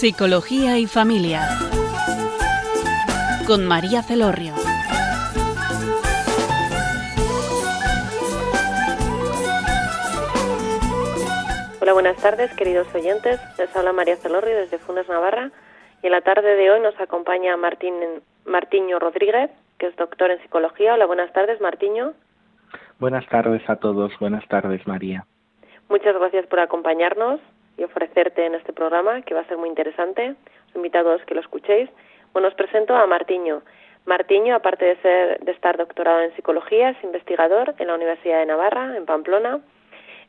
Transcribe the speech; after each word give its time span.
Psicología 0.00 0.78
y 0.78 0.86
Familia. 0.86 1.42
Con 3.46 3.66
María 3.66 4.00
Celorrio. 4.00 4.54
Hola, 11.82 11.92
buenas 11.92 12.16
tardes, 12.16 12.50
queridos 12.56 12.86
oyentes. 12.94 13.38
Les 13.58 13.76
habla 13.76 13.92
María 13.92 14.16
Celorrio 14.16 14.56
desde 14.56 14.78
Funes 14.78 15.06
Navarra. 15.06 15.50
Y 16.02 16.06
en 16.06 16.12
la 16.12 16.22
tarde 16.22 16.56
de 16.56 16.70
hoy 16.70 16.80
nos 16.80 16.98
acompaña 16.98 17.54
Martín, 17.58 17.92
Martiño 18.46 18.98
Rodríguez, 19.00 19.50
que 19.76 19.88
es 19.88 19.96
doctor 19.96 20.30
en 20.30 20.40
psicología. 20.40 20.94
Hola, 20.94 21.04
buenas 21.04 21.30
tardes, 21.34 21.60
Martiño. 21.60 22.14
Buenas 23.00 23.28
tardes 23.28 23.68
a 23.68 23.76
todos. 23.76 24.18
Buenas 24.18 24.48
tardes, 24.48 24.80
María. 24.86 25.26
Muchas 25.90 26.14
gracias 26.14 26.46
por 26.46 26.60
acompañarnos 26.60 27.38
y 27.76 27.84
ofrecerte 27.84 28.44
en 28.44 28.54
este 28.54 28.72
programa, 28.72 29.22
que 29.22 29.34
va 29.34 29.40
a 29.40 29.46
ser 29.46 29.56
muy 29.56 29.68
interesante. 29.68 30.34
Os 30.68 30.76
invito 30.76 30.98
a 30.98 31.02
todos 31.02 31.24
que 31.24 31.34
lo 31.34 31.40
escuchéis. 31.40 31.88
Bueno, 32.32 32.48
os 32.48 32.54
presento 32.54 32.94
a 32.94 33.06
Martiño. 33.06 33.62
Martiño, 34.06 34.54
aparte 34.54 34.84
de, 34.84 34.96
ser, 34.96 35.40
de 35.40 35.52
estar 35.52 35.76
doctorado 35.76 36.20
en 36.22 36.34
psicología, 36.34 36.90
es 36.90 37.04
investigador 37.04 37.74
en 37.78 37.88
la 37.88 37.94
Universidad 37.94 38.38
de 38.38 38.46
Navarra, 38.46 38.96
en 38.96 39.04
Pamplona. 39.04 39.60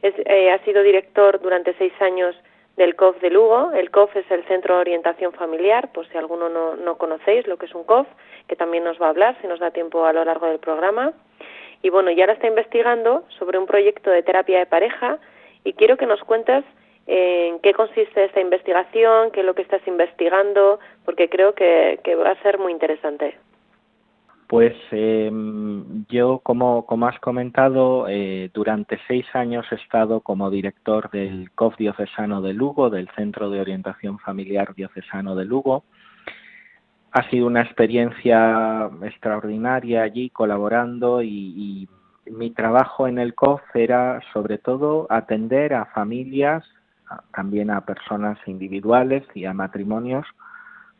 Eh, 0.01 0.51
ha 0.51 0.59
sido 0.65 0.83
director 0.83 1.39
durante 1.41 1.73
seis 1.75 1.93
años 2.01 2.35
del 2.77 2.95
COF 2.95 3.21
de 3.21 3.29
Lugo. 3.29 3.71
El 3.71 3.91
COF 3.91 4.15
es 4.15 4.29
el 4.31 4.43
Centro 4.45 4.76
de 4.76 4.81
Orientación 4.81 5.31
Familiar, 5.33 5.91
por 5.91 6.07
si 6.07 6.17
alguno 6.17 6.49
no, 6.49 6.76
no 6.76 6.98
conocéis 6.98 7.48
lo 7.48 7.57
que 7.57 7.65
es 7.67 7.76
un 7.76 7.83
COF, 7.83 8.07
que 8.48 8.55
también 8.55 8.83
nos 8.83 8.99
va 9.01 9.07
a 9.07 9.09
hablar 9.09 9.37
si 9.41 9.48
nos 9.48 9.59
da 9.59 9.71
tiempo 9.71 10.05
a 10.05 10.13
lo 10.13 10.26
largo 10.26 10.48
del 10.48 10.59
programa. 10.59 11.13
Y 11.81 11.89
bueno, 11.89 12.11
ya 12.11 12.23
ahora 12.23 12.33
está 12.33 12.48
investigando 12.48 13.23
sobre 13.39 13.57
un 13.57 13.65
proyecto 13.65 14.09
de 14.09 14.23
terapia 14.23 14.59
de 14.59 14.65
pareja 14.65 15.20
y 15.63 15.73
quiero 15.73 15.98
que 15.98 16.05
nos 16.05 16.21
cuentes 16.23 16.63
en 17.07 17.60
qué 17.60 17.74
consiste 17.74 18.26
esta 18.26 18.41
investigación, 18.41 19.32
qué 19.32 19.41
es 19.41 19.46
lo 19.46 19.55
que 19.55 19.63
estás 19.63 19.85
investigando, 19.88 20.80
porque 21.05 21.30
creo 21.30 21.54
que, 21.54 21.99
va 22.16 22.32
a 22.32 22.41
ser 22.41 22.60
muy 22.60 22.71
interesante. 22.71 23.38
Pues 24.48 24.76
eh, 24.91 25.32
yo, 26.10 26.40
como, 26.40 26.85
has 27.07 27.20
comentado, 27.20 28.07
eh, 28.10 28.49
durante 28.54 28.99
seis 29.07 29.26
años 29.34 29.66
he 29.72 29.76
estado 29.76 30.20
como 30.20 30.49
director 30.49 31.10
del 31.10 31.52
COF 31.52 31.77
diocesano 31.77 32.41
de 32.41 32.54
Lugo, 32.54 32.90
del 32.90 33.10
Centro 33.16 33.49
de 33.49 33.62
Orientación 33.62 34.20
Familiar 34.20 34.76
Diocesano 34.76 35.35
de 35.35 35.46
Lugo. 35.46 35.85
Ha 37.13 37.29
sido 37.29 37.48
una 37.48 37.62
experiencia 37.62 38.90
extraordinaria 39.04 40.04
allí 40.04 40.29
colaborando 40.29 41.22
y 41.22 41.88
mi 42.26 42.52
trabajo 42.52 43.07
en 43.07 43.20
el 43.20 43.34
COF 43.35 43.62
era 43.74 44.22
sobre 44.34 44.57
todo 44.57 45.07
atender 45.10 45.74
a 45.74 45.85
familias, 45.85 46.63
también 47.34 47.70
a 47.71 47.81
personas 47.81 48.37
individuales 48.45 49.23
y 49.34 49.45
a 49.45 49.54
matrimonios 49.54 50.26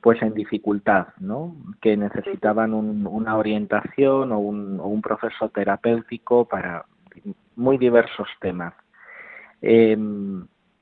pues 0.02 0.22
en 0.23 0.34
dificultad, 0.34 1.08
¿no? 1.20 1.56
Que 1.80 1.95
necesitaban 1.95 2.73
un, 2.73 3.06
una 3.06 3.38
orientación 3.38 4.32
o 4.32 4.39
un, 4.39 4.80
o 4.80 4.88
un, 4.88 5.02
proceso 5.02 5.50
terapéutico 5.50 6.45
para 6.45 6.86
muy 7.56 7.78
diversos 7.78 8.28
temas. 8.39 8.73
Eh, 9.62 9.95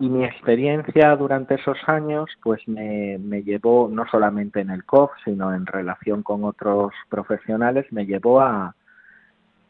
y 0.01 0.07
mi 0.07 0.23
experiencia 0.23 1.13
durante 1.17 1.55
esos 1.55 1.77
años, 1.87 2.29
pues 2.41 2.65
me, 2.69 3.17
me, 3.17 3.43
llevó, 3.43 3.89
no 3.91 4.05
solamente 4.09 4.61
en 4.61 4.69
el 4.69 4.85
COF, 4.85 5.11
sino 5.25 5.53
en 5.53 5.65
relación 5.65 6.23
con 6.23 6.45
otros 6.45 6.93
profesionales, 7.09 7.85
me 7.91 8.05
llevó 8.05 8.39
a, 8.39 8.73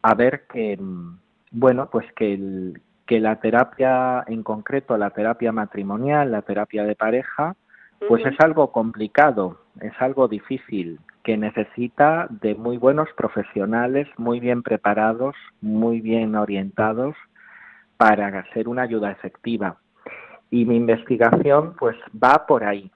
a 0.02 0.14
ver 0.14 0.46
que, 0.46 0.78
bueno, 1.50 1.90
pues 1.90 2.06
que, 2.12 2.34
el, 2.34 2.80
que 3.10 3.18
la 3.18 3.40
terapia, 3.40 4.22
en 4.28 4.44
concreto 4.44 4.96
la 4.96 5.10
terapia 5.10 5.50
matrimonial, 5.50 6.30
la 6.30 6.42
terapia 6.42 6.84
de 6.84 6.94
pareja, 6.94 7.56
pues 8.06 8.24
es 8.24 8.38
algo 8.38 8.70
complicado, 8.70 9.58
es 9.80 9.92
algo 9.98 10.28
difícil, 10.28 11.00
que 11.24 11.36
necesita 11.36 12.28
de 12.30 12.54
muy 12.54 12.76
buenos 12.76 13.08
profesionales, 13.16 14.06
muy 14.16 14.38
bien 14.38 14.62
preparados, 14.62 15.34
muy 15.60 16.00
bien 16.00 16.36
orientados 16.36 17.16
para 17.96 18.44
ser 18.52 18.68
una 18.68 18.82
ayuda 18.82 19.10
efectiva. 19.10 19.78
Y 20.48 20.64
mi 20.64 20.76
investigación 20.76 21.74
pues 21.80 21.96
va 22.14 22.46
por 22.46 22.62
ahí. 22.62 22.92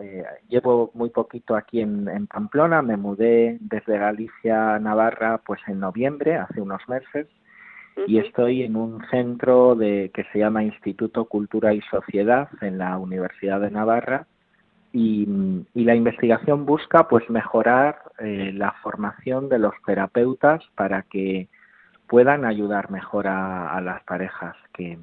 Eh, 0.00 0.24
llevo 0.48 0.92
muy 0.94 1.10
poquito 1.10 1.54
aquí 1.54 1.82
en, 1.82 2.08
en, 2.08 2.26
Pamplona, 2.26 2.80
me 2.80 2.96
mudé 2.96 3.58
desde 3.60 3.98
Galicia 3.98 4.76
a 4.76 4.78
Navarra 4.78 5.42
pues 5.44 5.60
en 5.66 5.78
noviembre, 5.78 6.36
hace 6.36 6.62
unos 6.62 6.80
meses. 6.88 7.26
Y 8.06 8.18
estoy 8.18 8.62
en 8.62 8.76
un 8.76 9.02
centro 9.10 9.74
de 9.74 10.10
que 10.14 10.24
se 10.32 10.38
llama 10.38 10.62
Instituto 10.62 11.24
Cultura 11.24 11.74
y 11.74 11.80
Sociedad 11.82 12.48
en 12.60 12.78
la 12.78 12.96
Universidad 12.98 13.60
de 13.60 13.70
Navarra, 13.70 14.26
y, 14.92 15.28
y, 15.74 15.84
la 15.84 15.94
investigación 15.94 16.64
busca 16.64 17.08
pues 17.08 17.28
mejorar 17.28 17.98
eh, 18.20 18.52
la 18.54 18.72
formación 18.82 19.50
de 19.50 19.58
los 19.58 19.74
terapeutas 19.84 20.64
para 20.74 21.02
que 21.02 21.48
puedan 22.06 22.46
ayudar 22.46 22.90
mejor 22.90 23.26
a, 23.26 23.76
a 23.76 23.82
las 23.82 24.02
parejas 24.04 24.56
que, 24.72 24.98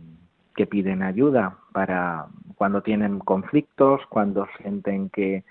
que, 0.55 0.65
piden 0.65 1.03
ayuda 1.03 1.57
para 1.71 2.25
cuando 2.55 2.81
tienen 2.81 3.19
conflictos, 3.19 4.01
cuando 4.09 4.47
sienten 4.57 5.09
que 5.09 5.43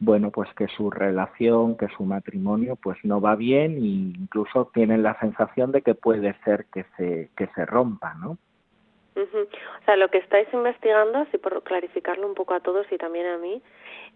bueno 0.00 0.30
pues 0.30 0.48
que 0.54 0.68
su 0.68 0.90
relación, 0.90 1.76
que 1.76 1.88
su 1.96 2.04
matrimonio 2.04 2.76
pues 2.76 2.98
no 3.04 3.20
va 3.20 3.34
bien 3.34 3.76
e 3.76 3.86
incluso 4.20 4.70
tienen 4.72 5.02
la 5.02 5.18
sensación 5.20 5.72
de 5.72 5.82
que 5.82 5.94
puede 5.94 6.34
ser 6.44 6.66
que 6.72 6.84
se 6.96 7.30
que 7.36 7.48
se 7.54 7.66
rompa, 7.66 8.14
¿no? 8.14 8.38
Uh 9.16 9.20
-huh. 9.20 9.46
O 9.46 9.84
sea, 9.84 9.96
lo 9.96 10.08
que 10.08 10.18
estáis 10.18 10.46
investigando, 10.52 11.18
así 11.18 11.38
por 11.38 11.62
clarificarlo 11.64 12.26
un 12.26 12.34
poco 12.34 12.54
a 12.54 12.60
todos 12.60 12.86
y 12.92 12.98
también 12.98 13.26
a 13.26 13.38
mí, 13.38 13.60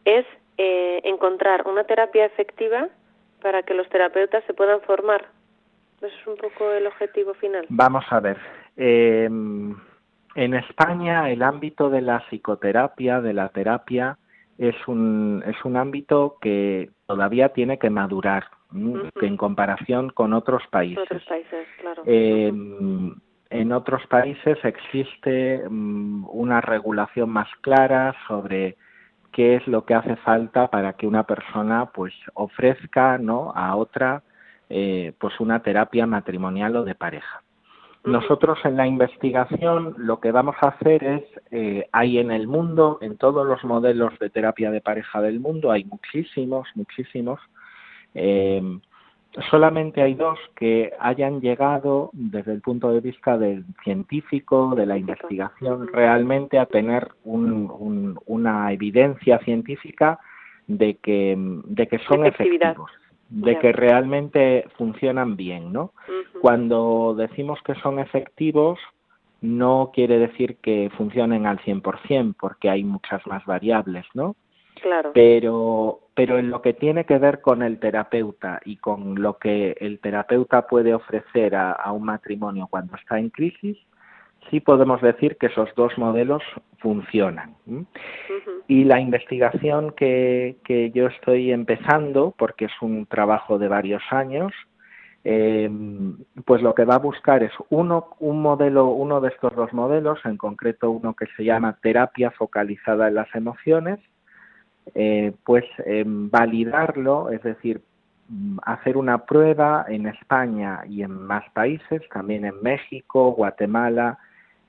es 0.04 0.24
eh, 0.58 1.00
encontrar 1.04 1.66
una 1.66 1.84
terapia 1.84 2.24
efectiva 2.24 2.88
para 3.40 3.64
que 3.64 3.74
los 3.74 3.88
terapeutas 3.88 4.44
se 4.46 4.54
puedan 4.54 4.80
formar. 4.82 5.26
Eso 6.00 6.06
es 6.06 6.26
un 6.26 6.36
poco 6.36 6.70
el 6.70 6.86
objetivo 6.86 7.34
final. 7.34 7.66
Vamos 7.68 8.04
a 8.10 8.20
ver. 8.20 8.38
Eh, 8.76 9.28
en 10.34 10.54
España 10.54 11.30
el 11.30 11.42
ámbito 11.42 11.90
de 11.90 12.00
la 12.00 12.20
psicoterapia, 12.28 13.20
de 13.20 13.32
la 13.32 13.48
terapia, 13.48 14.18
es 14.58 14.76
un, 14.86 15.42
es 15.46 15.56
un 15.64 15.76
ámbito 15.76 16.36
que 16.40 16.90
todavía 17.06 17.50
tiene 17.50 17.78
que 17.78 17.90
madurar 17.90 18.44
uh 18.72 18.76
-huh. 18.76 19.10
que 19.18 19.26
en 19.26 19.36
comparación 19.36 20.10
con 20.10 20.32
otros 20.32 20.62
países. 20.70 21.02
Otros 21.02 21.24
países, 21.24 21.66
claro. 21.80 22.02
Eh, 22.06 22.50
uh 22.52 22.56
-huh 22.56 23.14
en 23.52 23.70
otros 23.72 24.06
países 24.06 24.58
existe 24.64 25.62
um, 25.66 26.26
una 26.30 26.60
regulación 26.62 27.28
más 27.28 27.48
clara 27.60 28.14
sobre 28.26 28.76
qué 29.30 29.56
es 29.56 29.66
lo 29.66 29.84
que 29.84 29.94
hace 29.94 30.16
falta 30.16 30.68
para 30.68 30.94
que 30.94 31.06
una 31.06 31.24
persona 31.24 31.90
pues 31.92 32.14
ofrezca 32.32 33.18
no 33.18 33.52
a 33.54 33.76
otra 33.76 34.22
eh, 34.70 35.12
pues 35.18 35.38
una 35.38 35.62
terapia 35.62 36.06
matrimonial 36.06 36.76
o 36.76 36.84
de 36.84 36.94
pareja. 36.94 37.42
Nosotros 38.04 38.58
en 38.64 38.76
la 38.76 38.86
investigación 38.86 39.94
lo 39.96 40.18
que 40.18 40.32
vamos 40.32 40.56
a 40.60 40.68
hacer 40.68 41.04
es, 41.04 41.22
eh, 41.52 41.88
hay 41.92 42.18
en 42.18 42.32
el 42.32 42.48
mundo, 42.48 42.98
en 43.00 43.16
todos 43.16 43.46
los 43.46 43.62
modelos 43.62 44.18
de 44.18 44.28
terapia 44.28 44.72
de 44.72 44.80
pareja 44.80 45.20
del 45.20 45.38
mundo, 45.38 45.70
hay 45.70 45.84
muchísimos, 45.84 46.68
muchísimos, 46.74 47.38
eh, 48.14 48.60
solamente 49.50 50.02
hay 50.02 50.14
dos 50.14 50.38
que 50.56 50.92
hayan 50.98 51.40
llegado 51.40 52.10
desde 52.12 52.52
el 52.52 52.60
punto 52.60 52.90
de 52.90 53.00
vista 53.00 53.38
del 53.38 53.64
científico, 53.82 54.74
de 54.74 54.86
la 54.86 54.98
investigación, 54.98 55.86
realmente 55.86 56.58
a 56.58 56.66
tener 56.66 57.08
un, 57.24 57.70
un, 57.70 58.18
una 58.26 58.72
evidencia 58.72 59.38
científica 59.38 60.18
de 60.66 60.96
que, 60.96 61.34
de 61.38 61.86
que 61.86 61.98
son 62.00 62.26
efectivos, 62.26 62.90
de 63.32 63.58
que 63.58 63.72
realmente 63.72 64.66
funcionan 64.76 65.36
bien, 65.36 65.72
¿no? 65.72 65.92
Uh 66.06 66.12
-huh. 66.12 66.40
Cuando 66.40 67.14
decimos 67.16 67.58
que 67.64 67.74
son 67.76 67.98
efectivos, 67.98 68.78
no 69.40 69.90
quiere 69.92 70.18
decir 70.18 70.56
que 70.58 70.90
funcionen 70.96 71.46
al 71.46 71.58
100%, 71.60 72.34
porque 72.38 72.68
hay 72.68 72.84
muchas 72.84 73.26
más 73.26 73.44
variables, 73.46 74.04
¿no? 74.14 74.36
Claro. 74.80 75.12
Pero, 75.14 76.00
pero 76.14 76.38
en 76.38 76.50
lo 76.50 76.60
que 76.60 76.74
tiene 76.74 77.04
que 77.04 77.18
ver 77.18 77.40
con 77.40 77.62
el 77.62 77.78
terapeuta 77.78 78.60
y 78.64 78.76
con 78.76 79.20
lo 79.22 79.38
que 79.38 79.76
el 79.80 79.98
terapeuta 80.00 80.66
puede 80.66 80.94
ofrecer 80.94 81.54
a, 81.54 81.72
a 81.72 81.92
un 81.92 82.04
matrimonio 82.04 82.66
cuando 82.70 82.96
está 82.96 83.18
en 83.18 83.30
crisis, 83.30 83.78
sí 84.50 84.60
podemos 84.60 85.00
decir 85.00 85.36
que 85.38 85.46
esos 85.46 85.68
dos 85.76 85.96
modelos 85.98 86.42
funcionan. 86.78 87.54
Uh 87.66 87.80
-huh. 87.80 87.86
Y 88.68 88.84
la 88.84 89.00
investigación 89.00 89.92
que, 89.92 90.56
que, 90.64 90.90
yo 90.90 91.06
estoy 91.06 91.52
empezando, 91.52 92.34
porque 92.36 92.66
es 92.66 92.72
un 92.80 93.06
trabajo 93.06 93.58
de 93.58 93.68
varios 93.68 94.02
años, 94.10 94.52
eh, 95.24 95.70
pues 96.44 96.62
lo 96.62 96.74
que 96.74 96.84
va 96.84 96.96
a 96.96 96.98
buscar 96.98 97.42
es 97.42 97.52
uno, 97.70 98.08
un 98.18 98.42
modelo, 98.42 98.88
uno 98.88 99.20
de 99.20 99.28
estos 99.28 99.54
dos 99.54 99.72
modelos, 99.72 100.18
en 100.24 100.36
concreto 100.36 100.90
uno 100.90 101.14
que 101.14 101.26
se 101.36 101.44
llama 101.44 101.78
terapia 101.80 102.30
focalizada 102.32 103.08
en 103.08 103.14
las 103.14 103.32
emociones, 103.34 104.00
eh, 104.94 105.32
pues 105.44 105.64
eh, 105.86 106.02
validarlo, 106.06 107.30
es 107.30 107.42
decir, 107.42 107.80
mm, 108.28 108.58
hacer 108.64 108.96
una 108.96 109.18
prueba 109.24 109.84
en 109.88 110.08
España 110.08 110.80
y 110.88 111.02
en 111.02 111.12
más 111.12 111.48
países, 111.50 112.02
también 112.12 112.44
en 112.44 112.60
México, 112.60 113.30
Guatemala 113.32 114.18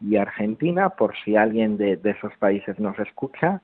y 0.04 0.18
Argentina, 0.18 0.90
por 0.90 1.16
si 1.24 1.36
alguien 1.36 1.78
de, 1.78 1.98
de 1.98 2.12
esos 2.12 2.36
países 2.38 2.78
nos 2.80 3.00
escucha, 3.00 3.62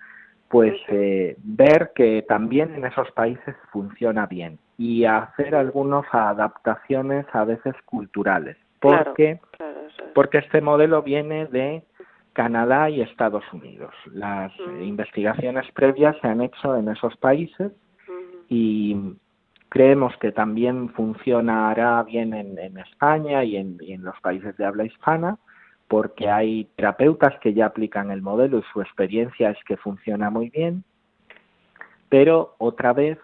pues 0.49 0.73
eh, 0.87 1.35
ver 1.43 1.91
que 1.93 2.23
también 2.27 2.73
en 2.73 2.85
esos 2.85 3.09
países 3.11 3.55
funciona 3.71 4.25
bien 4.25 4.57
y 4.77 5.05
hacer 5.05 5.53
algunas 5.55 6.05
adaptaciones 6.11 7.25
a 7.33 7.45
veces 7.45 7.75
culturales. 7.85 8.57
Porque, 8.79 9.39
porque 10.15 10.39
este 10.39 10.61
modelo 10.61 11.03
viene 11.03 11.45
de 11.45 11.83
Canadá 12.33 12.89
y 12.89 13.01
Estados 13.01 13.43
Unidos. 13.53 13.93
Las 14.11 14.51
investigaciones 14.81 15.69
previas 15.73 16.15
se 16.21 16.27
han 16.27 16.41
hecho 16.41 16.75
en 16.77 16.89
esos 16.89 17.15
países 17.17 17.71
y 18.47 19.15
creemos 19.67 20.15
que 20.17 20.31
también 20.31 20.89
funcionará 20.89 22.01
bien 22.03 22.33
en, 22.33 22.77
España 22.77 23.43
y 23.43 23.57
en, 23.57 24.03
los 24.03 24.19
países 24.21 24.55
de 24.57 24.65
habla 24.65 24.85
hispana 24.85 25.37
porque 25.89 26.29
hay 26.29 26.65
terapeutas 26.75 27.37
que 27.39 27.53
ya 27.53 27.65
aplican 27.65 28.11
el 28.11 28.21
modelo 28.21 28.59
y 28.59 28.63
su 28.71 28.79
experiencia 28.79 29.49
es 29.49 29.57
que 29.65 29.75
funciona 29.75 30.29
muy 30.29 30.49
bien, 30.51 30.83
pero 32.09 32.53
otra 32.59 32.93
vez, 32.93 33.17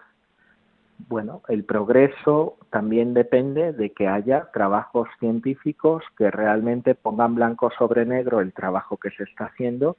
bueno, 1.08 1.42
el 1.48 1.64
progreso 1.64 2.56
también 2.70 3.14
depende 3.14 3.72
de 3.72 3.90
que 3.90 4.08
haya 4.08 4.50
trabajos 4.52 5.08
científicos 5.20 6.02
que 6.18 6.28
realmente 6.30 6.96
pongan 6.96 7.36
blanco 7.36 7.70
sobre 7.78 8.04
negro 8.04 8.40
el 8.40 8.52
trabajo 8.52 8.96
que 8.96 9.10
se 9.10 9.22
está 9.22 9.46
haciendo 9.46 9.96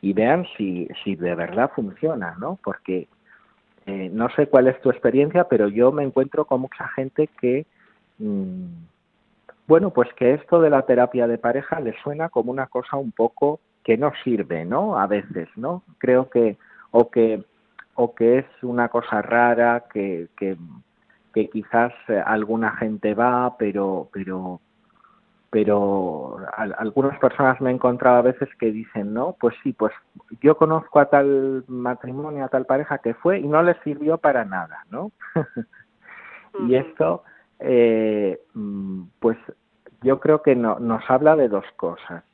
y 0.00 0.12
vean 0.12 0.44
si, 0.56 0.88
si 1.04 1.14
de 1.14 1.36
verdad 1.36 1.70
funciona, 1.72 2.34
¿no? 2.40 2.58
Porque 2.64 3.06
eh, 3.86 4.10
no 4.12 4.28
sé 4.30 4.48
cuál 4.48 4.66
es 4.66 4.80
tu 4.80 4.90
experiencia, 4.90 5.44
pero 5.44 5.68
yo 5.68 5.92
me 5.92 6.02
encuentro 6.02 6.46
con 6.46 6.62
mucha 6.62 6.88
gente 6.88 7.28
que 7.40 7.64
mm, 8.18 8.66
bueno, 9.72 9.88
pues 9.88 10.12
que 10.18 10.34
esto 10.34 10.60
de 10.60 10.68
la 10.68 10.82
terapia 10.82 11.26
de 11.26 11.38
pareja 11.38 11.80
le 11.80 11.94
suena 12.02 12.28
como 12.28 12.50
una 12.50 12.66
cosa 12.66 12.98
un 12.98 13.10
poco 13.10 13.60
que 13.82 13.96
no 13.96 14.12
sirve, 14.22 14.66
¿no? 14.66 14.98
A 14.98 15.06
veces, 15.06 15.48
¿no? 15.56 15.82
Creo 15.96 16.28
que 16.28 16.58
o 16.90 17.10
que 17.10 17.42
o 17.94 18.14
que 18.14 18.40
es 18.40 18.46
una 18.60 18.90
cosa 18.90 19.22
rara 19.22 19.84
que 19.90 20.28
que, 20.36 20.58
que 21.32 21.48
quizás 21.48 21.90
alguna 22.26 22.76
gente 22.76 23.14
va, 23.14 23.56
pero 23.56 24.10
pero 24.12 24.60
pero 25.48 26.36
algunas 26.76 27.18
personas 27.18 27.58
me 27.62 27.70
he 27.70 27.72
encontrado 27.72 28.18
a 28.18 28.28
veces 28.30 28.50
que 28.58 28.72
dicen, 28.72 29.14
no, 29.14 29.36
pues 29.40 29.54
sí, 29.62 29.72
pues 29.72 29.94
yo 30.42 30.58
conozco 30.58 31.00
a 31.00 31.08
tal 31.08 31.64
matrimonio, 31.66 32.44
a 32.44 32.50
tal 32.50 32.66
pareja 32.66 32.98
que 32.98 33.14
fue 33.14 33.38
y 33.38 33.48
no 33.48 33.62
le 33.62 33.72
sirvió 33.84 34.18
para 34.18 34.44
nada, 34.44 34.84
¿no? 34.90 35.12
y 36.68 36.74
esto 36.74 37.24
eh, 37.64 38.38
mm, 38.52 39.04
pues 39.18 39.38
yo 40.02 40.20
creo 40.20 40.42
que 40.42 40.54
no, 40.54 40.78
nos 40.78 41.02
habla 41.08 41.36
de 41.36 41.48
dos 41.48 41.64
cosas. 41.76 42.24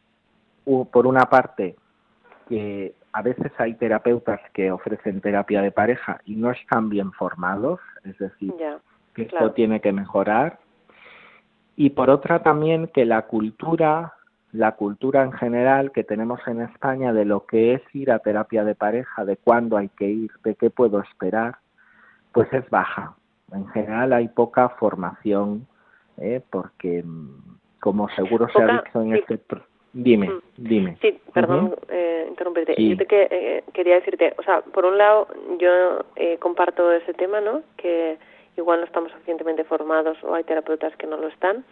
Por 0.65 1.06
una 1.06 1.26
parte, 1.26 1.76
que 2.49 2.94
a 3.12 3.23
veces 3.23 3.53
hay 3.59 3.75
terapeutas 3.75 4.41
que 4.53 4.70
ofrecen 4.70 5.20
terapia 5.20 5.62
de 5.62 5.70
pareja 5.70 6.20
y 6.25 6.37
no 6.37 6.50
están 6.50 6.88
bien 6.88 7.12
formados, 7.12 7.81
es 8.05 8.19
decir, 8.19 8.53
que 9.15 9.23
esto 9.23 9.53
tiene 9.53 9.81
que 9.81 9.93
mejorar. 9.93 10.59
Y 11.76 11.91
por 11.91 12.11
otra 12.11 12.43
también 12.43 12.88
que 12.88 13.06
la 13.06 13.23
cultura, 13.23 14.14
la 14.53 14.73
cultura 14.73 15.23
en 15.23 15.32
general 15.32 15.93
que 15.93 16.05
tenemos 16.05 16.41
en 16.47 16.61
España 16.61 17.12
de 17.12 17.25
lo 17.25 17.47
que 17.47 17.75
es 17.75 17.82
ir 17.94 18.11
a 18.11 18.19
terapia 18.19 18.64
de 18.64 18.75
pareja, 18.75 19.25
de 19.25 19.37
cuándo 19.37 19.76
hay 19.76 19.88
que 19.88 20.09
ir, 20.09 20.31
de 20.44 20.55
qué 20.55 20.69
puedo 20.69 21.00
esperar, 21.00 21.56
pues 22.32 22.53
es 22.53 22.69
baja 22.69 23.14
en 23.53 23.67
general 23.69 24.12
hay 24.12 24.29
poca 24.29 24.69
formación, 24.71 25.67
¿eh? 26.20 26.41
porque 26.50 27.03
mm, 27.03 27.59
como 27.81 28.09
seguro 28.11 28.49
se 28.49 28.62
ha 28.62 28.67
dicho 28.67 29.03
en 29.03 29.15
este... 29.15 29.38
Dime, 29.93 30.29
mm. 30.29 30.41
dime. 30.56 30.99
Sí, 31.00 31.19
perdón, 31.32 31.75
eh, 31.88 32.26
interrumpirte. 32.29 32.75
Yo 32.76 32.97
te 32.97 33.06
que, 33.06 33.29
eh, 33.31 33.65
quería 33.73 33.94
decirte, 33.94 34.35
o 34.37 34.43
sea, 34.43 34.61
por 34.61 34.85
un 34.85 34.99
lado, 34.99 35.29
yo 35.59 36.05
eh, 36.17 36.37
comparto 36.38 36.93
ese 36.93 37.15
tema, 37.15 37.41
¿no? 37.41 37.62
Que 37.76 38.19
igual 38.56 38.81
no 38.81 38.87
estamos 38.87 39.11
suficientemente 39.12 39.65
formados 39.65 40.23
o 40.23 40.35
hay 40.35 40.44
terapeutas 40.44 40.94
que 40.97 41.06
no 41.06 41.17
lo 41.17 41.29
están, 41.29 41.65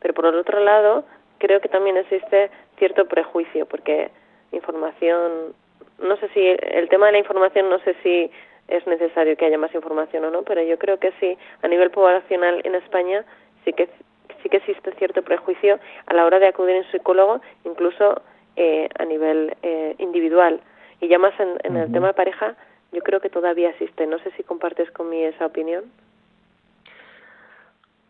pero 0.00 0.14
por 0.14 0.26
el 0.26 0.36
otro 0.36 0.60
lado, 0.60 1.04
creo 1.38 1.60
que 1.60 1.68
también 1.68 1.96
existe 1.96 2.50
cierto 2.78 3.06
prejuicio, 3.06 3.66
porque 3.66 4.10
información, 4.52 5.54
no 6.02 6.16
sé 6.16 6.28
si 6.30 6.40
el 6.46 6.88
tema 6.88 7.06
de 7.06 7.12
la 7.12 7.18
información, 7.18 7.68
no 7.68 7.78
sé 7.80 7.94
si 8.02 8.30
es 8.68 8.86
necesario 8.86 9.36
que 9.36 9.46
haya 9.46 9.58
más 9.58 9.74
información 9.74 10.24
o 10.24 10.30
no, 10.30 10.42
pero 10.42 10.62
yo 10.62 10.78
creo 10.78 10.98
que 10.98 11.12
sí, 11.20 11.36
a 11.62 11.68
nivel 11.68 11.90
poblacional 11.90 12.60
en 12.64 12.74
España 12.76 13.24
sí 13.68 13.74
que 13.74 13.88
sí 14.42 14.48
que 14.48 14.58
existe 14.58 14.92
cierto 14.94 15.22
prejuicio 15.22 15.78
a 16.06 16.14
la 16.14 16.24
hora 16.24 16.38
de 16.38 16.46
acudir 16.46 16.76
a 16.76 16.78
un 16.78 16.84
psicólogo, 16.90 17.40
incluso 17.64 18.22
eh, 18.56 18.88
a 18.98 19.04
nivel 19.04 19.54
eh, 19.62 19.94
individual. 19.98 20.60
Y 21.00 21.08
ya 21.08 21.18
más 21.18 21.34
en, 21.38 21.76
el 21.76 21.92
tema 21.92 22.08
de 22.08 22.14
pareja, 22.14 22.54
yo 22.92 23.02
creo 23.02 23.20
que 23.20 23.30
todavía 23.30 23.70
existe. 23.70 24.06
No 24.06 24.18
sé 24.20 24.30
si 24.36 24.42
compartes 24.42 24.90
conmigo 24.92 25.28
esa 25.28 25.46
opinión. 25.46 25.84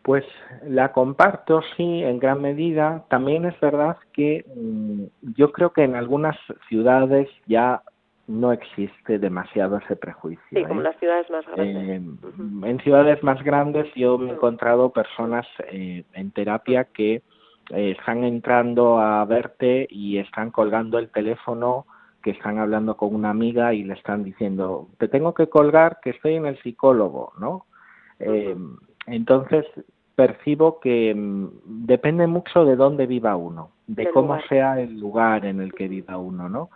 Pues 0.03 0.23
la 0.63 0.91
comparto, 0.91 1.61
sí, 1.75 2.03
en 2.03 2.19
gran 2.19 2.41
medida. 2.41 3.03
También 3.09 3.45
es 3.45 3.59
verdad 3.59 3.97
que 4.13 4.45
mm, 4.55 5.03
yo 5.35 5.51
creo 5.51 5.71
que 5.71 5.83
en 5.83 5.95
algunas 5.95 6.37
ciudades 6.67 7.27
ya 7.47 7.81
no 8.29 8.51
existe 8.51 9.17
demasiado 9.17 9.77
ese 9.77 9.95
prejuicio. 9.95 10.43
Sí, 10.51 10.63
como 10.63 10.81
¿eh? 10.81 10.83
las 10.83 10.97
ciudades 10.99 11.29
más 11.31 11.45
grandes. 11.47 11.75
Eh, 11.75 12.69
en 12.69 12.79
ciudades 12.81 13.23
más 13.23 13.43
grandes 13.43 13.91
yo 13.95 14.19
me 14.19 14.29
he 14.29 14.33
encontrado 14.33 14.91
personas 14.91 15.47
eh, 15.71 16.03
en 16.13 16.31
terapia 16.31 16.85
que 16.85 17.23
están 17.71 18.23
entrando 18.23 18.99
a 18.99 19.25
verte 19.25 19.87
y 19.89 20.17
están 20.17 20.51
colgando 20.51 20.97
el 20.97 21.09
teléfono, 21.09 21.85
que 22.23 22.31
están 22.31 22.57
hablando 22.57 22.97
con 22.97 23.13
una 23.13 23.31
amiga 23.31 23.73
y 23.73 23.83
le 23.83 23.93
están 23.93 24.23
diciendo, 24.23 24.87
te 24.97 25.07
tengo 25.07 25.33
que 25.33 25.49
colgar 25.49 25.99
que 26.01 26.11
estoy 26.11 26.35
en 26.35 26.45
el 26.45 26.59
psicólogo, 26.61 27.33
¿no? 27.39 27.65
entonces 29.07 29.65
percibo 30.15 30.79
que 30.81 31.15
mm, 31.15 31.47
depende 31.85 32.27
mucho 32.27 32.65
de 32.65 32.75
dónde 32.75 33.07
viva 33.07 33.37
uno, 33.37 33.71
de 33.87 34.09
cómo 34.11 34.37
sea 34.49 34.79
el 34.79 34.99
lugar 34.99 35.45
en 35.45 35.61
el 35.61 35.73
que 35.73 35.87
viva 35.87 36.17
uno, 36.17 36.49
¿no? 36.49 36.69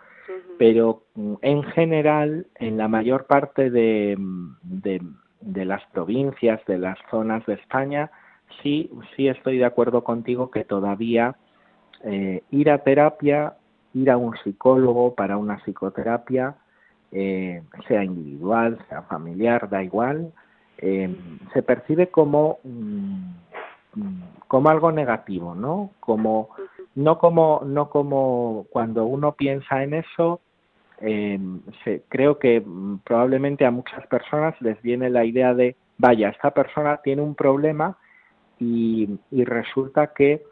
Pero 0.58 1.02
mm, 1.14 1.34
en 1.42 1.62
general, 1.62 2.46
en 2.56 2.76
la 2.76 2.88
mayor 2.88 3.26
parte 3.26 3.70
de, 3.70 4.16
de, 4.62 5.64
las 5.64 5.84
provincias, 5.92 6.64
de 6.66 6.78
las 6.78 6.98
zonas 7.10 7.44
de 7.46 7.54
España, 7.54 8.10
sí, 8.62 8.90
sí 9.16 9.28
estoy 9.28 9.58
de 9.58 9.64
acuerdo 9.64 10.04
contigo 10.04 10.50
que 10.50 10.64
todavía 10.64 11.36
eh, 12.02 12.42
ir 12.50 12.70
a 12.70 12.78
terapia, 12.78 13.54
ir 13.94 14.10
a 14.10 14.16
un 14.16 14.36
psicólogo 14.38 15.14
para 15.14 15.36
una 15.36 15.58
psicoterapia, 15.58 16.56
eh, 17.12 17.62
sea 17.86 18.04
individual, 18.04 18.78
sea 18.88 19.02
familiar, 19.02 19.68
da 19.68 19.82
igual, 19.82 20.32
eh, 20.78 21.14
se 21.52 21.62
percibe 21.62 22.08
como, 22.08 22.58
mm, 22.64 23.30
como 24.48 24.68
algo 24.68 24.90
negativo, 24.90 25.54
¿no? 25.54 25.90
Como 26.00 26.50
no 26.94 27.18
como 27.18 27.62
no 27.64 27.90
como 27.90 28.66
cuando 28.70 29.04
uno 29.04 29.32
piensa 29.32 29.82
en 29.82 29.94
eso 29.94 30.40
eh, 31.00 31.38
creo 32.08 32.38
que 32.38 32.60
mm, 32.60 32.98
probablemente 33.04 33.66
a 33.66 33.70
muchas 33.70 34.06
personas 34.06 34.54
les 34.60 34.80
viene 34.82 35.10
la 35.10 35.24
idea 35.24 35.54
de 35.54 35.76
vaya 35.98 36.28
esta 36.28 36.52
persona 36.52 36.98
tiene 36.98 37.22
un 37.22 37.34
problema 37.34 37.96
y, 38.60 39.18
resulta 39.32 40.12
que 40.14 40.44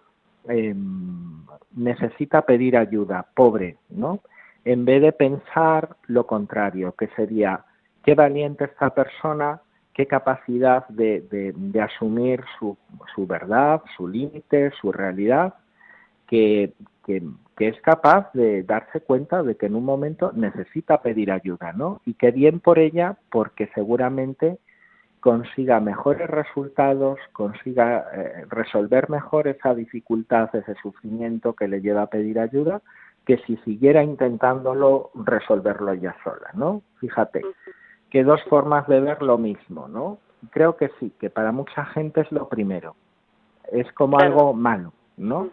em, 0.49 1.45
necesita 1.77 2.43
pedir 2.43 2.77
ayuda 2.77 3.27
pobre 3.35 3.77
no 3.91 4.21
en 4.65 4.85
vez 4.85 5.01
de 5.03 5.13
pensar 5.13 5.97
lo 6.07 6.27
contrario 6.27 6.95
que 6.99 7.07
sería 7.17 7.65
qué 8.05 8.15
valiente 8.15 8.65
esta 8.65 8.91
persona 8.91 9.61
qué 9.95 10.07
capacidad 10.07 10.89
de, 10.89 11.21
de, 11.31 11.53
de 11.55 11.81
asumir 11.81 12.43
su, 12.59 12.77
su 13.15 13.27
verdad 13.27 13.83
su 13.97 14.09
límite 14.09 14.73
su 14.81 14.91
realidad 14.91 15.55
que, 16.33 16.73
que, 17.05 17.23
es 17.59 17.79
capaz 17.83 18.33
de 18.33 18.63
darse 18.63 19.03
cuenta 19.03 19.43
de 19.43 19.55
que 19.55 19.67
en 19.67 19.75
un 19.75 19.85
momento 19.85 20.33
necesita 20.33 21.03
pedir 21.03 21.31
ayuda, 21.31 21.75
¿no? 21.75 22.01
Y 22.07 22.15
que 22.15 22.31
bien 22.31 22.59
por 22.59 22.79
ella, 22.79 23.19
porque 23.31 23.69
seguramente 23.75 24.59
consiga 25.21 25.79
mejores 25.79 26.29
resultados, 26.29 27.19
consiga 27.33 28.07
eh, 28.15 28.47
resolver 28.49 29.11
mejor 29.11 29.47
esa 29.47 29.75
dificultad, 29.75 30.49
ese 30.57 30.75
sufrimiento 30.83 31.53
que 31.53 31.69
le 31.69 31.83
lleva 31.83 32.03
a 32.03 32.11
pedir 32.11 32.41
ayuda, 32.41 32.81
que 33.27 33.37
si 33.47 33.59
siguiera 33.59 34.03
intentándolo 34.03 35.11
resolverlo 35.15 35.93
ella 35.93 36.17
sola, 36.25 36.49
¿no? 36.55 36.81
Fíjate, 36.99 37.43
que 38.11 38.25
dos 38.25 38.43
formas 38.45 38.89
de 38.89 39.01
ver 39.01 39.21
lo 39.23 39.37
mismo, 39.37 39.87
¿no? 39.87 40.19
Creo 40.51 40.77
que 40.79 40.91
sí, 40.99 41.13
que 41.21 41.29
para 41.29 41.53
mucha 41.53 41.85
gente 41.85 42.23
es 42.23 42.33
lo 42.33 42.49
primero, 42.49 42.97
es 43.71 43.93
como 43.93 44.19
algo 44.19 44.55
malo, 44.55 44.95
¿no? 45.17 45.51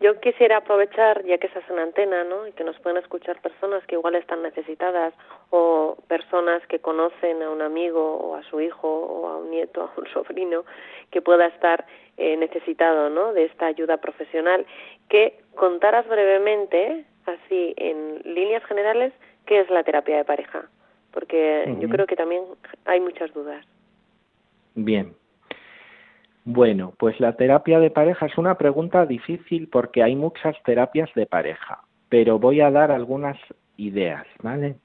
Yo 0.00 0.20
quisiera 0.20 0.58
aprovechar, 0.58 1.24
ya 1.24 1.38
que 1.38 1.46
estás 1.46 1.68
en 1.70 1.78
antena, 1.78 2.24
¿no? 2.24 2.46
Y 2.46 2.52
que 2.52 2.64
nos 2.64 2.78
pueden 2.80 2.98
escuchar 2.98 3.40
personas 3.40 3.84
que 3.86 3.94
igual 3.94 4.14
están 4.14 4.42
necesitadas 4.42 5.14
o 5.50 5.96
personas 6.08 6.66
que 6.66 6.78
conocen 6.78 7.42
a 7.42 7.50
un 7.50 7.62
amigo 7.62 8.16
o 8.16 8.36
a 8.36 8.42
su 8.44 8.60
hijo 8.60 8.88
o 8.88 9.28
a 9.28 9.38
un 9.38 9.50
nieto, 9.50 9.82
a 9.96 10.00
un 10.00 10.06
sobrino 10.08 10.64
que 11.10 11.22
pueda 11.22 11.46
estar 11.46 11.86
eh, 12.16 12.36
necesitado, 12.36 13.10
¿no? 13.10 13.32
De 13.32 13.44
esta 13.44 13.66
ayuda 13.66 13.96
profesional, 13.96 14.66
que 15.08 15.40
contaras 15.54 16.06
brevemente, 16.06 17.04
así 17.26 17.74
en 17.76 18.20
líneas 18.24 18.64
generales, 18.64 19.12
¿qué 19.46 19.60
es 19.60 19.70
la 19.70 19.82
terapia 19.82 20.18
de 20.18 20.24
pareja? 20.24 20.68
Porque 21.12 21.76
yo 21.78 21.88
creo 21.88 22.06
que 22.06 22.16
también 22.16 22.42
hay 22.86 23.00
muchas 23.00 23.32
dudas. 23.32 23.64
Bien. 24.74 25.14
Bueno, 26.44 26.92
pues 26.98 27.18
la 27.20 27.36
terapia 27.36 27.80
de 27.80 27.90
pareja 27.90 28.26
es 28.26 28.36
una 28.36 28.56
pregunta 28.56 29.06
difícil 29.06 29.68
porque 29.68 30.02
hay 30.02 30.14
muchas 30.14 30.54
terapias 30.64 31.08
de 31.14 31.26
pareja, 31.26 31.80
pero 32.10 32.38
voy 32.38 32.60
a 32.60 32.70
dar 32.70 32.90
algunas 32.90 33.38
ideas, 33.76 34.26
¿vale? 34.42 34.76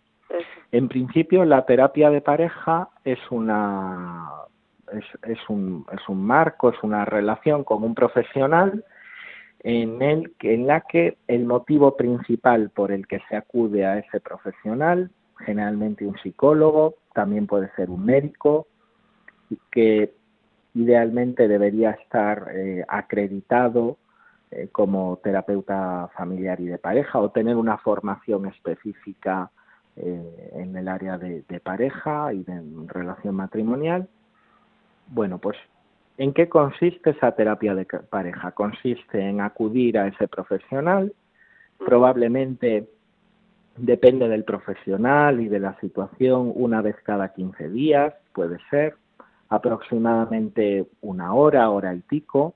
En 0.72 0.88
principio, 0.88 1.44
la 1.44 1.66
terapia 1.66 2.10
de 2.10 2.22
pareja 2.22 2.90
es 3.04 3.20
una 3.30 4.30
es, 4.94 5.04
es, 5.24 5.50
un, 5.50 5.86
es 5.92 6.08
un 6.08 6.26
marco, 6.26 6.70
es 6.70 6.82
una 6.82 7.06
relación 7.06 7.64
con 7.64 7.84
un 7.84 7.94
profesional 7.94 8.86
en, 9.62 10.02
el, 10.02 10.34
en 10.42 10.68
la 10.68 10.82
que 10.82 11.18
el 11.28 11.46
motivo 11.46 11.98
principal 11.98 12.70
por 12.70 12.92
el 12.92 13.08
que 13.08 13.20
se 13.30 13.36
acude 13.36 13.86
a 13.86 14.00
ese 14.00 14.20
profesional, 14.20 15.12
generalmente 15.40 16.06
un 16.06 16.18
psicólogo, 16.20 16.96
también 17.14 17.48
puede 17.48 17.70
ser 17.76 17.90
un 17.90 18.06
médico, 18.06 18.68
que 19.72 20.14
idealmente 20.76 21.48
debería 21.48 21.92
estar 21.92 22.52
eh, 22.54 22.86
acreditado 22.88 23.98
eh, 24.52 24.70
como 24.72 25.20
terapeuta 25.24 26.10
familiar 26.16 26.60
y 26.60 26.66
de 26.66 26.78
pareja 26.78 27.20
o 27.20 27.30
tener 27.30 27.56
una 27.56 27.78
formación 27.78 28.48
específica 28.48 29.52
eh, 29.96 30.52
en 30.54 30.76
el 30.76 30.88
área 30.88 31.18
de, 31.18 31.44
pareja 31.62 32.34
y 32.34 32.44
de 32.44 32.62
relación 32.88 33.36
matrimonial. 33.36 34.08
Bueno, 35.08 35.40
pues 35.40 35.58
¿en 36.18 36.34
qué 36.34 36.48
consiste 36.50 37.12
esa 37.12 37.34
terapia 37.34 37.76
de 37.76 37.86
pareja? 37.86 38.52
Consiste 38.52 39.20
en 39.20 39.42
acudir 39.42 39.98
a 39.98 40.08
ese 40.08 40.28
profesional, 40.28 41.14
probablemente 41.78 42.88
depende 43.78 44.28
del 44.28 44.44
profesional 44.44 45.42
y 45.42 45.48
de 45.48 45.60
la 45.60 45.80
situación, 45.80 46.52
una 46.56 46.82
vez 46.82 46.96
cada 47.04 47.34
15 47.34 47.70
días, 47.70 48.14
puede 48.34 48.58
ser, 48.70 48.96
aproximadamente 49.50 50.86
una 51.02 51.34
hora, 51.34 51.70
hora 51.70 51.94
y 51.94 52.00
pico. 52.00 52.54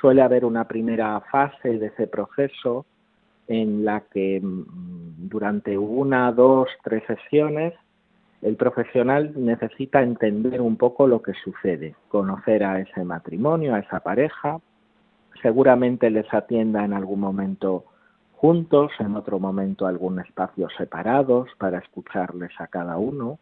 Suele 0.00 0.22
haber 0.22 0.44
una 0.44 0.66
primera 0.68 1.20
fase 1.32 1.78
de 1.78 1.86
ese 1.86 2.06
proceso 2.06 2.86
en 3.48 3.84
la 3.84 4.00
que 4.00 4.40
mm, 4.40 5.28
durante 5.28 5.76
una, 5.76 6.30
dos, 6.32 6.68
tres 6.84 7.02
sesiones 7.06 7.74
el 8.40 8.54
profesional 8.54 9.32
necesita 9.34 10.00
entender 10.00 10.60
un 10.60 10.76
poco 10.76 11.08
lo 11.08 11.20
que 11.22 11.32
sucede, 11.42 11.96
conocer 12.08 12.62
a 12.62 12.78
ese 12.78 13.02
matrimonio, 13.02 13.74
a 13.74 13.80
esa 13.80 13.98
pareja, 13.98 14.60
seguramente 15.42 16.08
les 16.10 16.32
atienda 16.32 16.84
en 16.84 16.92
algún 16.92 17.18
momento 17.18 17.84
juntos, 18.36 18.92
en 19.00 19.16
otro 19.16 19.40
momento 19.40 19.86
algún 19.86 20.20
espacio 20.20 20.68
separados 20.76 21.48
para 21.58 21.78
escucharles 21.78 22.52
a 22.60 22.68
cada 22.68 22.96
uno 22.96 23.40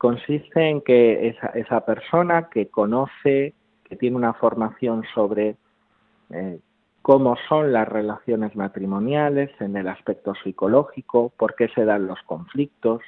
consiste 0.00 0.66
en 0.66 0.80
que 0.80 1.28
esa, 1.28 1.48
esa 1.48 1.84
persona 1.84 2.48
que 2.48 2.68
conoce, 2.68 3.52
que 3.84 3.96
tiene 3.96 4.16
una 4.16 4.32
formación 4.32 5.04
sobre 5.14 5.56
eh, 6.30 6.58
cómo 7.02 7.36
son 7.50 7.74
las 7.74 7.86
relaciones 7.86 8.56
matrimoniales 8.56 9.50
en 9.60 9.76
el 9.76 9.88
aspecto 9.88 10.32
psicológico, 10.42 11.34
por 11.36 11.54
qué 11.54 11.68
se 11.74 11.84
dan 11.84 12.06
los 12.06 12.18
conflictos 12.22 13.02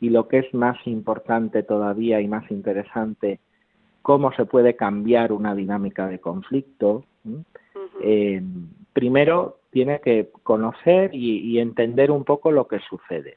y 0.00 0.10
lo 0.10 0.26
que 0.26 0.38
es 0.38 0.52
más 0.52 0.76
importante 0.88 1.62
todavía 1.62 2.20
y 2.20 2.26
más 2.26 2.50
interesante, 2.50 3.38
cómo 4.02 4.32
se 4.32 4.44
puede 4.44 4.74
cambiar 4.74 5.30
una 5.30 5.54
dinámica 5.54 6.08
de 6.08 6.18
conflicto. 6.18 7.04
Eh, 8.02 8.42
primero 8.92 9.60
tiene 9.70 10.00
que 10.00 10.30
conocer 10.42 11.14
y 11.14 11.60
entender 11.60 12.10
un 12.10 12.24
poco 12.24 12.50
lo 12.50 12.66
que 12.66 12.80
sucede. 12.80 13.36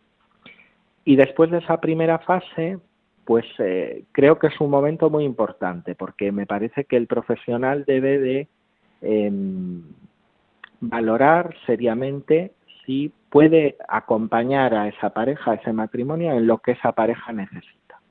Y 1.08 1.16
después 1.16 1.50
de 1.50 1.60
esa 1.60 1.80
primera 1.80 2.20
fase, 2.20 2.80
pues 3.24 3.46
eh, 3.60 4.04
creo 4.12 4.38
que 4.40 4.48
es 4.48 4.60
un 4.60 4.70
momento 4.70 5.10
muy 5.10 5.24
importante 5.24 5.96
porque 5.96 6.34
me 6.34 6.46
parece 6.46 6.84
que 6.84 6.98
el 6.98 7.08
profesional 7.08 7.86
debe 7.88 8.20
de 8.20 8.48
em, 9.00 9.84
valorar 10.82 11.56
seriamente 11.66 12.52
si 12.86 13.14
puede 13.30 13.78
acompañar 13.88 14.74
a 14.74 14.90
esa 14.90 15.12
pareja, 15.12 15.52
a 15.52 15.54
ese 15.54 15.72
matrimonio, 15.72 16.34
en 16.34 16.46
lo 16.46 16.58
que 16.58 16.72
esa 16.74 16.92
pareja 16.92 17.32
necesita. 17.32 18.02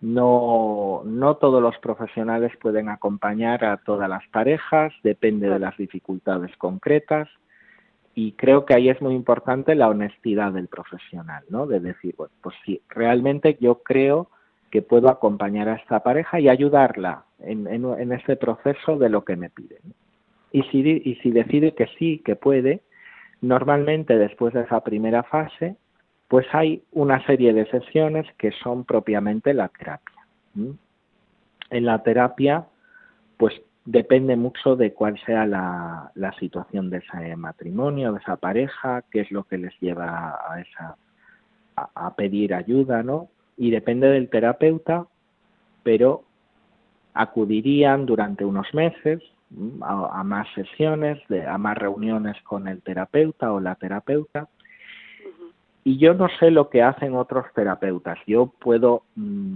No, 0.00 1.02
no 1.04 1.36
todos 1.38 1.60
los 1.60 1.76
profesionales 1.78 2.52
pueden 2.62 2.90
acompañar 2.90 3.64
a 3.64 3.76
todas 3.78 4.08
las 4.08 4.24
parejas, 4.28 4.92
depende 5.02 5.48
de 5.48 5.58
las 5.58 5.76
dificultades 5.76 6.56
concretas 6.58 7.28
y 8.18 8.32
creo 8.32 8.66
que 8.66 8.74
ahí 8.74 8.88
es 8.88 9.00
muy 9.00 9.14
importante 9.14 9.76
la 9.76 9.88
honestidad 9.88 10.50
del 10.52 10.66
profesional, 10.66 11.44
¿no? 11.50 11.68
De 11.68 11.78
decir, 11.78 12.16
bueno, 12.18 12.32
pues 12.42 12.56
sí, 12.64 12.82
realmente 12.88 13.56
yo 13.60 13.76
creo 13.84 14.28
que 14.72 14.82
puedo 14.82 15.08
acompañar 15.08 15.68
a 15.68 15.76
esta 15.76 16.02
pareja 16.02 16.40
y 16.40 16.48
ayudarla 16.48 17.22
en, 17.38 17.68
en, 17.68 18.12
este 18.12 18.34
proceso 18.34 18.98
de 18.98 19.08
lo 19.08 19.24
que 19.24 19.36
me 19.36 19.50
piden. 19.50 19.94
Y 20.50 20.64
si, 20.64 20.80
y 20.80 21.14
si 21.22 21.30
decide 21.30 21.76
que 21.76 21.86
sí, 21.96 22.20
que 22.24 22.34
puede, 22.34 22.80
normalmente 23.40 24.18
después 24.18 24.52
de 24.52 24.62
esa 24.62 24.80
primera 24.82 25.22
fase, 25.22 25.76
pues 26.26 26.44
hay 26.50 26.82
una 26.90 27.24
serie 27.24 27.52
de 27.52 27.70
sesiones 27.70 28.26
que 28.36 28.50
son 28.50 28.82
propiamente 28.82 29.54
la 29.54 29.68
terapia. 29.68 30.26
En 30.56 31.86
la 31.86 32.02
terapia, 32.02 32.66
pues 33.36 33.54
depende 33.90 34.36
mucho 34.36 34.76
de 34.76 34.92
cuál 34.92 35.18
sea 35.24 35.46
la, 35.46 36.12
situación 36.38 36.90
de 36.90 36.98
ese 36.98 37.36
matrimonio, 37.36 38.12
de 38.12 38.18
esa 38.18 38.36
pareja, 38.36 39.02
qué 39.10 39.22
es 39.22 39.30
lo 39.30 39.44
que 39.44 39.56
les 39.56 39.72
lleva 39.80 40.38
a 40.46 40.60
esa 40.60 40.96
a, 41.74 42.14
pedir 42.14 42.52
ayuda, 42.52 43.02
¿no? 43.02 43.28
Y 43.56 43.70
depende 43.70 44.08
del 44.08 44.28
terapeuta, 44.28 45.06
pero 45.84 46.22
acudirían 47.14 48.04
durante 48.04 48.44
unos 48.44 48.72
meses 48.74 49.22
a, 49.80 50.22
más 50.22 50.46
sesiones, 50.54 51.18
de, 51.28 51.46
a 51.46 51.56
más 51.56 51.78
reuniones 51.78 52.36
con 52.42 52.68
el 52.68 52.82
terapeuta 52.82 53.52
o 53.52 53.60
la 53.60 53.74
terapeuta. 53.76 54.48
Y 55.82 55.96
yo 55.96 56.12
no 56.12 56.28
sé 56.38 56.50
lo 56.50 56.68
que 56.68 56.82
hacen 56.82 57.14
otros 57.16 57.46
terapeutas. 57.54 58.18
Yo 58.26 58.52
puedo 58.58 59.04
mm, 59.14 59.54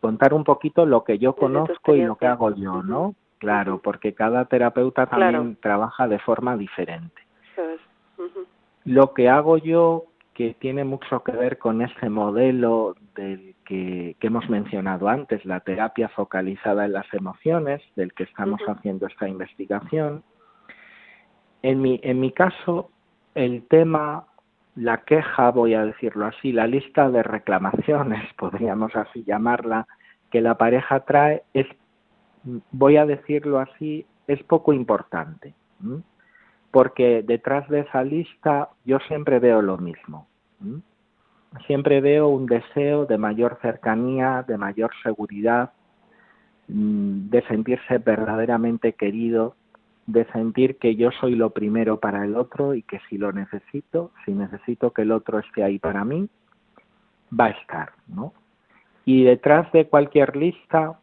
contar 0.00 0.32
un 0.32 0.44
poquito 0.44 0.86
lo 0.86 1.02
que 1.02 1.18
yo 1.18 1.34
conozco 1.34 1.96
y 1.96 2.02
lo 2.02 2.14
que 2.14 2.26
hago 2.26 2.54
yo, 2.54 2.84
¿no? 2.84 3.16
Claro, 3.44 3.78
porque 3.82 4.14
cada 4.14 4.46
terapeuta 4.46 5.04
también 5.04 5.56
trabaja 5.60 6.08
de 6.08 6.18
forma 6.18 6.56
diferente. 6.56 7.20
Lo 8.86 9.12
que 9.12 9.28
hago 9.28 9.58
yo, 9.58 10.06
que 10.32 10.54
tiene 10.54 10.82
mucho 10.84 11.22
que 11.22 11.32
ver 11.32 11.58
con 11.58 11.82
ese 11.82 12.08
modelo 12.08 12.96
del 13.14 13.54
que, 13.66 14.16
hemos 14.18 14.48
mencionado 14.48 15.10
antes, 15.10 15.44
la 15.44 15.60
terapia 15.60 16.08
focalizada 16.08 16.86
en 16.86 16.94
las 16.94 17.12
emociones, 17.12 17.82
del 17.96 18.14
que 18.14 18.22
estamos 18.22 18.62
haciendo 18.66 19.06
esta 19.06 19.28
investigación. 19.28 20.22
En 21.60 21.82
mi, 21.82 22.00
en 22.02 22.20
mi 22.20 22.32
caso, 22.32 22.88
el 23.34 23.66
tema, 23.68 24.24
la 24.74 25.02
queja, 25.02 25.50
voy 25.50 25.74
a 25.74 25.84
decirlo 25.84 26.24
así, 26.24 26.50
la 26.50 26.66
lista 26.66 27.10
de 27.10 27.22
reclamaciones, 27.22 28.32
podríamos 28.38 28.96
así 28.96 29.22
llamarla, 29.22 29.86
que 30.30 30.40
la 30.40 30.56
pareja 30.56 31.00
trae 31.00 31.42
es 31.52 31.66
voy 32.72 32.96
a 32.96 33.06
decirlo 33.06 33.58
así, 33.58 34.06
es 34.26 34.42
poco 34.44 34.72
importante, 34.72 35.54
porque 36.70 37.22
detrás 37.22 37.68
de 37.68 37.80
esa 37.80 38.02
lista 38.02 38.70
yo 38.84 38.98
siempre 39.00 39.38
veo 39.38 39.62
lo 39.62 39.78
mismo. 39.78 40.26
Siempre 41.66 42.00
veo 42.00 42.28
un 42.28 42.46
deseo 42.46 43.06
de 43.06 43.16
mayor 43.16 43.58
cercanía, 43.62 44.44
de 44.46 44.58
mayor 44.58 44.90
seguridad, 45.02 45.72
mm, 46.68 47.30
de 47.30 47.42
sentirse 47.42 47.98
verdaderamente 47.98 48.94
querido, 48.94 49.54
de 50.06 50.24
sentir 50.32 50.78
que 50.78 50.96
yo 50.96 51.10
soy 51.12 51.34
lo 51.34 51.50
primero 51.50 52.00
para 52.00 52.24
el 52.24 52.36
otro 52.36 52.74
y 52.74 52.82
que 52.82 53.00
si 53.08 53.18
lo 53.18 53.32
necesito, 53.32 54.10
si 54.24 54.32
necesito 54.32 54.92
que 54.92 55.02
el 55.02 55.12
otro 55.12 55.38
esté 55.38 55.62
ahí 55.62 55.78
para 55.78 56.04
mí, 56.04 56.28
va 57.38 57.46
a 57.46 57.50
estar, 57.50 57.92
¿no? 58.08 58.32
Y 59.04 59.24
detrás 59.24 59.70
de 59.72 59.86
cualquier 59.86 60.34
lista, 60.36 60.98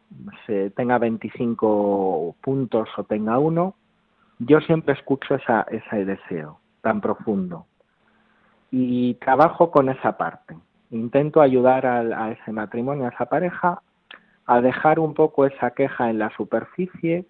tenga 0.74 0.98
25 0.98 2.36
puntos 2.40 2.88
o 2.96 3.04
tenga 3.04 3.38
uno, 3.38 3.74
yo 4.38 4.60
siempre 4.60 4.94
escucho 4.94 5.36
esa, 5.36 5.62
ese 5.70 6.04
deseo 6.04 6.58
tan 6.80 7.00
profundo 7.00 7.66
y 8.72 9.14
trabajo 9.14 9.70
con 9.70 9.90
esa 9.90 10.16
parte. 10.16 10.56
Intento 10.90 11.40
ayudar 11.40 11.86
a, 11.86 12.32
ese 12.32 12.52
matrimonio, 12.52 13.04
a 13.04 13.10
esa 13.10 13.26
pareja, 13.26 13.82
a 14.46 14.60
dejar 14.60 14.98
un 14.98 15.14
poco 15.14 15.46
esa 15.46 15.70
queja 15.70 16.10
en 16.10 16.18
la 16.18 16.30
superficie, 16.36 17.26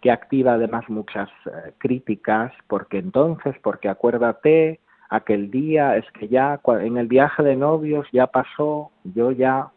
que 0.00 0.10
activa 0.10 0.54
además 0.54 0.88
muchas 0.88 1.30
eh, 1.46 1.72
críticas, 1.78 2.52
porque 2.68 2.98
entonces, 2.98 3.56
porque 3.62 3.88
acuérdate, 3.88 4.80
aquel 5.08 5.50
día, 5.50 5.96
es 5.96 6.04
que 6.12 6.28
ya 6.28 6.60
en 6.66 6.98
el 6.98 7.08
viaje 7.08 7.42
de 7.42 7.56
novios 7.56 8.06
ya 8.12 8.26
pasó, 8.26 8.90
yo 9.04 9.32
ya 9.32 9.70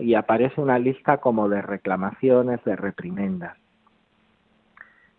y 0.00 0.14
aparece 0.14 0.60
una 0.60 0.78
lista 0.78 1.18
como 1.18 1.48
de 1.48 1.60
reclamaciones, 1.62 2.62
de 2.64 2.76
reprimendas. 2.76 3.56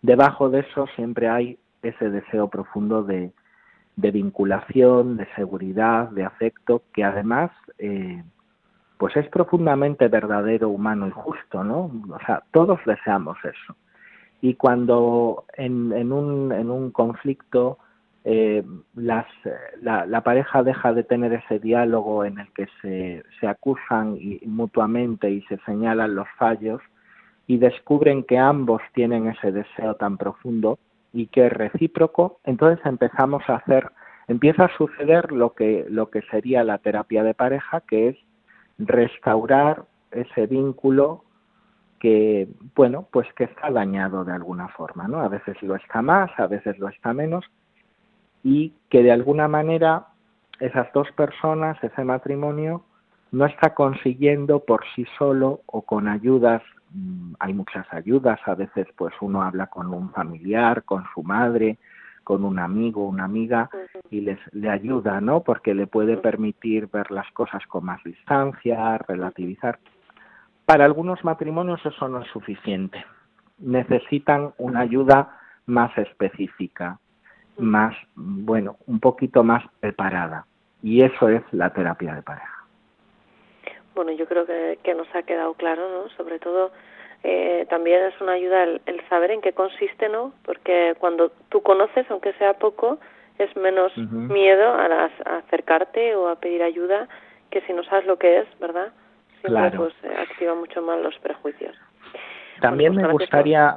Debajo 0.02 0.50
de 0.50 0.60
eso 0.60 0.86
siempre 0.96 1.28
hay 1.28 1.58
ese 1.82 2.10
deseo 2.10 2.48
profundo 2.48 3.02
de, 3.02 3.32
de 3.96 4.10
vinculación, 4.10 5.16
de 5.16 5.26
seguridad, 5.34 6.08
de 6.10 6.24
afecto, 6.24 6.82
que 6.92 7.04
además 7.04 7.50
eh, 7.78 8.22
pues 8.96 9.16
es 9.16 9.28
profundamente 9.28 10.08
verdadero, 10.08 10.70
humano 10.70 11.06
y 11.06 11.12
justo, 11.12 11.62
¿no? 11.62 11.90
O 12.10 12.18
sea, 12.26 12.42
todos 12.52 12.80
deseamos 12.84 13.38
eso. 13.44 13.76
Y 14.40 14.54
cuando 14.54 15.44
en, 15.56 15.92
en, 15.92 16.12
un, 16.12 16.52
en 16.52 16.70
un 16.70 16.90
conflicto 16.90 17.78
eh, 18.24 18.62
las, 18.94 19.26
la, 19.80 20.04
la, 20.06 20.20
pareja 20.22 20.62
deja 20.62 20.92
de 20.92 21.04
tener 21.04 21.32
ese 21.32 21.58
diálogo 21.58 22.24
en 22.24 22.38
el 22.38 22.52
que 22.52 22.66
se, 22.82 23.22
se 23.40 23.46
acusan 23.46 24.18
mutuamente 24.44 25.30
y 25.30 25.42
se 25.42 25.58
señalan 25.64 26.14
los 26.14 26.28
fallos 26.36 26.82
y 27.46 27.56
descubren 27.56 28.24
que 28.24 28.38
ambos 28.38 28.82
tienen 28.92 29.28
ese 29.28 29.52
deseo 29.52 29.94
tan 29.94 30.18
profundo 30.18 30.78
y 31.12 31.26
que 31.28 31.46
es 31.46 31.52
recíproco, 31.52 32.40
entonces 32.44 32.84
empezamos 32.84 33.42
a 33.48 33.56
hacer, 33.56 33.90
empieza 34.28 34.66
a 34.66 34.76
suceder 34.76 35.32
lo 35.32 35.54
que, 35.54 35.86
lo 35.88 36.10
que 36.10 36.22
sería 36.30 36.62
la 36.64 36.78
terapia 36.78 37.22
de 37.22 37.34
pareja, 37.34 37.80
que 37.80 38.08
es 38.08 38.16
restaurar 38.78 39.84
ese 40.10 40.46
vínculo 40.46 41.24
que, 41.98 42.48
bueno, 42.76 43.08
pues 43.10 43.26
que 43.34 43.44
está 43.44 43.70
dañado 43.70 44.24
de 44.24 44.32
alguna 44.32 44.68
forma, 44.68 45.08
¿no? 45.08 45.20
A 45.20 45.28
veces 45.28 45.60
lo 45.62 45.74
está 45.74 46.02
más, 46.02 46.30
a 46.38 46.46
veces 46.46 46.78
lo 46.78 46.88
está 46.88 47.12
menos, 47.12 47.44
y 48.42 48.72
que 48.88 49.02
de 49.02 49.12
alguna 49.12 49.48
manera 49.48 50.06
esas 50.60 50.92
dos 50.92 51.10
personas, 51.12 51.82
ese 51.82 52.04
matrimonio, 52.04 52.84
no 53.30 53.46
está 53.46 53.74
consiguiendo 53.74 54.60
por 54.60 54.84
sí 54.94 55.06
solo 55.18 55.60
o 55.66 55.82
con 55.82 56.08
ayudas, 56.08 56.62
mm, 56.92 57.34
hay 57.38 57.54
muchas 57.54 57.86
ayudas, 57.92 58.40
a 58.46 58.54
veces 58.54 58.86
pues 58.96 59.14
uno 59.20 59.42
habla 59.42 59.66
con 59.66 59.92
un 59.92 60.10
familiar, 60.10 60.84
con 60.84 61.04
su 61.14 61.22
madre, 61.22 61.78
con 62.24 62.44
un 62.44 62.58
amigo, 62.58 63.06
una 63.06 63.24
amiga 63.24 63.70
y 64.10 64.20
les 64.20 64.38
le 64.52 64.68
ayuda, 64.68 65.20
¿no? 65.20 65.42
Porque 65.42 65.74
le 65.74 65.86
puede 65.86 66.18
permitir 66.18 66.88
ver 66.88 67.10
las 67.10 67.30
cosas 67.32 67.66
con 67.66 67.86
más 67.86 68.02
distancia, 68.04 68.98
relativizar. 68.98 69.78
Para 70.66 70.84
algunos 70.84 71.24
matrimonios 71.24 71.80
eso 71.86 72.06
no 72.08 72.20
es 72.20 72.28
suficiente. 72.28 73.02
Necesitan 73.58 74.52
una 74.58 74.80
ayuda 74.80 75.38
más 75.64 75.96
específica, 75.96 76.98
más, 77.58 77.94
bueno, 78.14 78.76
un 78.86 79.00
poquito 79.00 79.42
más 79.42 79.64
preparada. 79.80 80.46
Y 80.82 81.02
eso 81.02 81.28
es 81.28 81.42
la 81.52 81.70
terapia 81.70 82.14
de 82.14 82.22
pareja. 82.22 82.64
Bueno, 83.94 84.12
yo 84.12 84.26
creo 84.26 84.46
que, 84.46 84.78
que 84.82 84.94
nos 84.94 85.12
ha 85.14 85.22
quedado 85.24 85.54
claro, 85.54 85.88
¿no? 85.90 86.08
Sobre 86.10 86.38
todo, 86.38 86.70
eh, 87.24 87.66
también 87.68 88.04
es 88.04 88.20
una 88.20 88.32
ayuda 88.32 88.62
el, 88.62 89.08
saber 89.08 89.32
en 89.32 89.40
qué 89.40 89.52
consiste, 89.52 90.08
¿no? 90.08 90.32
Porque 90.44 90.94
cuando 90.98 91.30
tú 91.48 91.62
conoces, 91.62 92.08
aunque 92.10 92.32
sea 92.34 92.54
poco, 92.54 92.98
es 93.38 93.54
menos 93.56 93.96
miedo 93.96 94.72
a, 94.72 95.10
acercarte 95.38 96.14
o 96.14 96.28
a 96.28 96.36
pedir 96.36 96.62
ayuda 96.62 97.08
que 97.50 97.60
si 97.62 97.72
no 97.72 97.82
sabes 97.84 98.06
lo 98.06 98.18
que 98.18 98.38
es, 98.38 98.46
¿verdad? 98.60 98.92
Siempre 99.40 99.70
pues 99.76 99.94
eh, 100.02 100.14
activa 100.16 100.54
mucho 100.54 100.82
más 100.82 101.00
los 101.00 101.16
prejuicios. 101.18 101.76
También 102.60 102.94
me 102.94 103.10
gustaría 103.10 103.76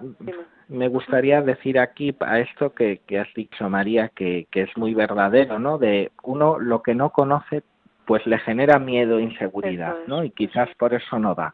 me 0.68 0.88
gustaría 0.88 1.42
decir 1.42 1.78
aquí 1.78 2.16
a 2.22 2.40
esto 2.40 2.74
que, 2.74 3.02
que 3.06 3.20
has 3.20 3.28
dicho 3.36 3.70
María 3.70 4.10
que, 4.10 4.48
que 4.50 4.62
es 4.62 4.78
muy 4.78 4.94
verdadero, 4.94 5.60
¿no? 5.60 5.78
De 5.78 6.12
uno 6.24 6.60
lo 6.60 6.82
que 6.82 6.96
no 6.96 7.10
conoce 7.10 7.64
pues 8.06 8.26
le 8.26 8.40
genera 8.40 8.80
miedo 8.80 9.20
e 9.20 9.24
inseguridad, 9.24 9.96
¿no? 10.08 10.24
Y 10.24 10.32
quizás 10.32 10.70
por 10.78 10.94
eso 10.94 11.20
no 11.20 11.36
va. 11.36 11.54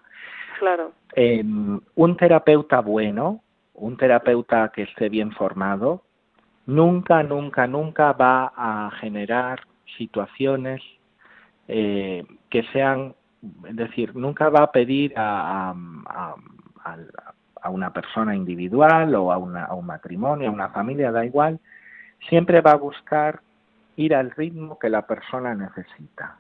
Claro. 0.59 0.91
Eh, 1.15 1.43
un 1.43 2.17
terapeuta 2.17 2.79
bueno, 2.79 3.41
un 3.73 3.97
terapeuta 3.97 4.71
que 4.73 4.83
esté 4.83 5.09
bien 5.09 5.31
formado, 5.31 6.03
nunca, 6.65 7.23
nunca, 7.23 7.67
nunca 7.67 8.13
va 8.13 8.53
a 8.55 8.91
generar 8.99 9.61
situaciones 9.97 10.81
eh, 11.67 12.23
que 12.49 12.63
sean, 12.71 13.13
es 13.67 13.75
decir, 13.75 14.15
nunca 14.15 14.49
va 14.49 14.63
a 14.63 14.71
pedir 14.71 15.13
a, 15.17 15.69
a, 15.69 15.75
a 16.05 16.35
una 17.69 17.91
persona 17.91 18.35
individual 18.35 19.13
o 19.15 19.31
a, 19.31 19.35
a, 19.35 19.73
un 19.73 19.85
matrimonio, 19.85 20.49
a 20.49 20.53
una 20.53 20.69
familia, 20.69 21.11
da 21.11 21.25
igual, 21.25 21.59
siempre 22.29 22.61
va 22.61 22.71
a 22.71 22.77
buscar 22.77 23.41
ir 23.97 24.15
al 24.15 24.31
ritmo 24.31 24.79
que 24.79 24.89
la 24.89 25.05
persona 25.05 25.53
necesita. 25.55 26.37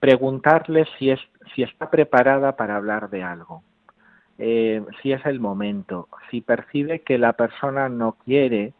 Preguntarle 0.00 0.86
si, 0.98 1.10
es, 1.10 1.20
si 1.54 1.62
está 1.62 1.90
preparada 1.90 2.56
para 2.56 2.76
hablar 2.76 3.10
de 3.10 3.22
algo, 3.22 3.62
eh, 4.38 4.84
si 5.00 5.12
es 5.12 5.24
el 5.26 5.40
momento, 5.40 6.08
si 6.30 6.40
percibe 6.40 7.00
que 7.00 7.18
la 7.18 7.34
persona 7.34 7.88
no 7.88 8.12
quiere, 8.24 8.72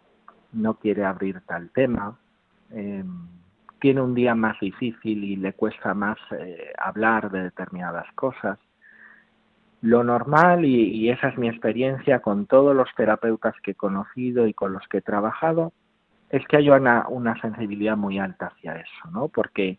no 0.53 0.75
quiere 0.75 1.05
abrir 1.05 1.41
tal 1.43 1.71
tema, 1.71 2.19
eh, 2.73 3.05
tiene 3.81 4.01
un 4.01 4.15
día 4.15 4.35
más 4.35 4.59
difícil 4.61 5.23
y 5.23 5.37
le 5.37 5.53
cuesta 5.53 5.95
más 5.95 6.19
eh, 6.33 6.73
hablar 6.79 7.31
de 7.31 7.45
determinadas 7.45 8.07
cosas. 8.15 8.59
Lo 9.85 10.03
normal, 10.03 10.65
y, 10.65 11.11
esa 11.11 11.29
es 11.29 11.37
mi 11.37 11.47
experiencia 11.47 12.21
con 12.21 12.47
todos 12.47 12.75
los 12.75 12.89
terapeutas 12.97 13.55
que 13.63 13.73
he 13.73 13.75
conocido 13.75 14.47
y 14.47 14.55
con 14.55 14.73
los 14.73 14.89
que 14.89 14.97
he 14.97 15.03
trabajado, 15.03 15.75
es 16.31 16.43
que 16.47 16.57
hay 16.57 16.71
una, 16.71 17.07
una 17.07 17.39
sensibilidad 17.43 17.95
muy 17.95 18.19
alta 18.19 18.47
hacia 18.47 18.77
eso, 18.77 19.11
¿no? 19.13 19.29
Porque, 19.29 19.79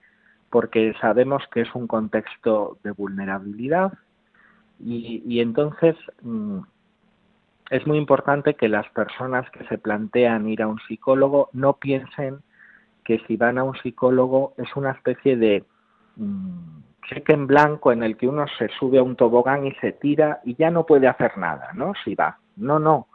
porque 0.51 0.93
sabemos 1.01 1.41
que 1.51 1.61
es 1.61 1.73
un 1.73 1.87
contexto 1.87 2.77
de 2.83 2.91
vulnerabilidad 2.91 3.93
y, 4.79 5.23
y 5.25 5.39
entonces 5.39 5.95
mm, 6.21 6.59
es 7.71 7.87
muy 7.87 7.97
importante 7.97 8.53
que 8.53 8.69
las 8.69 8.87
personas 8.89 9.49
que 9.49 9.65
se 9.65 9.79
plantean 9.79 10.47
ir 10.47 10.61
a 10.61 10.67
un 10.67 10.77
psicólogo 10.87 11.49
no 11.51 11.77
piensen 11.77 12.41
que 13.03 13.23
si 13.25 13.37
van 13.37 13.57
a 13.57 13.63
un 13.63 13.75
psicólogo 13.77 14.53
es 14.57 14.67
una 14.75 14.91
especie 14.91 15.35
de 15.35 15.65
mm, 16.15 16.75
cheque 17.07 17.33
en 17.33 17.47
blanco 17.47 17.91
en 17.91 18.03
el 18.03 18.17
que 18.17 18.27
uno 18.27 18.45
se 18.57 18.67
sube 18.79 18.99
a 18.99 19.03
un 19.03 19.15
tobogán 19.15 19.65
y 19.65 19.71
se 19.75 19.91
tira 19.91 20.41
y 20.43 20.55
ya 20.55 20.71
no 20.71 20.85
puede 20.85 21.07
hacer 21.07 21.37
nada, 21.37 21.71
¿no? 21.73 21.93
Si 22.03 22.15
va. 22.15 22.37
No, 22.55 22.79
no. 22.79 23.07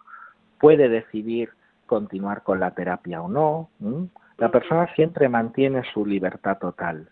Puede 0.58 0.88
decidir 0.88 1.50
continuar 1.86 2.42
con 2.42 2.60
la 2.60 2.70
terapia 2.72 3.22
o 3.22 3.28
no. 3.28 3.70
La 4.38 4.50
persona 4.50 4.92
siempre 4.94 5.28
mantiene 5.28 5.82
su 5.92 6.06
libertad 6.06 6.58
total. 6.58 7.08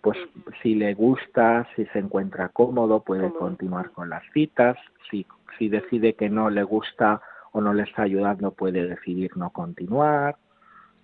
Pues 0.00 0.18
si 0.62 0.74
le 0.74 0.94
gusta, 0.94 1.68
si 1.76 1.84
se 1.86 1.98
encuentra 1.98 2.48
cómodo, 2.48 3.00
puede 3.00 3.30
continuar 3.32 3.90
con 3.90 4.08
las 4.10 4.22
citas. 4.32 4.76
Si, 5.10 5.26
si 5.58 5.68
decide 5.68 6.14
que 6.14 6.28
no 6.28 6.50
le 6.50 6.64
gusta 6.64 7.20
o 7.52 7.60
no 7.60 7.72
le 7.74 7.84
está 7.84 8.02
ayudando, 8.02 8.52
puede 8.52 8.88
decidir 8.88 9.36
no 9.36 9.50
continuar. 9.50 10.36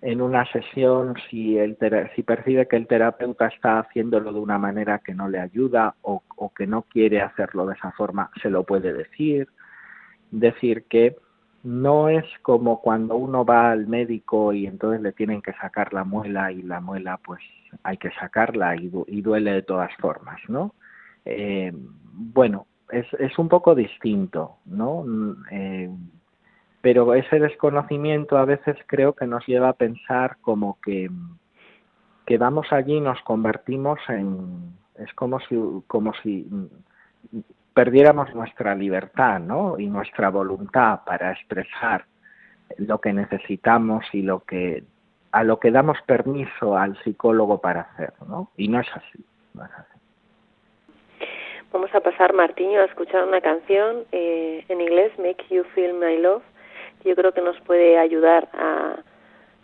En 0.01 0.21
una 0.21 0.45
sesión, 0.51 1.15
si, 1.29 1.57
el, 1.57 1.77
si 2.15 2.23
percibe 2.23 2.67
que 2.67 2.77
el 2.77 2.87
terapeuta 2.87 3.47
está 3.47 3.79
haciéndolo 3.79 4.31
de 4.31 4.39
una 4.39 4.57
manera 4.57 4.99
que 4.99 5.13
no 5.13 5.27
le 5.27 5.39
ayuda 5.39 5.95
o, 6.01 6.23
o 6.37 6.53
que 6.53 6.67
no 6.67 6.83
quiere 6.83 7.21
hacerlo 7.21 7.65
de 7.65 7.73
esa 7.75 7.91
forma, 7.91 8.31
se 8.41 8.49
lo 8.49 8.63
puede 8.63 8.93
decir. 8.93 9.49
Decir 10.31 10.85
que 10.85 11.17
no 11.63 12.07
es 12.07 12.25
como 12.41 12.81
cuando 12.81 13.15
uno 13.15 13.43
va 13.43 13.71
al 13.71 13.87
médico 13.87 14.53
y 14.53 14.67
entonces 14.67 15.01
le 15.01 15.11
tienen 15.11 15.41
que 15.41 15.53
sacar 15.53 15.93
la 15.93 16.03
muela 16.03 16.51
y 16.51 16.61
la 16.61 16.79
muela 16.79 17.17
pues 17.17 17.41
hay 17.83 17.97
que 17.97 18.11
sacarla 18.11 18.75
y, 18.75 18.91
y 19.07 19.21
duele 19.21 19.51
de 19.51 19.61
todas 19.63 19.93
formas, 19.97 20.39
¿no? 20.47 20.73
Eh, 21.25 21.71
bueno, 21.73 22.67
es, 22.91 23.05
es 23.19 23.37
un 23.37 23.49
poco 23.49 23.75
distinto, 23.75 24.57
¿no? 24.65 25.05
Eh, 25.51 25.89
pero 26.81 27.13
ese 27.13 27.39
desconocimiento 27.39 28.37
a 28.37 28.45
veces 28.45 28.77
creo 28.87 29.13
que 29.13 29.25
nos 29.25 29.45
lleva 29.45 29.69
a 29.69 29.73
pensar 29.73 30.37
como 30.41 30.79
que, 30.81 31.09
que 32.25 32.37
vamos 32.37 32.71
allí 32.71 32.95
y 32.95 33.01
nos 33.01 33.21
convertimos 33.21 33.99
en, 34.07 34.73
es 34.95 35.13
como 35.13 35.39
si, 35.41 35.57
como 35.87 36.13
si 36.23 36.47
perdiéramos 37.73 38.33
nuestra 38.33 38.75
libertad 38.75 39.39
¿no? 39.39 39.79
y 39.79 39.87
nuestra 39.87 40.29
voluntad 40.29 41.01
para 41.05 41.31
expresar 41.31 42.05
lo 42.77 42.99
que 42.99 43.13
necesitamos 43.13 44.05
y 44.13 44.21
lo 44.21 44.41
que 44.41 44.83
a 45.31 45.43
lo 45.43 45.59
que 45.59 45.71
damos 45.71 45.97
permiso 46.05 46.75
al 46.75 46.97
psicólogo 47.03 47.61
para 47.61 47.81
hacer, 47.81 48.13
¿no? 48.27 48.49
Y 48.57 48.67
no 48.67 48.79
es 48.79 48.87
así. 48.95 49.23
Vamos 51.71 51.93
a 51.93 51.99
pasar, 51.99 52.33
Martiño, 52.33 52.81
a 52.81 52.85
escuchar 52.85 53.25
una 53.25 53.41
canción 53.41 54.05
eh, 54.11 54.65
en 54.67 54.81
inglés, 54.81 55.11
Make 55.19 55.45
You 55.51 55.63
Feel 55.75 55.93
My 55.93 56.17
Love. 56.17 56.41
Yo 57.03 57.15
creo 57.15 57.31
que 57.33 57.41
nos 57.41 57.59
puede 57.61 57.97
ayudar 57.97 58.49
a 58.53 58.97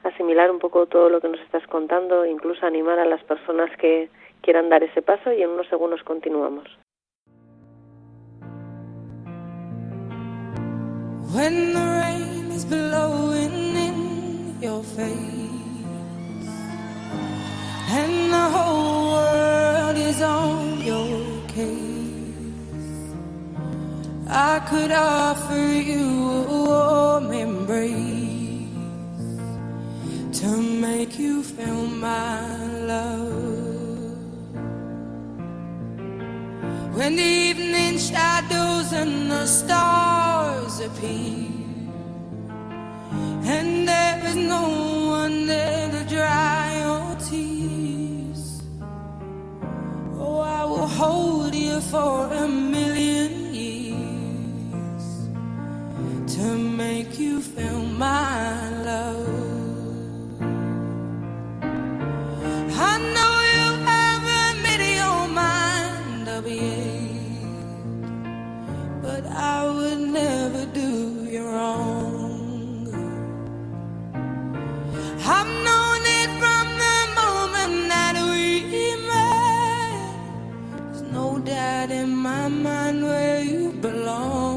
asimilar 0.04 0.52
un 0.52 0.60
poco 0.60 0.86
todo 0.86 1.10
lo 1.10 1.19
que 1.19 1.28
nos 1.28 1.39
estás 1.41 1.65
contando, 1.67 2.26
incluso 2.26 2.65
animar 2.65 3.00
a 3.00 3.06
las 3.06 3.24
personas 3.24 3.69
que 3.78 4.10
quieran 4.41 4.69
dar 4.69 4.84
ese 4.84 5.02
paso 5.02 5.34
y 5.34 5.41
en 5.41 5.50
unos 5.50 5.67
segundos 5.67 6.04
continuamos. 6.04 6.65
When 11.34 11.74
the 11.74 11.80
rain 11.80 12.52
is 12.52 12.65
blowing 12.65 13.76
in 13.76 14.62
your 14.62 14.84
face 14.84 15.76
and 17.91 18.32
the 18.32 18.50
whole 18.54 19.12
world 19.12 19.98
is 19.98 20.21
on 20.21 20.64
I 24.27 24.59
could 24.67 24.91
offer 24.91 25.53
you 25.55 26.29
a 26.29 26.63
warm 26.65 27.31
embrace 27.31 27.93
to 30.39 30.47
make 30.57 31.19
you 31.19 31.43
feel 31.43 31.85
my 31.85 32.67
love. 32.88 33.35
When 36.95 37.15
the 37.17 37.21
evening 37.21 37.99
shadows 37.99 38.93
and 38.93 39.29
the 39.29 39.45
stars 39.45 40.79
appear, 40.79 41.51
and 43.43 43.88
there 43.88 44.21
is 44.25 44.35
no 44.35 45.09
one 45.09 45.45
there 45.45 45.91
to 45.91 46.03
dry 46.09 46.79
your 46.79 47.15
tears, 47.29 48.63
oh, 50.17 50.39
I 50.39 50.65
will 50.65 50.88
hold 50.88 51.53
you 51.53 51.79
for 51.79 52.25
a 52.33 52.47
million 52.47 53.44
to 56.36 56.58
make 56.58 57.17
you 57.17 57.39
feel 57.39 57.82
my 57.82 58.69
love. 58.84 59.28
I 62.89 62.93
know 63.15 63.34
you 63.56 63.67
haven't 63.89 64.58
made 64.65 64.84
your 65.02 65.28
mind 65.30 66.28
up 66.28 66.45
yet, 66.45 67.39
but 69.02 69.26
I 69.28 69.65
would 69.76 70.02
never 70.19 70.65
do 70.74 71.26
you 71.32 71.48
wrong. 71.48 72.89
I've 75.36 75.52
known 75.67 76.02
it 76.19 76.30
from 76.41 76.65
the 76.84 76.98
moment 77.21 77.76
that 77.93 78.15
we 78.30 78.43
met. 79.08 80.12
There's 80.91 81.06
no 81.13 81.39
doubt 81.39 81.91
in 81.91 82.10
my 82.10 82.50
mind 82.50 83.04
where 83.04 83.41
you 83.41 83.71
belong. 83.71 84.54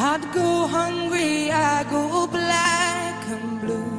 I'd 0.00 0.32
go 0.32 0.68
hungry, 0.68 1.50
I'd 1.50 1.90
go 1.90 2.28
black 2.28 3.26
and 3.26 3.60
blue. 3.60 3.98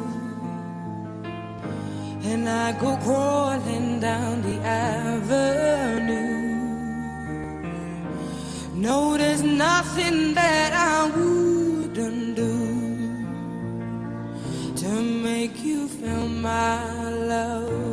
And 2.24 2.48
I'd 2.48 2.80
go 2.80 2.96
crawling 3.04 4.00
down 4.00 4.42
the 4.42 4.62
avenue. 4.62 6.40
No, 8.76 9.18
there's 9.18 9.44
nothing 9.44 10.34
that 10.36 10.72
I 10.72 11.10
wouldn't 11.18 12.36
do 12.38 12.56
to 14.78 15.02
make 15.02 15.62
you 15.62 15.90
feel 15.90 16.30
my 16.30 17.10
love. 17.12 17.88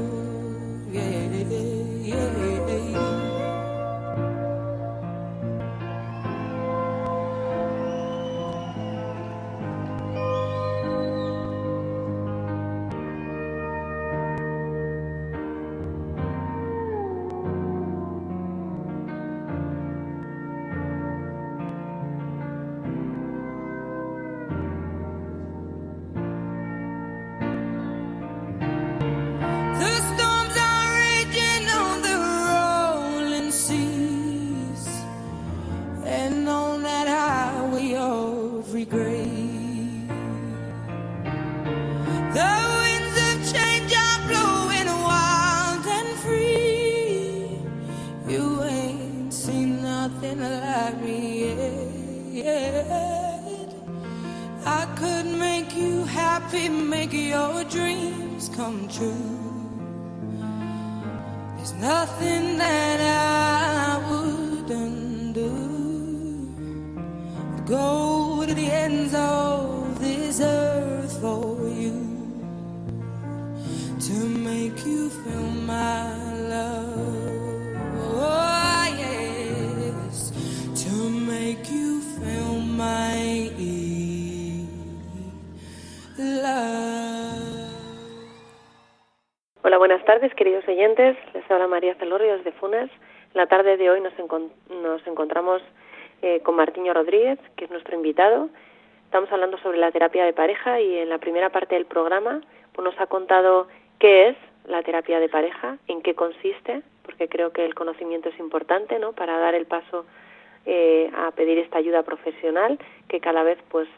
Buenas 89.78 90.02
tardes, 90.06 90.34
queridos 90.34 90.66
oyentes. 90.66 91.18
Les 91.34 91.50
habla 91.50 91.66
María 91.66 91.94
Celorio 91.96 92.38
desde 92.38 92.52
Funes. 92.52 92.90
En 92.90 93.34
la 93.34 93.46
tarde 93.46 93.76
de 93.76 93.90
hoy 93.90 94.00
nos, 94.00 94.14
nos 94.70 95.06
encontramos 95.06 95.60
eh, 96.22 96.40
con 96.40 96.56
Martiño 96.56 96.94
Rodríguez, 96.94 97.38
que 97.56 97.66
es 97.66 97.70
nuestro 97.70 97.94
invitado. 97.94 98.48
Estamos 99.04 99.30
hablando 99.30 99.58
sobre 99.58 99.76
la 99.76 99.92
terapia 99.92 100.24
de 100.24 100.32
pareja 100.32 100.80
y 100.80 100.96
en 100.96 101.10
la 101.10 101.18
primera 101.18 101.50
parte 101.50 101.74
del 101.74 101.84
programa 101.84 102.40
pues 102.72 102.86
nos 102.86 102.98
ha 102.98 103.06
contado 103.06 103.68
qué 103.98 104.28
es 104.28 104.36
la 104.64 104.82
terapia 104.82 105.20
de 105.20 105.28
pareja, 105.28 105.76
en 105.88 106.00
qué 106.00 106.14
consiste, 106.14 106.80
porque 107.02 107.28
creo 107.28 107.52
que 107.52 107.66
el 107.66 107.74
conocimiento 107.74 108.30
es 108.30 108.38
importante, 108.38 108.98
¿no? 108.98 109.12
Para 109.12 109.38
dar 109.38 109.54
el 109.54 109.66
paso 109.66 110.06
eh, 110.64 111.10
a 111.14 111.32
pedir 111.32 111.58
esta 111.58 111.78
ayuda 111.78 112.02
profesional 112.02 112.78
que 113.08 113.20
cada 113.20 113.42
vez 113.42 113.58
pues 113.68 113.88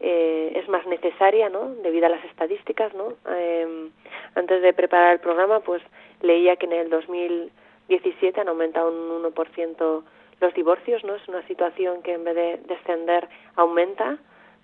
eh, 0.00 0.52
es 0.54 0.68
más 0.68 0.86
necesaria, 0.86 1.48
¿no? 1.48 1.74
Debido 1.82 2.06
a 2.06 2.10
las 2.10 2.24
estadísticas, 2.24 2.94
¿no? 2.94 3.14
Eh, 3.30 3.88
antes 4.34 4.62
de 4.62 4.72
preparar 4.72 5.14
el 5.14 5.20
programa, 5.20 5.60
pues 5.60 5.82
leía 6.22 6.56
que 6.56 6.66
en 6.66 6.72
el 6.72 6.90
2017 6.90 8.40
han 8.40 8.48
aumentado 8.48 8.90
un 8.90 9.24
1% 9.24 10.02
los 10.40 10.54
divorcios, 10.54 11.02
¿no? 11.04 11.16
Es 11.16 11.26
una 11.28 11.44
situación 11.46 12.02
que 12.02 12.14
en 12.14 12.24
vez 12.24 12.34
de 12.34 12.60
descender 12.68 13.28
aumenta, 13.56 14.18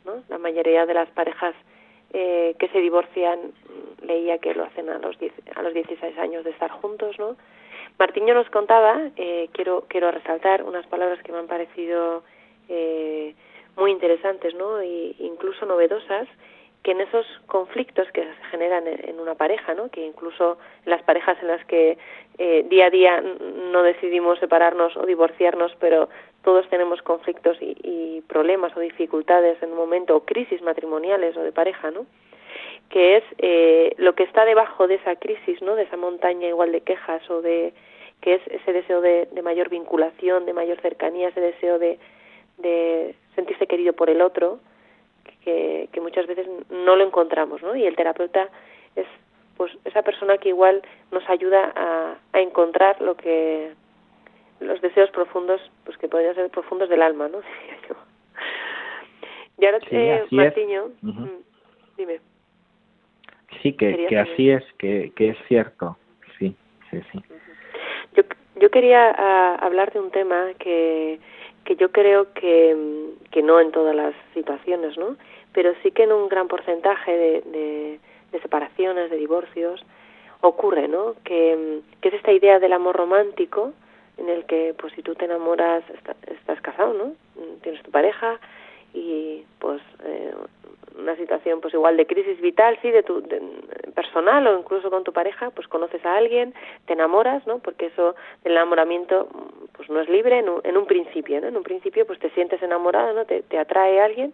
¿no? 0.05 0.23
La 0.29 0.38
mayoría 0.38 0.87
de 0.87 0.94
las 0.94 1.11
parejas 1.11 1.55
eh, 2.12 2.55
que 2.59 2.68
se 2.68 2.79
divorcian 2.79 3.53
leía 4.03 4.38
que 4.38 4.55
lo 4.55 4.64
hacen 4.64 4.88
a 4.88 4.99
los 4.99 5.18
10, 5.18 5.33
a 5.57 5.62
los 5.62 5.75
16 5.75 6.16
años 6.18 6.44
de 6.44 6.51
estar 6.51 6.70
juntos, 6.70 7.18
¿no? 7.18 7.37
Martiño 7.99 8.35
nos 8.35 8.49
contaba, 8.51 9.11
eh, 9.16 9.49
quiero 9.53 9.85
quiero 9.88 10.11
resaltar 10.11 10.62
unas 10.62 10.87
palabras 10.87 11.20
que 11.23 11.33
me 11.33 11.38
han 11.38 11.47
parecido 11.47 12.23
eh, 12.68 13.35
muy 13.77 13.91
interesantes, 13.91 14.55
¿no? 14.55 14.83
Y 14.83 15.17
incluso 15.19 15.67
novedosas, 15.67 16.29
que 16.83 16.91
en 16.91 17.01
esos 17.01 17.27
conflictos 17.47 18.07
que 18.13 18.23
se 18.23 18.45
generan 18.51 18.87
en, 18.87 19.19
una 19.19 19.35
pareja, 19.35 19.75
¿no? 19.75 19.89
Que 19.91 20.07
incluso 20.07 20.59
las 20.85 21.03
parejas 21.03 21.39
en 21.41 21.49
las 21.49 21.65
que 21.65 21.97
eh, 22.37 22.67
día 22.69 22.87
a 22.87 22.91
día 22.91 23.23
no 23.73 23.83
decidimos 23.83 24.39
separarnos 24.39 24.95
o 24.97 25.07
divorciarnos, 25.07 25.75
pero 25.81 26.11
todos 26.43 26.69
tenemos 26.69 27.01
conflictos 27.01 27.57
y, 27.61 27.75
y 27.83 28.21
problemas 28.29 28.77
o 28.77 28.81
dificultades 28.81 29.63
en 29.63 29.71
un 29.71 29.79
momento, 29.79 30.15
o 30.15 30.25
crisis 30.27 30.61
matrimoniales 30.61 31.35
o 31.37 31.43
de 31.43 31.53
pareja, 31.53 31.91
¿no? 31.91 32.07
que 32.91 33.17
es 33.17 33.25
eh, 33.39 33.95
lo 33.97 34.15
que 34.15 34.25
está 34.25 34.45
debajo 34.45 34.87
de 34.87 34.97
esa 34.97 35.17
crisis, 35.17 35.61
¿no? 35.63 35.75
De 35.75 35.85
esa 35.85 35.97
montaña 35.97 36.49
igual 36.49 36.71
de 36.71 36.83
quejas 36.83 37.29
o 37.31 37.41
de 37.43 37.73
que 38.21 38.35
es 38.35 38.43
ese 38.47 38.73
deseo 38.73 39.01
de, 39.01 39.27
de 39.33 39.43
mayor 39.43 39.69
vinculación, 39.69 40.47
de 40.47 40.53
mayor 40.53 40.81
cercanía, 40.81 41.29
ese 41.29 41.41
deseo 41.41 41.79
de, 41.79 41.99
de 42.59 43.14
sentirse 43.35 43.67
querido 43.67 43.93
por 43.93 44.11
el 44.11 44.23
otro, 44.23 44.61
que, 45.45 45.88
que 45.93 46.01
muchas 46.01 46.27
veces 46.27 46.49
no 46.71 46.97
lo 46.97 47.05
encontramos, 47.05 47.62
¿no? 47.62 47.75
Y 47.77 47.87
el 47.87 47.97
terapeuta 47.97 48.49
es 48.97 49.07
pues 49.57 49.73
esa 49.85 50.03
persona 50.03 50.38
que 50.38 50.49
igual 50.49 50.83
nos 51.12 51.29
ayuda 51.29 51.73
a, 51.77 52.17
a 52.33 52.40
encontrar 52.40 53.01
lo 53.01 53.17
que 53.17 53.73
los 54.61 54.81
deseos 54.81 55.11
profundos, 55.11 55.61
pues 55.85 55.97
que 55.99 56.09
podrían 56.09 56.35
ser 56.35 56.51
profundos 56.51 56.88
del 56.88 57.03
alma, 57.03 57.29
¿no? 57.29 57.40
Y 59.57 59.67
ahora, 59.67 59.79
Sí, 59.81 59.97
eh. 59.97 60.25
Martiño, 60.33 60.90
mm, 61.01 61.29
dime. 61.97 62.21
Sí, 63.62 63.73
que, 63.73 64.07
que 64.09 64.19
así 64.19 64.51
es, 64.51 64.64
que, 64.79 65.12
que 65.14 65.29
es 65.29 65.38
cierto. 65.47 65.97
Sí, 66.38 66.57
sí, 66.90 67.01
sí. 67.12 67.23
Yo, 68.17 68.25
yo 68.57 68.71
quería 68.71 69.14
ah, 69.17 69.57
hablar 69.61 69.93
de 69.93 70.01
un 70.01 70.11
tema 70.11 70.49
que, 70.59 71.21
que 71.64 71.77
yo 71.77 71.90
creo 71.90 72.33
que, 72.35 72.77
que 73.31 73.42
no 73.42 73.61
en 73.61 73.72
todas 73.72 73.94
las 73.94 74.14
situaciones, 74.35 74.96
¿no? 74.98 75.16
Pero 75.53 75.72
sí 75.83 75.90
que 75.92 76.05
en 76.05 76.12
un 76.12 76.29
gran 76.29 76.48
porcentaje 76.48 77.16
de, 77.16 77.40
de, 78.33 78.40
separaciones, 78.40 79.11
de 79.11 79.16
divorcios, 79.16 79.85
ocurre, 80.40 80.88
¿no? 80.88 81.14
Que, 81.24 81.81
que 82.00 82.09
es 82.09 82.14
esta 82.14 82.33
idea 82.33 82.59
del 82.59 82.72
amor 82.72 82.96
romántico 82.96 83.72
en 84.18 84.29
el 84.29 84.44
que, 84.44 84.74
pues, 84.77 84.92
si 84.94 85.03
tú 85.03 85.14
te 85.14 85.24
enamoras, 85.24 85.83
está- 85.90 86.16
estás 86.27 86.61
casado, 86.61 86.92
¿no? 86.94 87.12
Tienes 87.62 87.83
tu 87.83 87.90
pareja 87.90 88.38
y, 88.92 89.44
pues, 89.61 89.81
eh, 90.05 90.33
una 90.99 91.17
situación, 91.17 91.61
pues, 91.61 91.75
igual 91.75 91.97
de 91.97 92.07
crisis 92.07 92.41
vital, 92.41 92.79
sí, 92.83 92.91
de 92.91 93.03
tu 93.03 93.21
de- 93.23 93.41
personal 93.95 94.47
o 94.47 94.59
incluso 94.59 94.91
con 94.91 95.05
tu 95.05 95.13
pareja, 95.13 95.51
pues, 95.51 95.67
conoces 95.69 96.05
a 96.05 96.17
alguien, 96.17 96.55
te 96.87 96.93
enamoras, 96.95 97.47
¿no? 97.47 97.59
Porque 97.59 97.87
eso 97.87 98.15
del 98.43 98.53
enamoramiento, 98.53 99.29
pues 99.77 99.89
no 99.91 100.01
es 100.01 100.09
libre 100.09 100.39
en 100.39 100.49
un, 100.49 100.61
en 100.65 100.77
un 100.77 100.87
principio, 100.87 101.41
¿no? 101.41 101.49
En 101.49 101.57
un 101.57 101.63
principio 101.65 102.07
pues 102.07 102.19
te 102.21 102.31
sientes 102.31 102.63
enamorado, 102.63 103.13
¿no? 103.13 103.25
Te, 103.25 103.43
te 103.43 103.59
atrae 103.59 104.01
a 104.01 104.05
alguien 104.05 104.33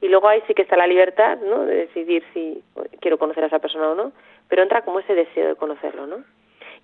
y 0.00 0.08
luego 0.08 0.28
ahí 0.28 0.42
sí 0.46 0.54
que 0.54 0.62
está 0.62 0.76
la 0.76 0.86
libertad, 0.86 1.38
¿no? 1.42 1.64
De 1.64 1.74
decidir 1.76 2.24
si 2.32 2.62
quiero 3.00 3.18
conocer 3.18 3.44
a 3.44 3.48
esa 3.48 3.58
persona 3.58 3.90
o 3.90 3.94
no, 3.94 4.12
pero 4.48 4.62
entra 4.62 4.82
como 4.82 5.00
ese 5.00 5.14
deseo 5.14 5.48
de 5.48 5.56
conocerlo, 5.56 6.06
¿no? 6.06 6.24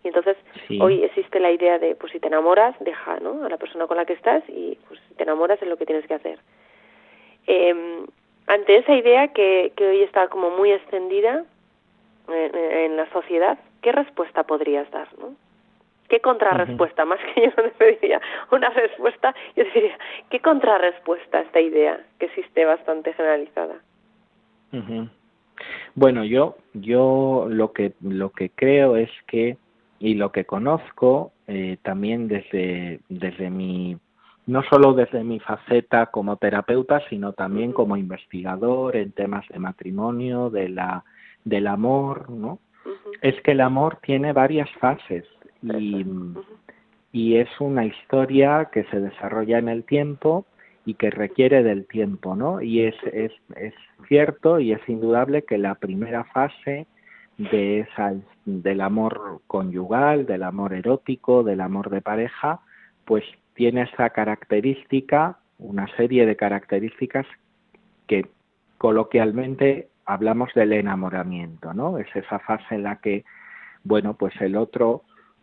Y 0.03 0.09
entonces 0.09 0.37
hoy 0.81 1.05
existe 1.05 1.41
la 1.41 1.51
idea 1.53 1.79
de, 1.79 1.95
pues 1.95 2.13
si 2.13 2.21
te 2.21 2.29
enamoras, 2.29 2.75
deja, 2.81 3.19
¿no? 3.21 3.45
A 3.45 3.49
la 3.49 3.57
persona 3.59 3.87
con 3.87 3.97
la 3.99 4.05
que 4.07 4.15
estás 4.15 4.43
y 4.49 4.79
pues 4.89 4.99
si 5.09 5.15
te 5.15 5.23
enamoras 5.25 5.61
es 5.61 5.69
lo 5.69 5.77
que 5.77 5.85
tienes 5.87 6.07
que 6.07 6.15
hacer. 6.15 6.39
Eh, 7.47 8.05
ante 8.51 8.79
esa 8.79 8.95
idea 8.95 9.29
que, 9.29 9.73
que 9.77 9.87
hoy 9.87 10.03
está 10.03 10.29
como 10.29 10.51
muy 10.51 10.73
extendida 10.73 11.45
en, 12.29 12.55
en 12.57 12.97
la 12.97 13.09
sociedad, 13.13 13.59
¿qué 13.81 13.93
respuesta 13.93 14.43
podrías 14.43 14.91
dar, 14.91 15.09
no? 15.19 15.35
¿Qué 16.09 16.19
contrarrespuesta? 16.21 17.05
Más 17.05 17.21
que 17.21 17.43
yo 17.43 17.53
no 17.57 17.63
le 17.63 17.71
pediría 17.71 18.21
una 18.51 18.71
respuesta, 18.71 19.33
yo 19.55 19.63
diría, 19.73 19.97
¿qué 20.29 20.41
contrarrespuesta 20.41 21.39
a 21.39 21.43
esta 21.43 21.61
idea 21.61 22.05
que 22.19 22.27
existe 22.27 22.65
bastante 22.65 23.13
generalizada? 23.13 23.77
Bueno, 25.95 26.25
yo, 26.25 26.57
yo 26.75 27.47
lo 27.49 27.73
que, 27.73 27.93
lo 28.01 28.31
que 28.31 28.51
creo 28.51 28.97
es 28.97 29.11
que, 29.29 29.57
y 30.01 30.15
lo 30.15 30.33
que 30.33 30.45
conozco 30.45 31.31
eh, 31.47 31.77
también 31.83 32.27
desde, 32.27 32.99
desde 33.09 33.49
mi, 33.49 33.97
no 34.51 34.65
solo 34.65 34.95
desde 34.95 35.23
mi 35.23 35.39
faceta 35.39 36.07
como 36.07 36.37
terapeuta, 36.37 37.01
sino 37.09 37.33
también 37.33 37.73
como 37.73 37.97
investigador 37.97 38.97
en 38.97 39.13
temas 39.13 39.47
de 39.49 39.61
matrimonio, 39.61 40.51
de 40.51 40.69
la, 40.69 41.05
del 41.45 41.69
amor, 41.69 42.29
¿no? 42.31 42.59
Es 43.23 43.41
que 43.43 43.53
el 43.53 43.61
amor 43.61 43.99
tiene 44.03 44.33
varias 44.33 44.69
fases 44.81 45.25
y, 45.63 46.05
y 47.13 47.37
es 47.37 47.49
una 47.61 47.85
historia 47.85 48.71
que 48.73 48.83
se 48.85 48.99
desarrolla 48.99 49.59
en 49.59 49.69
el 49.69 49.85
tiempo 49.85 50.47
y 50.85 50.95
que 50.95 51.11
requiere 51.11 51.63
del 51.63 51.87
tiempo, 51.87 52.35
¿no? 52.35 52.61
Y 52.61 52.83
es, 52.83 52.97
es, 53.13 53.33
es 53.55 53.75
cierto 54.09 54.59
y 54.59 54.73
es 54.73 54.81
indudable 54.89 55.43
que 55.43 55.59
la 55.59 55.77
primera 55.77 56.25
fase 56.25 56.89
de 57.39 57.81
esa, 57.81 58.15
del 58.45 58.81
amor 58.81 59.43
conyugal, 59.47 60.27
del 60.27 60.43
amor 60.43 60.75
erótico, 60.75 61.45
del 61.45 61.61
amor 61.61 61.89
de 61.91 62.03
pareja, 62.03 62.61
pues 63.05 63.23
tiene 63.61 63.83
esa 63.83 64.09
característica, 64.09 65.37
una 65.59 65.87
serie 65.99 66.25
de 66.25 66.35
características 66.35 67.27
que 68.07 68.27
coloquialmente 68.79 69.91
hablamos 70.07 70.49
del 70.55 70.73
enamoramiento, 70.73 71.75
¿no? 71.75 71.99
Es 71.99 72.07
esa 72.17 72.39
fase 72.39 72.77
en 72.77 72.85
la 72.85 72.97
que, 73.03 73.27
bueno, 73.85 74.15
pues 74.15 74.33
el 74.41 74.57
otro 74.57 75.03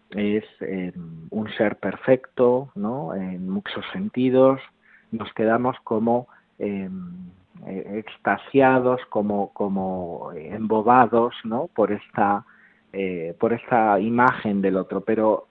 es 0.09 0.43
eh, 0.61 0.93
un 1.29 1.47
ser 1.57 1.75
perfecto, 1.75 2.71
¿no? 2.73 3.13
En 3.13 3.47
muchos 3.47 3.85
sentidos, 3.93 4.61
nos 5.11 5.31
quedamos 5.33 5.77
como 5.83 6.27
eh, 6.57 6.89
extasiados, 7.67 8.99
como, 9.11 9.53
como 9.53 10.31
embobados, 10.33 11.35
¿no? 11.43 11.67
Por 11.67 11.91
esta, 11.91 12.45
eh, 12.93 13.35
por 13.39 13.53
esta 13.53 13.99
imagen 13.99 14.63
del 14.63 14.77
otro, 14.77 15.01
pero 15.01 15.46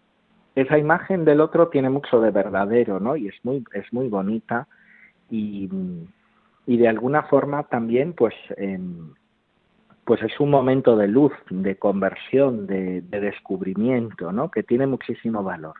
esa 0.56 0.78
imagen 0.78 1.24
del 1.24 1.40
otro 1.40 1.68
tiene 1.68 1.90
mucho 1.90 2.20
de 2.20 2.30
verdadero, 2.30 2.98
¿no? 2.98 3.14
Y 3.14 3.28
es 3.28 3.34
muy, 3.44 3.62
es 3.74 3.92
muy 3.92 4.08
bonita 4.08 4.66
y, 5.30 5.68
y 6.66 6.76
de 6.78 6.88
alguna 6.88 7.24
forma 7.24 7.64
también, 7.64 8.14
pues, 8.14 8.34
eh, 8.56 8.80
pues 10.04 10.22
es 10.22 10.40
un 10.40 10.50
momento 10.50 10.96
de 10.96 11.08
luz, 11.08 11.32
de 11.50 11.76
conversión, 11.76 12.66
de, 12.66 13.02
descubrimiento, 13.02 14.32
¿no? 14.32 14.50
Que 14.50 14.62
tiene 14.62 14.86
muchísimo 14.86 15.42
valor. 15.42 15.74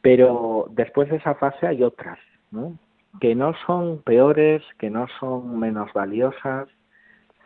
Pero 0.00 0.66
después 0.70 1.10
de 1.10 1.16
esa 1.16 1.34
fase 1.34 1.66
hay 1.66 1.82
otras, 1.82 2.18
¿no? 2.50 2.78
Que 3.20 3.34
no 3.34 3.52
son 3.66 4.00
peores, 4.02 4.62
que 4.78 4.88
no 4.88 5.06
son 5.18 5.58
menos 5.58 5.92
valiosas, 5.92 6.68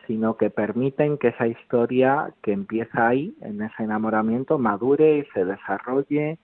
sino 0.07 0.37
que 0.37 0.49
permiten 0.49 1.17
que 1.17 1.29
esa 1.29 1.47
historia 1.47 2.33
que 2.41 2.51
empieza 2.51 3.07
ahí, 3.07 3.35
en 3.41 3.61
ese 3.61 3.83
enamoramiento, 3.83 4.57
madure 4.57 5.19
y 5.19 5.25
se 5.33 5.45
desarrolle 5.45 6.37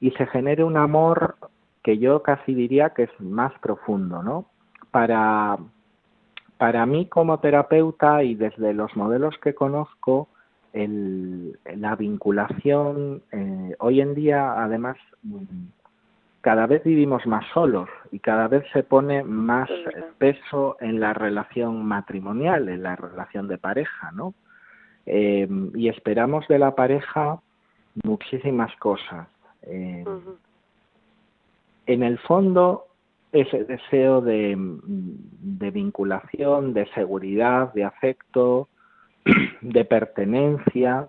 y 0.00 0.10
se 0.12 0.26
genere 0.26 0.64
un 0.64 0.76
amor 0.76 1.36
que 1.82 1.98
yo 1.98 2.22
casi 2.22 2.54
diría 2.54 2.90
que 2.90 3.04
es 3.04 3.20
más 3.20 3.52
profundo, 3.60 4.22
¿no? 4.22 4.46
Para 4.90 5.58
para 6.58 6.84
mí 6.84 7.06
como 7.06 7.40
terapeuta 7.40 8.22
y 8.22 8.34
desde 8.34 8.74
los 8.74 8.94
modelos 8.94 9.34
que 9.42 9.54
conozco, 9.54 10.28
la 10.74 11.96
vinculación, 11.96 13.22
eh, 13.32 13.74
hoy 13.78 14.02
en 14.02 14.14
día 14.14 14.62
además 14.62 14.98
cada 16.40 16.66
vez 16.66 16.82
vivimos 16.84 17.26
más 17.26 17.44
solos 17.52 17.88
y 18.10 18.18
cada 18.18 18.48
vez 18.48 18.64
se 18.72 18.82
pone 18.82 19.22
más 19.22 19.68
peso 20.18 20.76
en 20.80 21.00
la 21.00 21.12
relación 21.12 21.84
matrimonial, 21.84 22.68
en 22.68 22.82
la 22.82 22.96
relación 22.96 23.48
de 23.48 23.58
pareja, 23.58 24.10
¿no? 24.12 24.34
Eh, 25.06 25.48
y 25.74 25.88
esperamos 25.88 26.46
de 26.48 26.58
la 26.58 26.74
pareja 26.74 27.40
muchísimas 28.04 28.74
cosas. 28.76 29.26
Eh, 29.62 30.04
en 31.86 32.02
el 32.02 32.18
fondo, 32.18 32.86
ese 33.32 33.64
deseo 33.64 34.20
de, 34.20 34.54
vinculación, 34.56 36.72
de 36.72 36.86
seguridad, 36.94 37.72
de 37.74 37.84
afecto, 37.84 38.68
de 39.60 39.84
pertenencia, 39.84 41.08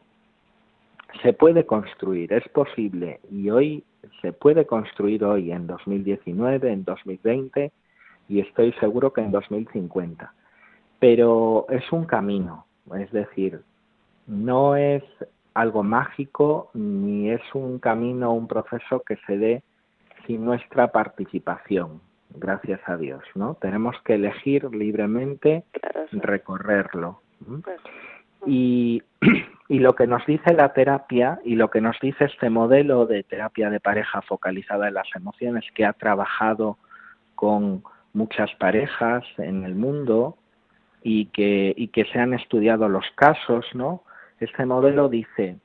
se 1.21 1.33
puede 1.33 1.65
construir, 1.65 2.33
es 2.33 2.47
posible 2.49 3.19
y 3.29 3.49
hoy 3.49 3.83
se 4.21 4.33
puede 4.33 4.65
construir 4.65 5.23
hoy 5.23 5.51
en 5.51 5.67
2019, 5.67 6.71
en 6.71 6.83
2020 6.83 7.71
y 8.27 8.39
estoy 8.39 8.73
seguro 8.73 9.13
que 9.13 9.21
en 9.21 9.31
2050. 9.31 10.33
Pero 10.99 11.65
es 11.69 11.91
un 11.91 12.05
camino, 12.05 12.65
es 12.97 13.11
decir, 13.11 13.61
no 14.27 14.75
es 14.75 15.03
algo 15.53 15.83
mágico 15.83 16.69
ni 16.73 17.29
es 17.29 17.41
un 17.53 17.79
camino, 17.79 18.33
un 18.33 18.47
proceso 18.47 19.01
que 19.05 19.17
se 19.27 19.37
dé 19.37 19.63
sin 20.25 20.45
nuestra 20.45 20.91
participación 20.91 21.99
gracias 22.35 22.79
a 22.87 22.97
Dios, 22.97 23.23
¿no? 23.35 23.55
Tenemos 23.55 23.95
que 24.05 24.15
elegir 24.15 24.63
libremente 24.73 25.63
recorrerlo. 26.11 27.21
Y, 28.45 29.01
y 29.71 29.79
lo 29.79 29.95
que 29.95 30.05
nos 30.05 30.25
dice 30.25 30.53
la 30.53 30.73
terapia 30.73 31.39
y 31.45 31.55
lo 31.55 31.69
que 31.69 31.79
nos 31.79 31.97
dice 32.01 32.25
este 32.25 32.49
modelo 32.49 33.05
de 33.05 33.23
terapia 33.23 33.69
de 33.69 33.79
pareja 33.79 34.21
focalizada 34.21 34.89
en 34.89 34.95
las 34.95 35.07
emociones 35.15 35.63
que 35.73 35.85
ha 35.85 35.93
trabajado 35.93 36.77
con 37.35 37.81
muchas 38.11 38.53
parejas 38.55 39.23
en 39.37 39.63
el 39.63 39.75
mundo 39.75 40.35
y 41.03 41.27
que, 41.27 41.73
y 41.77 41.87
que 41.87 42.03
se 42.03 42.19
han 42.19 42.33
estudiado 42.33 42.89
los 42.89 43.05
casos, 43.15 43.65
¿no? 43.73 44.03
Este 44.41 44.65
modelo 44.65 45.07
dice, 45.07 45.55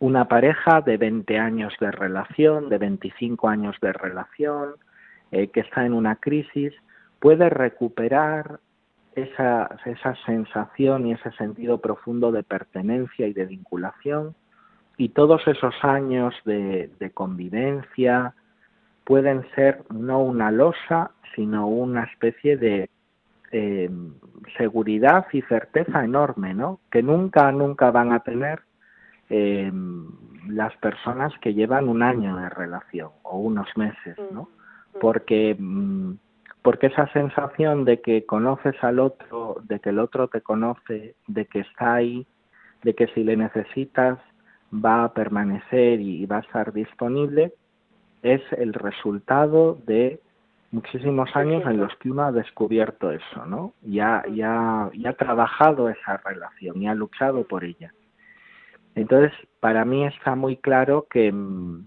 una 0.00 0.26
pareja 0.26 0.80
de 0.80 0.96
20 0.96 1.38
años 1.38 1.72
de 1.78 1.92
relación, 1.92 2.68
de 2.68 2.78
25 2.78 3.46
años 3.46 3.76
de 3.80 3.92
relación, 3.92 4.70
eh, 5.30 5.46
que 5.46 5.60
está 5.60 5.86
en 5.86 5.92
una 5.92 6.16
crisis 6.16 6.74
puede 7.20 7.50
recuperar 7.50 8.58
esa, 9.20 9.76
esa 9.84 10.14
sensación 10.26 11.06
y 11.06 11.12
ese 11.12 11.30
sentido 11.32 11.78
profundo 11.78 12.32
de 12.32 12.42
pertenencia 12.42 13.26
y 13.26 13.32
de 13.32 13.46
vinculación 13.46 14.34
y 14.96 15.10
todos 15.10 15.46
esos 15.46 15.74
años 15.82 16.34
de, 16.44 16.90
convivencia 17.14 18.34
pueden 19.04 19.44
ser 19.54 19.82
no 19.90 20.20
una 20.22 20.50
losa, 20.50 21.12
sino 21.34 21.66
una 21.68 22.04
especie 22.04 22.56
de 22.56 22.90
eh, 23.52 23.90
seguridad 24.58 25.26
y 25.32 25.42
certeza 25.42 26.04
enorme, 26.04 26.54
¿no? 26.54 26.80
Que 26.90 27.02
nunca, 27.02 27.50
nunca 27.50 27.90
van 27.90 28.12
a 28.12 28.20
tener 28.20 28.60
eh, 29.30 29.72
las 30.48 30.76
personas 30.76 31.32
que 31.40 31.54
llevan 31.54 31.88
un 31.88 32.02
año 32.02 32.36
de 32.36 32.48
relación 32.50 33.10
o 33.22 33.38
unos 33.38 33.68
meses, 33.76 34.16
¿no? 34.32 34.48
porque 34.98 35.56
mm, 35.58 36.12
porque 36.62 36.88
esa 36.88 37.06
sensación 37.12 37.84
de 37.84 38.00
que 38.00 38.26
conoces 38.26 38.74
al 38.82 38.98
otro, 38.98 39.56
de 39.64 39.80
que 39.80 39.90
el 39.90 39.98
otro 39.98 40.28
te 40.28 40.40
conoce, 40.40 41.14
de 41.26 41.46
que 41.46 41.60
está 41.60 41.94
ahí, 41.94 42.26
de 42.82 42.94
que 42.94 43.06
si 43.08 43.24
le 43.24 43.36
necesitas 43.36 44.18
va 44.72 45.04
a 45.04 45.14
permanecer 45.14 46.00
y 46.00 46.24
va 46.26 46.38
a 46.38 46.40
estar 46.40 46.72
disponible, 46.72 47.52
es 48.22 48.42
el 48.52 48.72
resultado 48.74 49.78
de 49.86 50.20
muchísimos 50.70 51.34
años 51.34 51.64
en 51.66 51.78
los 51.78 51.94
que 51.96 52.10
uno 52.10 52.24
ha 52.24 52.32
descubierto 52.32 53.10
eso, 53.10 53.46
¿no? 53.46 53.72
Ya, 53.82 54.22
ya, 54.32 54.90
ya 54.94 55.10
ha 55.10 55.14
trabajado 55.14 55.88
esa 55.88 56.18
relación 56.18 56.80
y 56.82 56.88
ha 56.88 56.94
luchado 56.94 57.44
por 57.44 57.64
ella. 57.64 57.92
Entonces, 58.94 59.32
para 59.60 59.84
mí 59.84 60.06
está 60.06 60.34
muy 60.34 60.56
claro 60.56 61.06
que, 61.10 61.32
mm, 61.32 61.84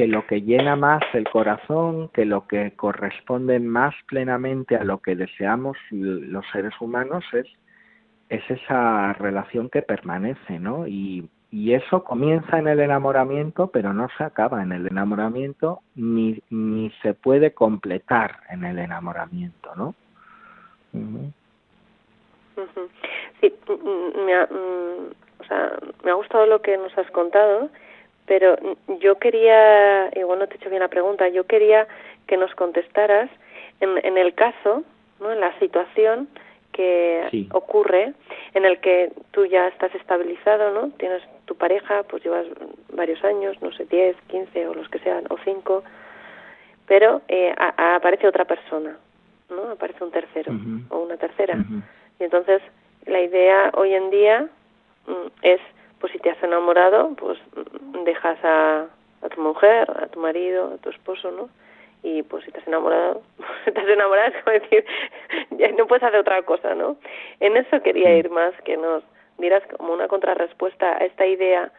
que 0.00 0.06
lo 0.06 0.26
que 0.26 0.40
llena 0.40 0.76
más 0.76 1.02
el 1.12 1.28
corazón, 1.28 2.08
que 2.14 2.24
lo 2.24 2.46
que 2.46 2.72
corresponde 2.74 3.60
más 3.60 3.94
plenamente 4.06 4.74
a 4.74 4.82
lo 4.82 5.02
que 5.02 5.14
deseamos 5.14 5.76
los 5.90 6.42
seres 6.52 6.72
humanos 6.80 7.22
es, 7.34 7.46
es 8.30 8.42
esa 8.50 9.12
relación 9.12 9.68
que 9.68 9.82
permanece, 9.82 10.58
¿no? 10.58 10.86
Y, 10.86 11.28
eso 11.52 12.02
comienza 12.04 12.58
en 12.58 12.68
el 12.68 12.80
enamoramiento, 12.80 13.66
pero 13.66 13.92
no 13.92 14.08
se 14.16 14.24
acaba 14.24 14.62
en 14.62 14.72
el 14.72 14.86
enamoramiento 14.86 15.80
ni, 15.96 16.40
ni 16.48 16.90
se 17.02 17.12
puede 17.12 17.52
completar 17.52 18.38
en 18.48 18.64
el 18.64 18.78
enamoramiento, 18.78 19.74
¿no? 19.76 19.94
Sí, 23.40 23.52
me 24.24 24.34
ha, 24.34 24.46
mm, 24.46 25.10
o 25.40 25.44
sea, 25.44 25.78
me 26.04 26.10
ha 26.12 26.14
gustado 26.14 26.46
lo 26.46 26.62
que 26.62 26.78
nos 26.78 26.96
has 26.96 27.10
contado, 27.10 27.68
pero 28.30 28.56
yo 29.00 29.16
quería, 29.16 30.08
igual 30.14 30.38
no 30.38 30.46
te 30.46 30.54
he 30.54 30.56
hecho 30.58 30.70
bien 30.70 30.82
la 30.82 30.86
pregunta, 30.86 31.26
yo 31.30 31.48
quería 31.48 31.88
que 32.28 32.36
nos 32.36 32.54
contestaras 32.54 33.28
en, 33.80 33.98
en 34.06 34.16
el 34.18 34.34
caso, 34.34 34.84
¿no? 35.18 35.32
en 35.32 35.40
la 35.40 35.58
situación 35.58 36.28
que 36.70 37.48
ocurre 37.50 38.12
en 38.54 38.64
el 38.64 38.78
que 38.78 39.10
tú 39.32 39.46
ya 39.46 39.66
estás 39.66 39.92
estabilizado, 39.96 40.70
¿no? 40.70 40.90
Tienes 40.90 41.24
tu 41.46 41.56
pareja, 41.56 42.04
pues 42.04 42.22
llevas 42.22 42.46
varios 42.92 43.20
años, 43.24 43.60
no 43.62 43.72
sé, 43.72 43.84
10, 43.86 44.14
15 44.28 44.68
o 44.68 44.74
los 44.74 44.88
que 44.90 45.00
sean, 45.00 45.24
o 45.28 45.36
5, 45.44 45.82
pero 46.86 47.22
eh, 47.26 47.52
aparece 47.58 48.28
otra 48.28 48.44
persona, 48.44 48.96
¿no? 49.48 49.72
Aparece 49.72 50.04
un 50.04 50.12
tercero 50.12 50.52
o 50.90 50.98
una 51.00 51.16
tercera. 51.16 51.56
Y 52.20 52.22
entonces 52.22 52.62
la 53.06 53.20
idea 53.20 53.72
hoy 53.74 53.92
en 53.92 54.10
día 54.10 54.48
mm, 55.08 55.26
es, 55.42 55.60
pues 56.00 56.12
si 56.12 56.18
te 56.18 56.30
has 56.30 56.42
enamorado, 56.42 57.14
pues 57.16 57.38
mm, 57.54 58.04
dejas 58.04 58.38
a, 58.44 58.86
a 59.22 59.28
tu 59.28 59.40
mujer, 59.40 59.90
a 59.90 60.06
tu 60.08 60.20
marido, 60.20 60.72
a 60.74 60.78
tu 60.78 60.90
esposo, 60.90 61.30
¿no? 61.30 61.48
y 62.02 62.22
pues 62.22 62.44
si 62.44 62.52
te 62.52 62.60
has 62.60 62.66
enamorado, 62.66 63.22
te 63.64 63.78
has 63.78 63.88
enamorado 63.88 64.28
es 64.28 64.44
como 64.44 64.58
decir, 64.58 64.84
ya 65.58 65.70
no 65.72 65.86
puedes 65.86 66.02
hacer 66.02 66.20
otra 66.20 66.42
cosa, 66.42 66.74
¿no? 66.74 66.96
En 67.40 67.56
eso 67.56 67.82
quería 67.82 68.16
ir 68.16 68.30
más, 68.30 68.54
que 68.64 68.76
nos 68.76 69.02
dieras 69.38 69.62
como 69.76 69.92
una 69.92 70.08
contrarrespuesta 70.08 70.96
a 70.96 71.04
esta 71.04 71.26
idea 71.26 71.70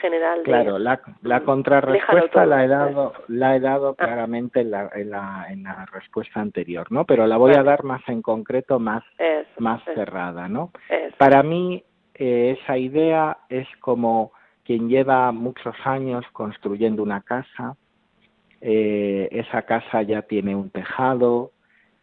general. 0.00 0.42
Claro, 0.44 0.78
la, 0.78 1.00
la 1.22 1.40
contrarrespuesta 1.40 2.46
la 2.46 2.64
he 2.64 2.68
dado, 2.68 3.12
la 3.28 3.56
he 3.56 3.60
dado 3.60 3.90
ah. 3.90 3.94
claramente 4.04 4.60
en 4.60 4.70
la, 4.70 4.90
en, 4.94 5.10
la, 5.10 5.46
en 5.50 5.64
la 5.64 5.86
respuesta 5.92 6.40
anterior, 6.40 6.90
¿no? 6.90 7.04
Pero 7.04 7.26
la 7.26 7.36
voy 7.36 7.54
a 7.54 7.62
dar 7.62 7.82
más 7.82 8.00
en 8.08 8.22
concreto, 8.22 8.78
más, 8.78 9.02
más 9.58 9.82
cerrada, 9.94 10.48
¿no? 10.48 10.70
Para 11.18 11.42
mí, 11.42 11.82
eh, 12.20 12.58
esa 12.60 12.76
idea 12.76 13.38
es 13.48 13.66
como 13.80 14.32
quien 14.62 14.90
lleva 14.90 15.32
muchos 15.32 15.74
años 15.84 16.22
construyendo 16.34 17.02
una 17.02 17.22
casa, 17.22 17.78
eh, 18.60 19.26
esa 19.32 19.62
casa 19.62 20.02
ya 20.02 20.20
tiene 20.20 20.54
un 20.54 20.68
tejado, 20.68 21.52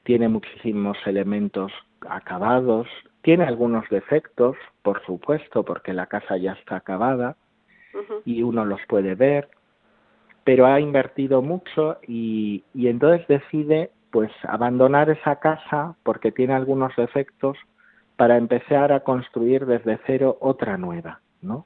tiene 0.02 0.28
muchísimos 0.28 0.98
elementos 1.06 1.72
acabados, 2.10 2.88
tiene 3.22 3.44
algunos 3.44 3.88
defectos, 3.90 4.58
por 4.82 5.06
supuesto, 5.06 5.64
porque 5.64 5.94
la 5.94 6.08
casa 6.08 6.36
ya 6.38 6.54
está 6.54 6.78
acabada 6.78 7.36
y 8.26 8.42
uno 8.42 8.66
los 8.66 8.80
puede 8.88 9.14
ver, 9.14 9.50
pero 10.44 10.66
ha 10.66 10.80
invertido 10.80 11.44
mucho 11.44 12.00
y, 12.08 12.64
y 12.74 12.88
entonces 12.88 13.28
decide 13.28 13.92
pues 14.10 14.32
abandonar 14.48 15.12
esa 15.12 15.36
casa 15.36 15.96
porque 16.02 16.32
tiene 16.32 16.56
algunos 16.56 16.96
defectos 16.96 17.56
para 18.18 18.38
empezar 18.38 18.92
a 18.92 19.00
construir 19.00 19.66
desde 19.66 20.00
cero 20.06 20.38
otra 20.42 20.78
nueva, 20.78 21.22
¿no? 21.42 21.66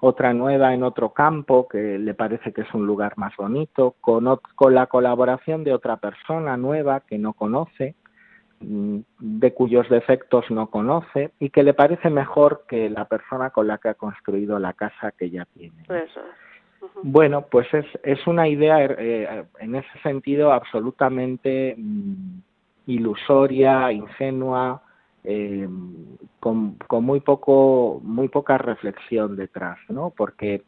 otra 0.00 0.32
nueva 0.32 0.74
en 0.74 0.82
otro 0.82 1.10
campo 1.10 1.66
que 1.68 1.98
le 1.98 2.14
parece 2.14 2.52
que 2.52 2.62
es 2.62 2.74
un 2.74 2.86
lugar 2.86 3.14
más 3.16 3.34
bonito, 3.36 3.96
con, 4.00 4.38
con 4.54 4.74
la 4.74 4.86
colaboración 4.86 5.64
de 5.64 5.74
otra 5.74 5.96
persona 5.96 6.56
nueva 6.56 7.00
que 7.00 7.18
no 7.18 7.32
conoce, 7.32 7.96
mm, 8.60 8.98
de 9.18 9.54
cuyos 9.54 9.88
defectos 9.88 10.44
no 10.50 10.68
conoce 10.68 11.32
y 11.40 11.50
que 11.50 11.62
le 11.62 11.74
parece 11.74 12.10
mejor 12.10 12.64
que 12.68 12.88
la 12.88 13.06
persona 13.06 13.50
con 13.50 13.66
la 13.66 13.78
que 13.78 13.88
ha 13.88 13.94
construido 13.94 14.58
la 14.58 14.72
casa 14.72 15.12
que 15.12 15.30
ya 15.30 15.44
tiene. 15.46 15.84
Bueno, 17.02 17.46
pues 17.50 17.66
es, 17.74 17.86
es 18.04 18.24
una 18.26 18.46
idea 18.46 18.84
eh, 18.84 19.44
en 19.58 19.74
ese 19.74 19.98
sentido 20.02 20.52
absolutamente 20.52 21.74
mm, 21.76 22.38
ilusoria, 22.86 23.90
ingenua, 23.90 24.82
eh, 25.30 25.68
con, 26.40 26.76
con, 26.86 27.04
muy 27.04 27.20
poco 27.20 28.00
muy 28.02 28.28
poca 28.28 28.56
reflexión 28.56 29.36
detrás 29.36 29.78
no 29.90 30.08
porque 30.16 30.62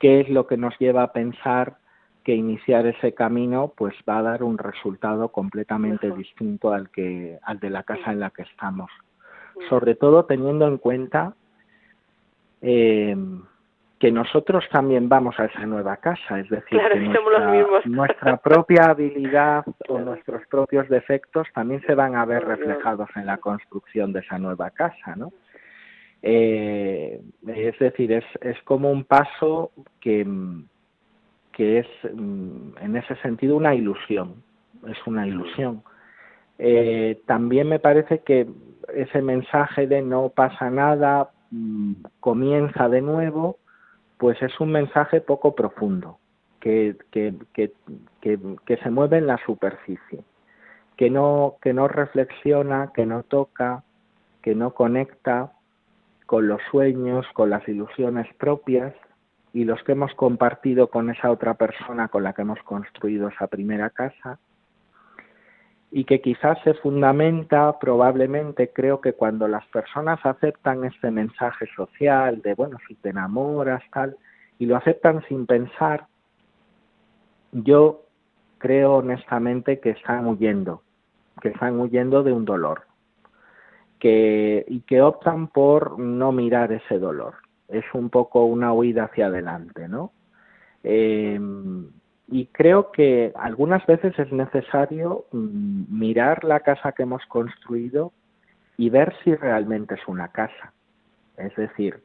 qué 0.00 0.20
es 0.20 0.28
lo 0.28 0.48
que 0.48 0.56
nos 0.56 0.76
lleva 0.80 1.04
a 1.04 1.12
pensar 1.12 1.76
que 2.24 2.34
iniciar 2.34 2.88
ese 2.88 3.14
camino 3.14 3.72
pues 3.76 3.94
va 4.08 4.18
a 4.18 4.22
dar 4.22 4.42
un 4.42 4.58
resultado 4.58 5.28
completamente 5.28 6.10
distinto 6.10 6.72
al 6.72 6.90
que 6.90 7.38
al 7.44 7.60
de 7.60 7.70
la 7.70 7.84
casa 7.84 8.10
en 8.10 8.18
la 8.18 8.30
que 8.30 8.42
estamos 8.42 8.90
sobre 9.68 9.94
todo 9.94 10.24
teniendo 10.24 10.66
en 10.66 10.78
cuenta 10.78 11.34
eh, 12.60 13.16
que 13.98 14.12
nosotros 14.12 14.64
también 14.70 15.08
vamos 15.08 15.38
a 15.40 15.46
esa 15.46 15.66
nueva 15.66 15.96
casa, 15.96 16.38
es 16.38 16.48
decir, 16.48 16.78
que 16.78 17.88
nuestra, 17.88 18.36
propia 18.36 18.90
habilidad 18.90 19.64
o 19.88 19.98
nuestros 19.98 20.46
propios 20.46 20.88
defectos 20.88 21.48
también 21.52 21.82
se 21.82 21.94
van 21.94 22.14
a 22.14 22.24
ver 22.24 22.44
reflejados 22.44 23.08
en 23.16 23.26
la 23.26 23.38
construcción 23.38 24.12
de 24.12 24.20
esa 24.20 24.38
nueva 24.38 24.70
casa, 24.70 25.16
¿no? 25.16 25.32
Eh, 26.22 27.20
es 27.46 27.78
decir, 27.78 28.12
es, 28.12 28.24
es 28.40 28.60
como 28.62 28.90
un 28.90 29.04
paso 29.04 29.70
que, 30.00 30.26
que 31.52 31.78
es 31.78 31.86
mm, 32.12 32.78
en 32.80 32.96
ese 32.96 33.16
sentido 33.16 33.56
una 33.56 33.74
ilusión, 33.74 34.42
es 34.88 34.98
una 35.06 35.26
ilusión. 35.26 35.82
Eh, 36.58 37.20
también 37.26 37.68
me 37.68 37.78
parece 37.78 38.20
que 38.20 38.48
ese 38.94 39.22
mensaje 39.22 39.86
de 39.86 40.02
no 40.02 40.30
pasa 40.30 40.70
nada, 40.70 41.30
mm, 41.50 41.94
comienza 42.20 42.88
de 42.88 43.00
nuevo, 43.00 43.58
pues 44.18 44.40
es 44.42 44.58
un 44.60 44.72
mensaje 44.72 45.20
poco 45.20 45.54
profundo, 45.54 46.18
que, 46.60 46.96
que, 47.10 47.34
que, 47.54 48.76
se 48.82 48.90
mueve 48.90 49.18
en 49.18 49.26
la 49.26 49.38
superficie, 49.46 50.24
que 50.96 51.08
no, 51.08 51.56
que 51.62 51.72
no 51.72 51.88
reflexiona, 51.88 52.92
que 52.92 53.06
no 53.06 53.22
toca, 53.22 53.84
que 54.42 54.54
no 54.54 54.74
conecta 54.74 55.52
con 56.26 56.48
los 56.48 56.60
sueños, 56.70 57.26
con 57.32 57.50
las 57.50 57.66
ilusiones 57.68 58.26
propias 58.34 58.92
y 59.52 59.64
los 59.64 59.82
que 59.84 59.92
hemos 59.92 60.12
compartido 60.14 60.88
con 60.88 61.10
esa 61.10 61.30
otra 61.30 61.54
persona 61.54 62.08
con 62.08 62.24
la 62.24 62.32
que 62.32 62.42
hemos 62.42 62.62
construido 62.64 63.28
esa 63.28 63.46
primera 63.46 63.90
casa 63.90 64.38
y 65.90 66.04
que 66.04 66.20
quizás 66.20 66.58
se 66.64 66.74
fundamenta 66.74 67.78
probablemente, 67.78 68.70
creo 68.72 69.00
que 69.00 69.14
cuando 69.14 69.48
las 69.48 69.66
personas 69.68 70.20
aceptan 70.24 70.84
este 70.84 71.10
mensaje 71.10 71.66
social 71.74 72.42
de, 72.42 72.54
bueno, 72.54 72.76
si 72.86 72.94
te 72.96 73.10
enamoras, 73.10 73.82
tal, 73.92 74.16
y 74.58 74.66
lo 74.66 74.76
aceptan 74.76 75.22
sin 75.28 75.46
pensar, 75.46 76.06
yo 77.52 78.02
creo 78.58 78.96
honestamente 78.96 79.80
que 79.80 79.90
están 79.90 80.26
huyendo, 80.26 80.82
que 81.40 81.48
están 81.48 81.80
huyendo 81.80 82.22
de 82.22 82.32
un 82.32 82.44
dolor, 82.44 82.82
que, 83.98 84.64
y 84.68 84.80
que 84.80 85.00
optan 85.00 85.48
por 85.48 85.98
no 85.98 86.32
mirar 86.32 86.72
ese 86.72 86.98
dolor. 86.98 87.34
Es 87.68 87.84
un 87.94 88.10
poco 88.10 88.44
una 88.44 88.72
huida 88.72 89.04
hacia 89.04 89.26
adelante, 89.26 89.88
¿no? 89.88 90.12
Eh, 90.82 91.38
y 92.30 92.46
creo 92.46 92.92
que 92.92 93.32
algunas 93.36 93.84
veces 93.86 94.18
es 94.18 94.30
necesario 94.32 95.24
mm, 95.32 95.84
mirar 95.98 96.44
la 96.44 96.60
casa 96.60 96.92
que 96.92 97.04
hemos 97.04 97.24
construido 97.26 98.12
y 98.76 98.90
ver 98.90 99.14
si 99.24 99.34
realmente 99.34 99.94
es 99.94 100.06
una 100.06 100.28
casa. 100.28 100.72
Es 101.38 101.54
decir, 101.56 102.02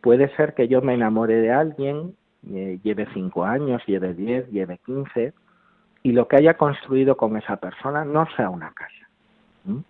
puede 0.00 0.34
ser 0.36 0.54
que 0.54 0.68
yo 0.68 0.80
me 0.80 0.94
enamore 0.94 1.34
de 1.34 1.50
alguien, 1.50 2.14
eh, 2.48 2.78
lleve 2.84 3.08
cinco 3.12 3.44
años, 3.44 3.82
lleve 3.86 4.14
diez, 4.14 4.48
lleve 4.50 4.78
quince, 4.86 5.32
y 6.04 6.12
lo 6.12 6.28
que 6.28 6.36
haya 6.36 6.54
construido 6.54 7.16
con 7.16 7.36
esa 7.36 7.56
persona 7.56 8.04
no 8.04 8.26
sea 8.36 8.50
una 8.50 8.72
casa, 8.72 9.82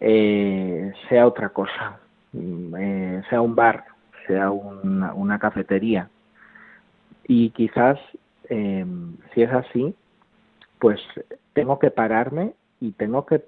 eh, 0.00 0.92
sea 1.08 1.26
otra 1.28 1.50
cosa, 1.50 2.00
mm, 2.32 2.74
eh, 2.76 3.22
sea 3.30 3.40
un 3.40 3.54
bar, 3.54 3.84
sea 4.26 4.50
una 4.50 5.38
cafetería. 5.38 6.08
Y 7.26 7.50
quizás 7.50 7.98
eh, 8.50 8.84
si 9.32 9.42
es 9.42 9.52
así, 9.52 9.94
pues 10.78 11.00
tengo 11.52 11.78
que 11.78 11.90
pararme 11.90 12.52
y 12.80 12.92
tengo 12.92 13.24
que 13.24 13.42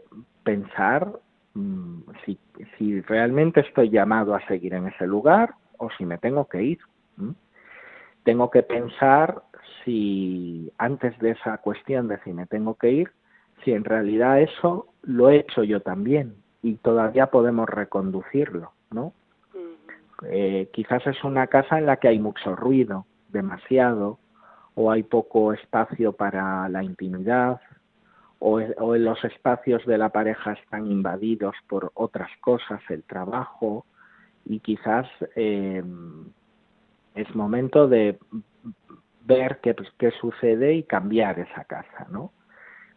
pensar 0.44 1.12
mm, 1.54 2.00
si, 2.24 2.38
si, 2.78 3.00
realmente 3.02 3.60
estoy 3.60 3.90
llamado 3.90 4.34
a 4.34 4.46
seguir 4.46 4.74
en 4.74 4.86
ese 4.86 5.06
lugar 5.06 5.54
o 5.78 5.90
si 5.98 6.06
me 6.06 6.18
tengo 6.18 6.48
que 6.48 6.62
ir. 6.62 6.78
Tengo 8.24 8.50
que 8.50 8.62
pensar 8.62 9.42
si 9.84 10.72
antes 10.78 11.18
de 11.18 11.32
esa 11.32 11.58
cuestión 11.58 12.06
de 12.06 12.18
si 12.20 12.32
me 12.32 12.46
tengo 12.46 12.76
que 12.76 12.90
ir, 12.92 13.10
si 13.64 13.72
en 13.72 13.84
realidad 13.84 14.40
eso 14.40 14.86
lo 15.02 15.28
he 15.28 15.38
hecho 15.38 15.64
yo 15.64 15.80
también 15.80 16.36
y 16.62 16.74
todavía 16.76 17.26
podemos 17.26 17.68
reconducirlo, 17.68 18.72
¿no? 18.92 19.12
Eh, 20.28 20.70
quizás 20.72 21.04
es 21.08 21.24
una 21.24 21.48
casa 21.48 21.78
en 21.78 21.86
la 21.86 21.96
que 21.96 22.06
hay 22.06 22.20
mucho 22.20 22.54
ruido, 22.54 23.06
demasiado, 23.30 24.20
o 24.74 24.90
hay 24.90 25.02
poco 25.02 25.52
espacio 25.52 26.12
para 26.12 26.68
la 26.68 26.82
intimidad 26.82 27.60
o, 28.44 28.96
los 28.96 29.24
espacios 29.24 29.86
de 29.86 29.98
la 29.98 30.08
pareja 30.08 30.52
están 30.54 30.86
invadidos 30.90 31.54
por 31.68 31.92
otras 31.94 32.30
cosas, 32.40 32.80
el 32.88 33.04
trabajo, 33.04 33.86
y 34.44 34.58
quizás 34.58 35.06
eh, 35.36 35.82
es 37.14 37.34
momento 37.36 37.86
de 37.86 38.18
ver 39.24 39.60
qué 39.60 40.10
sucede 40.20 40.74
y 40.74 40.82
cambiar 40.82 41.38
esa 41.38 41.64
casa, 41.64 42.08
¿no? 42.10 42.32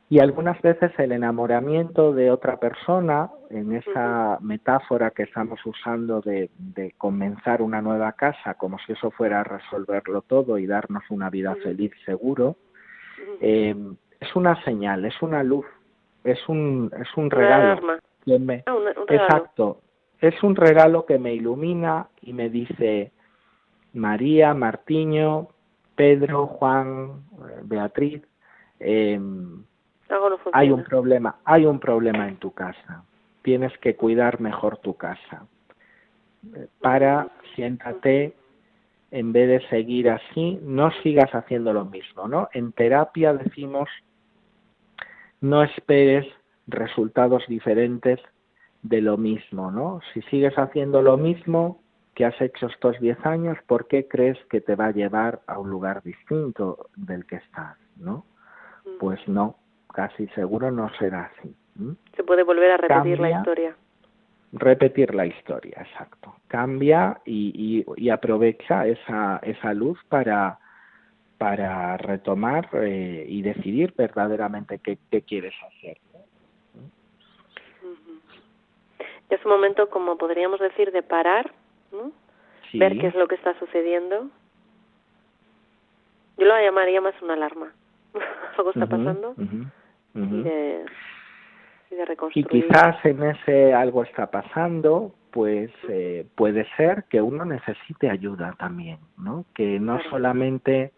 Y 0.08 0.20
algunas 0.20 0.62
veces 0.62 0.92
el 1.00 1.12
enamoramiento 1.14 2.14
de 2.14 2.30
otra 2.30 2.58
persona, 2.60 3.32
en 3.50 3.74
esa 3.76 4.38
metáfora 4.40 5.10
que 5.10 5.24
estamos 5.24 5.60
usando 5.66 6.22
de, 6.22 6.52
de, 6.60 6.92
comenzar 6.98 7.62
una 7.64 7.82
nueva 7.82 8.12
casa, 8.12 8.54
como 8.54 8.78
si 8.80 8.92
eso 8.94 9.10
fuera 9.10 9.44
resolverlo 9.44 10.22
todo 10.22 10.60
y 10.60 10.68
darnos 10.68 11.04
una 11.10 11.32
vida 11.32 11.56
feliz 11.56 11.92
seguro, 12.06 12.56
eh, 13.42 13.76
es 14.20 14.36
una 14.36 14.64
señal, 14.64 15.06
es 15.06 15.20
una 15.24 15.42
luz, 15.42 15.66
es 16.24 16.38
un, 16.48 16.92
es 17.02 17.08
un 17.18 17.32
regalo. 17.32 17.82
Que 18.26 18.38
me, 18.38 18.64
Ah, 18.68 18.74
un- 18.76 18.82
un 18.88 19.08
regalo. 19.08 19.24
Exacto, 19.26 19.82
es 20.22 20.44
un 20.44 20.56
regalo 20.56 21.06
que 21.08 21.18
me 21.18 21.34
ilumina 21.34 22.08
y 22.22 22.34
me 22.34 22.50
dice 22.50 23.12
María, 23.94 24.54
Martiño, 24.54 25.48
Pedro, 25.96 26.46
Juan, 26.46 27.24
eh, 27.50 27.62
Beatriz, 27.64 28.22
eh, 28.80 29.20
Algo 30.10 30.30
no 30.30 30.38
funciona. 30.38 30.60
hay 30.60 30.72
un 30.72 30.84
problema, 30.84 31.36
hay 31.46 31.66
un 31.66 31.80
problema 31.80 32.28
en 32.28 32.38
tu 32.38 32.52
casa. 32.52 33.04
Tienes 33.42 33.76
que 33.80 33.96
cuidar 33.96 34.40
mejor 34.40 34.78
tu 34.78 34.96
casa. 34.96 35.46
Eh, 36.56 36.68
Para, 36.82 37.30
siéntate, 37.56 38.36
en 39.12 39.32
vez 39.32 39.48
de 39.48 39.70
seguir 39.70 40.10
así, 40.10 40.60
no 40.62 40.92
sigas 41.04 41.34
haciendo 41.34 41.74
lo 41.74 41.86
mismo, 41.86 42.28
¿no? 42.28 42.50
En 42.54 42.72
terapia 42.72 43.34
decimos 43.34 43.90
no 45.42 45.64
esperes 45.64 46.26
resultados 46.68 47.44
diferentes 47.48 48.20
de 48.82 49.02
lo 49.02 49.18
mismo, 49.18 49.72
¿no? 49.72 50.00
Si 50.14 50.22
sigues 50.24 50.58
haciendo 50.58 51.02
lo 51.02 51.18
mismo 51.18 51.82
que 52.14 52.26
has 52.26 52.40
hecho 52.40 52.68
estos 52.68 53.00
10 53.00 53.26
años, 53.26 53.58
¿por 53.68 53.88
qué 53.88 54.08
crees 54.08 54.38
que 54.50 54.62
te 54.62 54.76
va 54.76 54.88
a 54.88 54.92
llevar 54.92 55.42
a 55.48 55.60
un 55.60 55.70
lugar 55.70 56.02
distinto 56.02 56.90
del 56.96 57.26
que 57.26 57.36
estás, 57.38 57.78
¿no? 57.98 58.26
Pues 59.00 59.20
no, 59.28 59.58
casi 59.96 60.28
seguro 60.30 60.70
no 60.72 60.90
será 61.00 61.32
así. 61.32 61.56
Se 62.16 62.24
puede 62.24 62.44
volver 62.44 62.72
a 62.72 62.78
repetir 62.78 63.20
la 63.20 63.32
historia. 63.32 63.76
Repetir 64.52 65.16
la 65.16 65.26
historia, 65.26 65.82
exacto. 65.82 66.36
Cambia 66.48 67.20
y, 67.26 67.84
y, 67.88 68.06
y 68.06 68.10
aprovecha 68.10 68.86
esa, 68.86 69.40
esa 69.44 69.74
luz 69.74 70.00
para, 70.08 70.60
para 71.38 71.98
retomar 71.98 72.70
eh, 72.74 73.26
y 73.28 73.42
decidir 73.42 73.94
verdaderamente 73.98 74.80
qué, 74.80 74.98
qué 75.10 75.22
quieres 75.22 75.54
hacer. 75.68 75.98
es 79.30 79.44
un 79.44 79.52
momento, 79.52 79.90
como 79.90 80.18
podríamos 80.18 80.60
decir, 80.60 80.92
de 80.92 81.02
parar, 81.02 81.52
¿no? 81.92 82.12
Sí, 82.72 82.80
ver 82.80 82.98
qué 82.98 83.08
es 83.08 83.16
lo 83.16 83.28
que 83.28 83.36
está 83.36 83.58
sucediendo. 83.60 84.30
Yo 86.38 86.46
lo 86.46 86.62
llamaría 86.62 87.02
más 87.02 87.20
una 87.22 87.34
alarma. 87.34 87.74
Algo 88.58 88.70
está 88.70 88.86
pasando 88.86 89.36
y, 89.38 89.85
y 90.16 90.44
de 90.44 90.86
Y 91.90 92.04
reconstruir. 92.06 92.48
quizás 92.68 93.06
en 93.06 93.24
ese 93.24 93.74
algo 93.74 94.04
está 94.04 94.30
pasando, 94.32 95.14
pues 95.32 95.70
eh, 95.90 96.26
puede 96.36 96.66
ser 96.78 97.04
que 97.10 97.22
uno 97.22 97.46
necesite 97.46 98.10
ayuda 98.10 98.56
también, 98.58 99.00
¿no? 99.18 99.46
Que 99.54 99.80
no 99.80 99.96
Claro. 99.96 100.10
solamente 100.10 100.92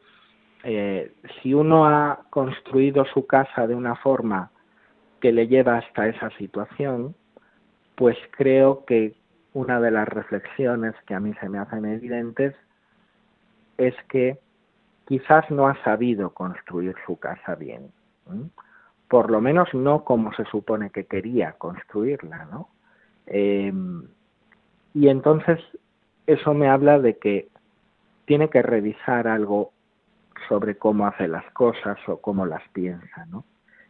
eh, 0.63 1.11
si 1.41 1.53
uno 1.53 1.85
ha 1.87 2.19
construido 2.29 3.05
su 3.05 3.25
casa 3.25 3.67
de 3.67 3.75
una 3.75 3.95
forma 3.95 4.51
que 5.21 5.31
le 5.31 5.47
lleva 5.47 5.77
hasta 5.77 6.07
esa 6.07 6.29
situación, 6.31 7.15
pues 7.95 8.17
creo 8.31 8.85
que 8.85 9.15
una 9.53 9.79
de 9.81 9.91
las 9.91 10.07
reflexiones 10.07 10.93
que 11.07 11.15
a 11.15 11.19
mí 11.19 11.33
se 11.39 11.49
me 11.49 11.57
hacen 11.57 11.85
evidentes 11.85 12.55
es 13.77 13.95
que 14.09 14.37
quizás 15.07 15.49
no 15.49 15.67
ha 15.67 15.81
sabido 15.83 16.31
construir 16.31 16.95
su 17.05 17.17
casa 17.17 17.55
bien. 17.55 17.91
¿m? 18.29 18.49
Por 19.07 19.31
lo 19.31 19.41
menos 19.41 19.73
no 19.73 20.03
como 20.03 20.33
se 20.33 20.45
supone 20.45 20.89
que 20.89 21.05
quería 21.05 21.53
construirla, 21.53 22.45
¿no? 22.45 22.69
Eh, 23.27 23.71
y 24.93 25.07
entonces 25.09 25.59
eso 26.25 26.53
me 26.53 26.67
habla 26.67 26.99
de 26.99 27.17
que 27.17 27.47
tiene 28.25 28.49
que 28.49 28.61
revisar 28.61 29.27
algo 29.27 29.71
sobre 30.47 30.77
cómo 30.77 31.07
hace 31.07 31.27
las 31.27 31.49
cosas 31.51 31.97
o 32.07 32.17
cómo 32.17 32.45
las 32.45 32.61
piensa, 32.73 33.25
¿no? 33.27 33.45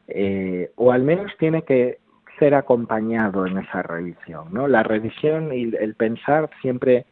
Eh, 0.08 0.72
o 0.76 0.92
al 0.92 1.04
menos 1.04 1.32
tiene 1.38 1.64
que 1.64 2.00
ser 2.40 2.56
acompañado 2.56 3.46
en 3.46 3.58
esa 3.58 3.82
revisión, 3.82 4.54
¿no? 4.54 4.68
La 4.68 4.84
revisión 4.84 5.54
y 5.54 5.76
el 5.76 5.96
pensar 5.96 6.50
siempre, 6.62 7.06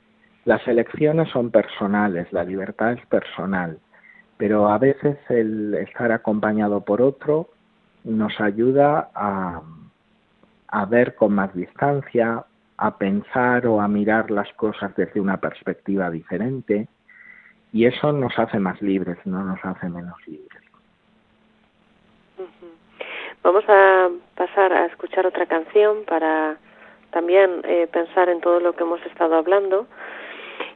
las 0.46 0.66
elecciones 0.68 1.30
son 1.30 1.52
personales, 1.52 2.32
la 2.32 2.44
libertad 2.44 2.94
es 2.94 3.06
personal, 3.08 3.80
pero 4.38 4.70
a 4.70 4.78
veces 4.78 5.18
el 5.30 5.74
estar 5.76 6.12
acompañado 6.12 6.82
por 6.82 7.02
otro 7.02 7.50
nos 8.06 8.40
ayuda 8.40 9.10
a, 9.14 9.62
a 10.68 10.86
ver 10.86 11.16
con 11.16 11.36
más 11.36 11.54
distancia, 11.54 12.46
a 12.78 12.98
pensar 12.98 13.68
o 13.68 13.82
a 13.82 13.88
mirar 13.88 14.32
las 14.32 14.52
cosas 14.54 14.96
desde 14.96 15.20
una 15.20 15.38
perspectiva 15.38 16.10
diferente 16.10 16.88
y 17.74 17.86
eso 17.86 18.14
nos 18.14 18.38
hace 18.40 18.60
más 18.60 18.82
libres, 18.82 19.18
no 19.26 19.44
nos 19.44 19.60
hace 19.66 19.90
menos 19.90 20.16
libres. 20.28 20.62
Vamos 23.44 23.64
a 23.68 24.10
pasar 24.36 24.74
a 24.74 24.86
escuchar 24.86 25.28
otra 25.28 25.46
canción 25.46 26.04
para 26.08 26.58
también 27.12 27.62
eh, 27.64 27.88
pensar 27.92 28.30
en 28.30 28.42
todo 28.42 28.60
lo 28.60 28.74
que 28.74 28.84
hemos 28.84 29.06
estado 29.06 29.36
hablando, 29.36 29.88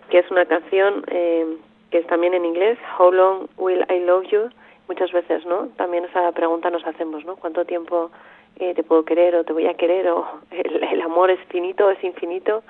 que 0.09 0.19
es 0.19 0.29
una 0.29 0.45
canción 0.45 1.03
eh, 1.07 1.57
que 1.89 1.99
es 1.99 2.07
también 2.07 2.33
en 2.33 2.45
inglés, 2.45 2.77
How 2.97 3.11
Long 3.11 3.47
Will 3.57 3.85
I 3.89 3.99
Love 4.05 4.27
You? 4.31 4.49
Muchas 4.89 5.11
veces, 5.11 5.45
¿no? 5.45 5.67
También 5.77 6.03
esa 6.03 6.31
pregunta 6.31 6.69
nos 6.71 6.85
hacemos, 6.85 7.23
¿no? 7.23 7.35
¿Cuánto 7.35 7.63
tiempo 7.63 8.09
eh, 8.57 8.73
te 8.73 8.83
puedo 8.83 9.05
querer 9.05 9.35
o 9.35 9.43
te 9.43 9.53
voy 9.53 9.67
a 9.67 9.75
querer 9.75 10.09
o 10.09 10.25
el, 10.51 10.83
el 10.83 11.01
amor 11.01 11.29
es 11.29 11.39
finito, 11.47 11.89
es 11.89 12.03
infinito? 12.03 12.63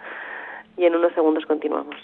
Y 0.78 0.86
en 0.86 0.96
unos 0.96 1.14
segundos 1.14 1.46
continuamos. 1.46 1.96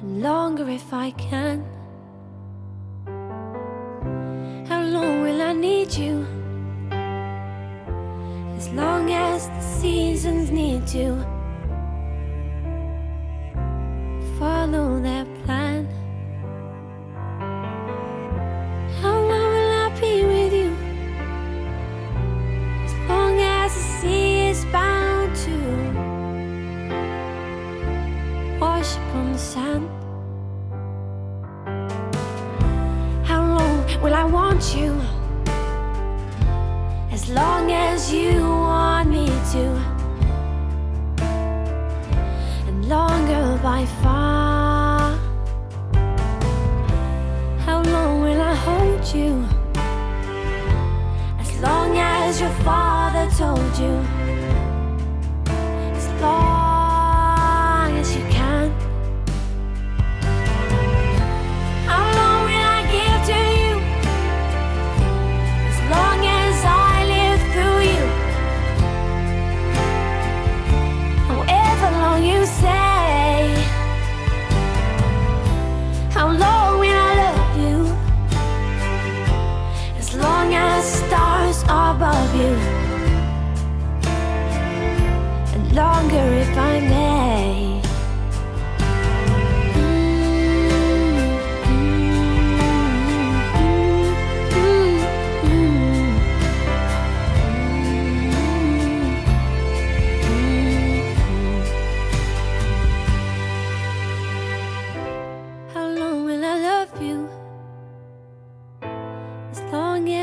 And 0.00 0.22
longer 0.22 0.68
if 0.68 0.92
I 0.92 1.10
can. 1.12 1.64
How 4.68 4.82
long 4.84 5.22
will 5.22 5.42
I 5.42 5.52
need 5.52 5.92
you? 5.94 6.26
As 8.56 8.68
long 8.70 9.10
as 9.10 9.48
the 9.48 9.60
seasons 9.60 10.50
need 10.50 10.86
to 10.88 11.37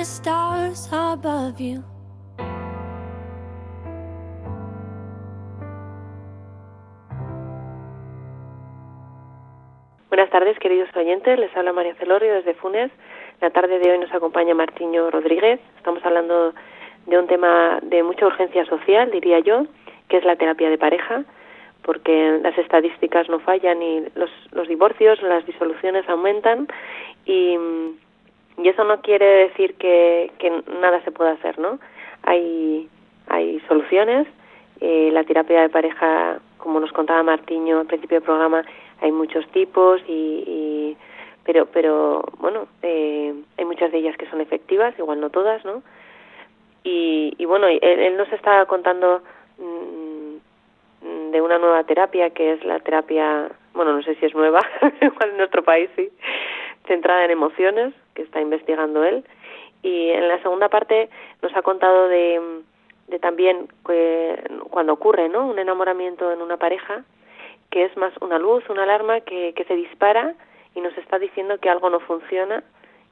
stars 0.05 0.87
above 0.91 1.59
you. 1.59 1.83
Buenas 10.09 10.29
tardes, 10.29 10.57
queridos 10.59 10.89
oyentes. 10.95 11.39
Les 11.39 11.55
habla 11.57 11.73
María 11.73 11.95
Celorio 11.95 12.35
desde 12.35 12.53
Funes. 12.53 12.91
La 13.41 13.49
tarde 13.49 13.79
de 13.79 13.91
hoy 13.91 13.97
nos 13.97 14.13
acompaña 14.13 14.53
Martiño 14.53 15.09
Rodríguez. 15.09 15.59
Estamos 15.77 16.05
hablando 16.05 16.53
de 17.07 17.17
un 17.17 17.25
tema 17.25 17.79
de 17.81 18.03
mucha 18.03 18.27
urgencia 18.27 18.63
social, 18.65 19.09
diría 19.09 19.39
yo, 19.39 19.65
que 20.07 20.17
es 20.17 20.23
la 20.23 20.35
terapia 20.35 20.69
de 20.69 20.77
pareja, 20.77 21.23
porque 21.81 22.39
las 22.43 22.55
estadísticas 22.59 23.27
no 23.27 23.39
fallan 23.39 23.81
y 23.81 24.05
los, 24.13 24.29
los 24.51 24.67
divorcios, 24.67 25.21
las 25.23 25.45
disoluciones 25.47 26.07
aumentan 26.07 26.67
y, 27.25 27.57
y 28.57 28.69
eso 28.69 28.83
no 28.83 29.01
quiere 29.01 29.47
decir 29.47 29.75
que, 29.75 30.31
nada 30.79 31.01
se 31.03 31.11
pueda 31.11 31.31
hacer, 31.31 31.59
¿no? 31.59 31.79
Hay, 32.23 32.89
hay 33.27 33.59
soluciones. 33.67 34.27
Eh, 34.81 35.09
la 35.11 35.23
terapia 35.23 35.61
de 35.61 35.69
pareja, 35.69 36.39
como 36.57 36.79
nos 36.79 36.91
contaba 36.91 37.23
Martiño 37.23 37.79
al 37.79 37.85
principio 37.87 38.17
del 38.17 38.25
programa, 38.25 38.65
hay 39.01 39.11
muchos 39.11 39.47
tipos 39.49 40.01
y, 40.07 40.43
y 40.45 40.97
pero 41.45 41.67
pero 41.67 42.23
bueno 42.39 42.67
eh, 42.81 43.33
hay 43.57 43.65
muchas 43.65 43.91
de 43.91 43.99
ellas 43.99 44.17
que 44.17 44.29
son 44.29 44.41
efectivas 44.41 44.97
igual 44.97 45.21
no 45.21 45.29
todas 45.29 45.63
no 45.63 45.83
y, 46.83 47.33
y 47.37 47.45
bueno 47.45 47.67
él, 47.67 47.79
él 47.81 48.17
nos 48.17 48.31
está 48.33 48.65
contando 48.65 49.21
mm, 49.57 51.31
de 51.31 51.41
una 51.41 51.59
nueva 51.59 51.83
terapia 51.83 52.31
que 52.31 52.53
es 52.53 52.65
la 52.65 52.79
terapia 52.79 53.49
bueno 53.73 53.93
no 53.93 54.01
sé 54.01 54.15
si 54.15 54.25
es 54.25 54.33
nueva 54.33 54.59
igual 55.01 55.29
en 55.31 55.37
nuestro 55.37 55.63
país 55.63 55.89
sí 55.95 56.09
centrada 56.87 57.25
en 57.25 57.31
emociones 57.31 57.93
que 58.15 58.23
está 58.23 58.41
investigando 58.41 59.03
él 59.03 59.23
y 59.83 60.09
en 60.09 60.27
la 60.27 60.41
segunda 60.41 60.69
parte 60.69 61.09
nos 61.43 61.55
ha 61.55 61.61
contado 61.61 62.07
de, 62.07 62.41
de 63.07 63.19
también 63.19 63.67
que 63.85 64.41
cuando 64.71 64.93
ocurre 64.93 65.29
no 65.29 65.45
un 65.45 65.59
enamoramiento 65.59 66.31
en 66.31 66.41
una 66.41 66.57
pareja 66.57 67.03
que 67.69 67.85
es 67.85 67.95
más 67.97 68.13
una 68.21 68.39
luz, 68.39 68.67
una 68.69 68.83
alarma 68.83 69.21
que, 69.21 69.53
que 69.53 69.63
se 69.65 69.75
dispara 69.75 70.33
y 70.73 70.81
nos 70.81 70.97
está 70.97 71.19
diciendo 71.19 71.59
que 71.59 71.69
algo 71.69 71.89
no 71.89 71.99
funciona 71.99 72.63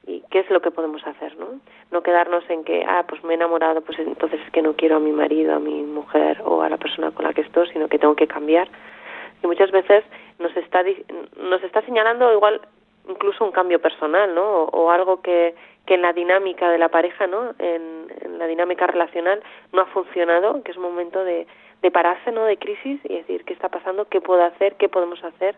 y 0.06 0.22
qué 0.32 0.40
es 0.40 0.50
lo 0.50 0.62
que 0.62 0.72
podemos 0.72 1.06
hacer, 1.06 1.38
¿no? 1.38 1.60
No 1.92 2.04
quedarnos 2.04 2.44
en 2.50 2.64
que, 2.64 2.84
ah, 2.88 3.06
pues 3.08 3.24
me 3.24 3.34
he 3.34 3.36
enamorado, 3.36 3.82
pues 3.82 4.00
entonces 4.00 4.40
es 4.46 4.52
que 4.52 4.62
no 4.62 4.74
quiero 4.76 4.98
a 4.98 5.00
mi 5.00 5.12
marido, 5.12 5.56
a 5.56 5.60
mi 5.60 5.82
mujer 5.84 6.42
o 6.44 6.62
a 6.62 6.70
la 6.70 6.78
persona 6.78 7.12
con 7.12 7.26
la 7.26 7.34
que 7.34 7.42
estoy, 7.42 7.70
sino 7.70 7.88
que 7.88 8.00
tengo 8.00 8.16
que 8.16 8.28
cambiar. 8.28 8.68
Y 9.42 9.48
muchas 9.48 9.72
veces 9.72 10.04
nos 10.40 10.56
está, 10.58 10.84
nos 11.38 11.64
está 11.64 11.82
señalando 11.84 12.34
igual 12.34 12.62
incluso 13.08 13.44
un 13.44 13.52
cambio 13.52 13.82
personal, 13.82 14.34
¿no? 14.34 14.64
O, 14.66 14.92
algo 14.92 15.22
que, 15.22 15.56
que 15.86 15.96
en 15.96 16.02
la 16.02 16.14
dinámica 16.14 16.70
de 16.70 16.78
la 16.78 16.90
pareja, 16.90 17.28
¿no? 17.28 17.54
En, 17.60 18.08
la 18.38 18.48
dinámica 18.48 18.88
relacional 18.88 19.42
no 19.72 19.82
ha 19.82 19.86
funcionado, 19.88 20.62
que 20.64 20.72
es 20.72 20.78
un 20.78 20.84
momento 20.84 21.24
de, 21.24 21.48
de 21.82 21.92
pararse, 21.92 22.32
¿no? 22.32 22.46
De 22.46 22.58
crisis 22.58 23.00
y 23.04 23.16
decir 23.16 23.44
qué 23.46 23.54
está 23.54 23.70
pasando, 23.70 24.06
qué 24.06 24.22
puedo 24.22 24.44
hacer, 24.44 24.76
qué 24.76 24.90
podemos 24.90 25.24
hacer. 25.24 25.56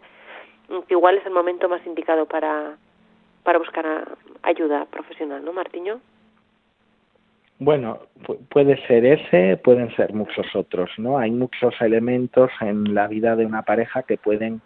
Que 0.68 0.94
igual 0.96 1.18
es 1.18 1.26
el 1.26 1.32
momento 1.34 1.70
más 1.70 1.86
indicado 1.86 2.26
para, 2.26 2.78
para 3.44 3.60
buscar 3.60 3.86
ayuda 4.44 4.86
profesional, 4.86 5.46
¿no, 5.46 5.54
Martiño? 5.54 6.00
Bueno, 7.60 8.00
pu- 8.24 8.38
puede 8.50 8.76
ser 8.88 9.06
ese, 9.06 9.58
pueden 9.58 9.96
ser 9.96 10.14
muchos 10.14 10.46
otros, 10.56 10.90
¿no? 10.98 11.18
Hay 11.18 11.32
muchos 11.32 11.74
elementos 11.82 12.52
en 12.62 12.94
la 12.94 13.08
vida 13.08 13.36
de 13.36 13.46
una 13.46 13.62
pareja 13.62 14.04
que 14.04 14.18
pueden 14.18 14.62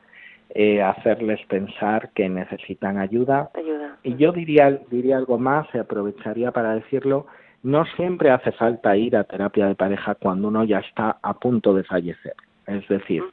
eh, 0.50 0.82
hacerles 0.82 1.40
pensar 1.48 2.10
que 2.14 2.28
necesitan 2.28 2.98
ayuda. 2.98 3.52
Ayuda. 3.54 3.98
Y 4.04 4.16
yo 4.16 4.32
diría, 4.32 4.80
diría 4.90 5.18
algo 5.18 5.38
más, 5.38 5.68
y 5.74 5.78
aprovecharía 5.78 6.52
para 6.52 6.76
decirlo, 6.76 7.28
no 7.64 7.86
siempre 7.96 8.32
hace 8.32 8.52
falta 8.54 8.96
ir 8.96 9.16
a 9.16 9.26
terapia 9.26 9.68
de 9.68 9.76
pareja 9.76 10.16
cuando 10.16 10.48
uno 10.48 10.64
ya 10.64 10.80
está 10.80 11.18
a 11.22 11.34
punto 11.34 11.74
de 11.74 11.84
fallecer. 11.84 12.34
Es 12.66 12.88
decir, 12.88 13.24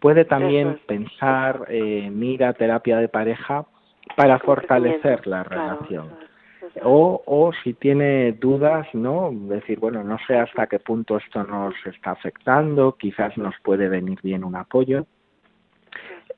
puede 0.00 0.24
también 0.24 0.70
es. 0.70 0.80
pensar 0.80 1.66
eh, 1.68 2.04
en 2.06 2.22
ir 2.22 2.44
a 2.44 2.52
terapia 2.52 2.98
de 2.98 3.08
pareja 3.08 3.64
para 4.16 4.38
fortalecer 4.38 5.26
la 5.26 5.44
relación. 5.44 6.08
O, 6.84 7.22
o 7.26 7.52
si 7.64 7.74
tiene 7.74 8.32
dudas, 8.32 8.86
¿no? 8.92 9.30
Decir, 9.32 9.80
bueno, 9.80 10.04
no 10.04 10.18
sé 10.26 10.36
hasta 10.36 10.66
qué 10.68 10.78
punto 10.78 11.16
esto 11.16 11.42
nos 11.42 11.74
está 11.84 12.12
afectando, 12.12 12.96
quizás 12.96 13.36
nos 13.36 13.54
puede 13.62 13.88
venir 13.88 14.20
bien 14.22 14.44
un 14.44 14.54
apoyo. 14.54 15.06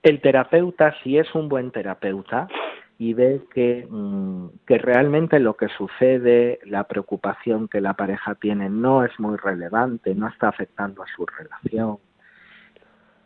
El 0.02 0.20
terapeuta, 0.20 0.94
si 1.02 1.18
es 1.18 1.32
un 1.34 1.48
buen 1.48 1.70
terapeuta 1.70 2.48
y 2.98 3.14
ve 3.14 3.42
que, 3.52 3.86
mm, 3.88 4.46
que 4.66 4.78
realmente 4.78 5.38
lo 5.38 5.54
que 5.54 5.68
sucede, 5.68 6.60
la 6.64 6.84
preocupación 6.84 7.68
que 7.68 7.80
la 7.80 7.94
pareja 7.94 8.34
tiene 8.34 8.68
no 8.68 9.04
es 9.04 9.18
muy 9.20 9.36
relevante, 9.36 10.14
no 10.14 10.28
está 10.28 10.48
afectando 10.48 11.02
a 11.02 11.06
su 11.14 11.24
relación, 11.26 11.98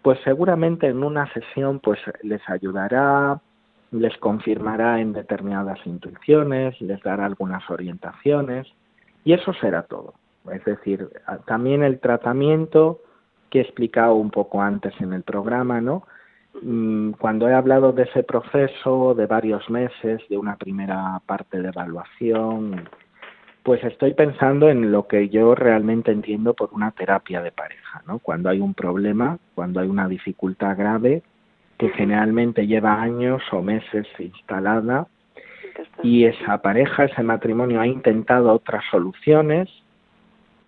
pues 0.03 0.19
seguramente 0.23 0.87
en 0.87 1.03
una 1.03 1.33
sesión 1.33 1.81
pues 1.81 1.99
les 2.23 2.47
ayudará, 2.49 3.41
les 3.91 4.17
confirmará 4.19 5.01
en 5.01 5.13
determinadas 5.13 5.79
intuiciones, 5.87 6.81
les 6.81 7.03
dará 7.03 7.27
algunas 7.27 7.69
orientaciones 7.71 8.67
y 9.25 9.33
eso 9.33 9.53
será 9.55 9.83
todo. 9.83 10.15
Es 10.53 10.65
decir, 10.65 11.09
también 11.47 11.83
el 11.83 11.99
tratamiento 11.99 13.01
que 13.51 13.59
he 13.59 13.63
explicado 13.63 14.15
un 14.15 14.31
poco 14.31 14.63
antes 14.63 14.95
en 15.01 15.13
el 15.13 15.23
programa, 15.23 15.81
¿no? 15.81 16.05
Mm, 16.63 17.13
Cuando 17.13 17.49
he 17.49 17.55
hablado 17.55 17.93
de 17.93 18.05
ese 18.05 18.23
proceso 18.23 19.15
de 19.15 19.27
varios 19.27 19.69
meses, 19.69 20.23
de 20.29 20.39
una 20.39 20.57
primera 20.57 21.21
parte 21.27 21.61
de 21.61 21.69
evaluación, 21.69 22.89
pues 23.63 23.83
estoy 23.85 24.15
pensando 24.15 24.69
en 24.69 24.93
lo 24.93 25.07
que 25.09 25.29
yo 25.29 25.55
realmente 25.55 26.13
entiendo 26.13 26.55
por 26.55 26.73
una 26.73 26.93
terapia 26.93 27.43
de 27.43 27.51
pareja, 27.51 28.03
¿no? 28.07 28.21
Cuando 28.21 28.49
hay 28.49 28.61
un 28.61 28.75
problema, 28.75 29.39
cuando 29.55 29.81
hay 29.81 29.89
una 29.89 30.09
dificultad 30.09 30.77
grave, 30.77 31.23
que 31.79 31.91
generalmente 31.91 32.67
lleva 32.67 33.03
años 33.03 33.43
o 33.53 33.63
meses 33.63 34.07
instalada, 34.19 35.09
y 36.03 36.25
esa 36.25 36.63
pareja, 36.63 37.05
ese 37.05 37.23
matrimonio 37.23 37.81
ha 37.81 37.87
intentado 37.87 38.53
otras 38.53 38.85
soluciones, 38.91 39.69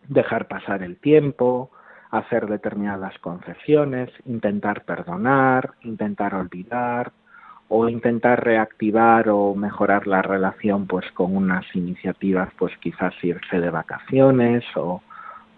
dejar 0.09 0.49
pasar 0.49 0.83
el 0.83 0.97
tiempo, 0.97 1.71
hacer 2.11 2.47
determinadas 2.47 3.19
concesiones, 3.19 4.11
intentar 4.25 4.85
perdonar, 4.85 5.73
intentar 5.83 6.35
olvidar 6.35 7.13
o 7.69 7.89
intentar 7.89 8.43
reactivar 8.43 9.29
o 9.29 9.55
mejorar 9.55 10.07
la 10.07 10.23
relación 10.23 10.87
pues 10.87 11.11
con 11.13 11.37
unas 11.37 11.65
iniciativas 11.75 12.49
pues 12.59 12.77
quizás 12.79 13.13
irse 13.23 13.61
de 13.61 13.71
vacaciones 13.71 14.65
o 14.75 15.03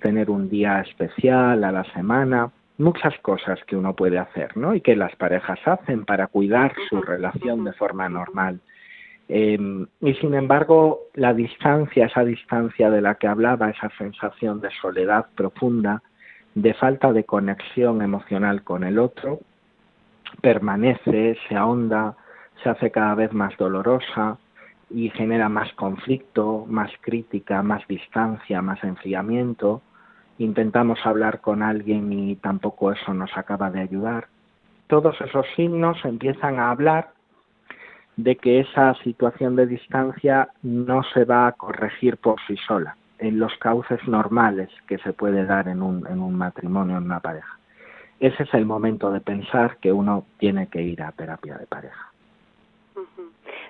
tener 0.01 0.31
un 0.31 0.49
día 0.49 0.81
especial 0.81 1.63
a 1.63 1.71
la 1.71 1.85
semana, 1.93 2.51
muchas 2.79 3.17
cosas 3.21 3.61
que 3.67 3.77
uno 3.77 3.95
puede 3.95 4.19
hacer, 4.19 4.57
¿no? 4.57 4.75
Y 4.75 4.81
que 4.81 4.97
las 4.97 5.15
parejas 5.17 5.61
hacen 5.67 6.05
para 6.05 6.27
cuidar 6.27 6.75
su 6.89 7.01
relación 7.03 7.65
de 7.65 7.75
forma 7.75 8.09
normal. 8.09 8.61
Eh, 9.29 9.87
y 10.01 10.15
sin 10.15 10.35
embargo, 10.35 11.03
la 11.15 11.33
distancia, 11.33 12.07
esa 12.07 12.25
distancia 12.25 12.91
de 12.91 13.03
la 13.03 13.15
que 13.15 13.29
hablaba, 13.29 13.71
esa 13.71 13.91
sensación 13.97 14.61
de 14.61 14.71
soledad 14.81 15.27
profunda, 15.37 16.03
de 16.61 16.75
falta 16.75 17.13
de 17.13 17.25
conexión 17.25 18.03
emocional 18.03 18.63
con 18.63 18.85
el 18.85 18.99
otro, 18.99 19.41
permanece, 20.43 21.39
se 21.49 21.57
ahonda, 21.57 22.17
se 22.63 22.69
hace 22.69 22.91
cada 22.91 23.15
vez 23.15 23.33
más 23.33 23.57
dolorosa 23.57 24.37
y 24.91 25.09
genera 25.11 25.49
más 25.49 25.73
conflicto, 25.73 26.67
más 26.69 26.91
crítica, 27.01 27.63
más 27.63 27.87
distancia, 27.89 28.61
más 28.61 28.85
enfriamiento. 28.85 29.81
Intentamos 30.39 30.99
hablar 31.05 31.41
con 31.41 31.63
alguien 31.63 32.13
y 32.13 32.37
tampoco 32.37 32.93
eso 32.93 33.15
nos 33.15 33.35
acaba 33.39 33.71
de 33.71 33.81
ayudar. 33.81 34.27
Todos 34.87 35.19
esos 35.23 35.47
signos 35.57 36.05
empiezan 36.05 36.59
a 36.59 36.71
hablar 36.71 37.13
de 38.17 38.37
que 38.37 38.61
esa 38.61 38.93
situación 39.03 39.57
de 39.57 39.67
distancia 39.67 40.51
no 40.63 41.03
se 41.15 41.25
va 41.25 41.47
a 41.47 41.53
corregir 41.53 42.19
por 42.19 42.37
sí 42.47 42.57
sola 42.69 42.97
en 43.21 43.39
los 43.39 43.55
cauces 43.59 44.01
normales 44.09 44.68
que 44.89 44.99
se 44.99 45.12
puede 45.12 45.45
dar 45.45 45.68
en 45.68 45.83
un, 45.83 46.07
en 46.07 46.21
un 46.21 46.35
matrimonio, 46.35 46.97
en 46.97 47.05
una 47.05 47.21
pareja. 47.21 47.59
Ese 48.18 48.43
es 48.43 48.55
el 48.55 48.66
momento 48.66 49.11
de 49.11 49.21
pensar 49.21 49.77
que 49.79 49.93
uno 49.93 50.25
tiene 50.39 50.68
que 50.68 50.83
ir 50.83 51.03
a 51.03 51.12
terapia 51.12 51.57
de 51.57 51.66
pareja. 51.66 52.11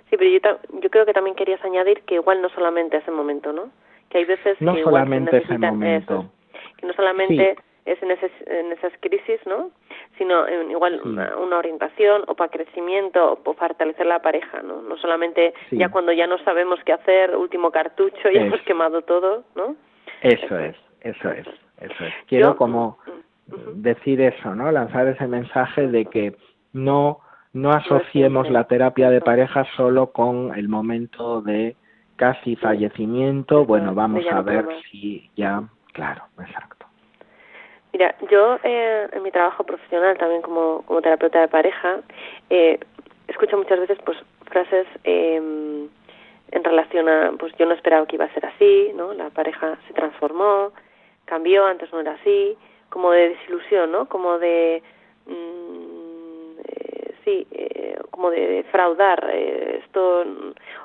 Sí, 0.09 0.17
pero 0.17 0.29
yo, 0.29 0.81
yo 0.83 0.91
creo 0.91 1.07
que 1.07 1.13
también 1.13 1.37
querías 1.37 1.65
añadir 1.65 2.03
que 2.03 2.17
igual 2.17 2.43
no 2.43 2.49
solamente 2.49 2.97
ese 2.97 3.13
momento, 3.13 3.53
¿no? 3.53 3.71
Que 4.09 4.19
hay 4.19 4.25
veces 4.25 4.61
No 4.61 4.75
que 4.75 4.83
solamente 4.83 5.37
ese 5.37 5.57
momento. 5.57 6.15
eso, 6.15 6.33
que 6.79 6.87
no 6.87 6.93
solamente 6.95 7.57
es 7.85 8.03
en, 8.03 8.11
ese- 8.11 8.31
en 8.47 8.73
esas 8.73 8.93
crisis, 9.01 9.41
¿no? 9.47 9.71
Sino 10.19 10.47
en 10.47 10.71
igual 10.71 11.01
una, 11.05 11.37
una 11.37 11.59
orientación 11.59 12.23
o 12.27 12.35
para 12.35 12.51
crecimiento 12.51 13.33
o 13.33 13.37
para 13.37 13.69
fortalecer 13.69 14.07
la 14.07 14.21
pareja, 14.21 14.63
¿no? 14.63 14.83
No 14.83 14.97
solamente 14.99 15.55
Sí. 15.71 15.79
ya 15.79 15.89
cuando 15.91 16.13
ya 16.13 16.27
no 16.27 16.39
sabemos 16.39 16.79
qué 16.85 16.93
hacer, 16.93 17.35
último 17.37 17.71
cartucho, 17.71 18.31
ya 18.31 18.41
Es. 18.41 18.47
hemos 18.47 18.61
quemado 18.63 19.03
todo, 19.03 19.45
¿no? 19.55 19.77
Eso 20.23 20.45
Eso 20.47 20.59
es, 20.59 20.77
es. 21.03 21.17
eso 21.17 21.31
es, 21.31 21.47
eso 21.81 22.05
es. 22.05 22.15
Quiero 22.27 22.49
Yo- 22.51 22.57
como 22.57 22.99
Mm, 23.47 23.83
decir 23.83 24.21
eso, 24.21 24.55
¿no? 24.55 24.71
Lanzar 24.71 25.09
ese 25.09 25.27
mensaje 25.27 25.89
de 25.89 26.05
que 26.07 26.37
no 26.73 27.19
no 27.53 27.71
asociemos 27.73 28.49
la 28.49 28.63
terapia 28.69 29.11
de 29.11 29.21
pareja 29.21 29.65
solo 29.77 30.13
con 30.13 30.55
el 30.55 30.69
momento 30.69 31.43
de 31.43 31.75
casi 32.15 32.55
fallecimiento. 32.55 33.65
Bueno, 33.65 33.93
vamos 33.93 34.25
a 34.31 34.41
ver 34.43 34.67
si 34.89 35.29
ya, 35.35 35.65
claro, 35.93 36.23
exacto. 36.39 36.80
Mira, 37.93 38.15
yo 38.31 38.59
eh, 38.63 39.09
en 39.13 39.23
mi 39.23 39.31
trabajo 39.31 39.65
profesional 39.65 40.17
también 40.17 40.43
como, 40.43 40.83
como 40.87 41.03
terapeuta 41.03 41.41
de 41.41 41.49
pareja 41.49 42.01
eh, 42.49 42.79
escucho 43.27 43.57
muchas 43.57 43.81
veces 43.81 43.99
pues 44.05 44.19
frases 44.47 44.87
eh, 45.05 45.89
en 46.53 46.65
relación 46.65 47.09
a 47.09 47.33
pues 47.39 47.53
yo 47.59 47.67
no 47.67 47.75
esperaba 47.75 48.07
que 48.07 48.17
iba 48.17 48.25
a 48.25 48.35
ser 48.35 48.47
así, 48.47 48.93
¿no? 48.95 49.13
La 49.15 49.31
pareja 49.31 49.79
se 49.87 49.95
transformó, 49.95 50.73
cambió, 51.25 51.67
antes 51.67 51.93
no 51.93 52.01
era 52.01 52.13
así, 52.13 52.57
como 52.89 53.13
de 53.13 53.31
desilusión, 53.31 53.93
¿no? 53.93 54.07
Como 54.07 54.39
de 54.39 54.83
mm, 55.27 56.59
eh, 56.65 57.15
sí, 57.25 57.47
eh, 57.53 57.99
como 58.11 58.31
de 58.31 58.47
defraudar 58.49 59.31
eh, 59.33 59.81
esto 59.85 60.25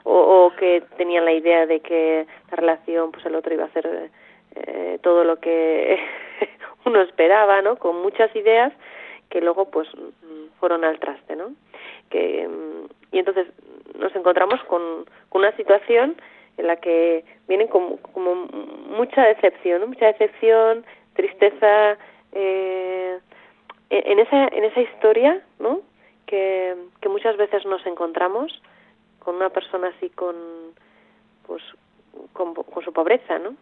o, 0.03 0.45
o 0.45 0.55
que 0.55 0.83
tenían 0.97 1.25
la 1.25 1.33
idea 1.33 1.65
de 1.65 1.79
que 1.79 2.27
la 2.51 2.55
relación 2.57 3.11
pues 3.11 3.25
el 3.25 3.35
otro 3.35 3.53
iba 3.53 3.65
a 3.65 3.69
eh, 4.55 4.99
todo 5.01 5.23
lo 5.23 5.39
que 5.39 5.99
uno 6.85 7.01
esperaba, 7.01 7.61
¿no? 7.61 7.77
Con 7.77 8.01
muchas 8.01 8.33
ideas 8.35 8.71
que 9.29 9.41
luego 9.41 9.69
pues 9.69 9.89
fueron 10.59 10.83
al 10.83 10.99
traste, 10.99 11.35
¿no? 11.35 11.53
Que 12.09 12.47
mm, 12.47 12.85
y 13.11 13.19
entonces 13.19 13.47
nos 13.97 14.15
encontramos 14.15 14.63
con, 14.65 15.05
una 15.31 15.55
situación 15.57 16.15
en 16.57 16.67
la 16.67 16.77
que 16.77 17.25
vienen 17.47 17.67
como, 17.67 17.97
como 17.97 18.35
mucha 18.35 19.23
decepción, 19.23 19.81
¿no? 19.81 19.87
mucha 19.87 20.05
decepción, 20.05 20.85
tristeza, 21.13 21.97
eh, 22.31 23.19
en 23.89 24.11
en 24.11 24.19
esa 24.19 24.47
en 24.47 24.63
esa 24.63 24.81
historia, 24.81 25.41
¿no? 25.59 25.81
Que, 26.25 26.75
que 27.01 27.09
muchas 27.09 27.35
veces 27.37 27.65
nos 27.65 27.85
encontramos 27.85 28.61
con 29.19 29.35
una 29.35 29.49
persona 29.49 29.89
así 29.95 30.09
con 30.09 30.35
pues 31.45 31.61
con, 32.31 32.53
con 32.53 32.83
su 32.83 32.93
pobreza, 32.93 33.37
¿no? 33.39 33.55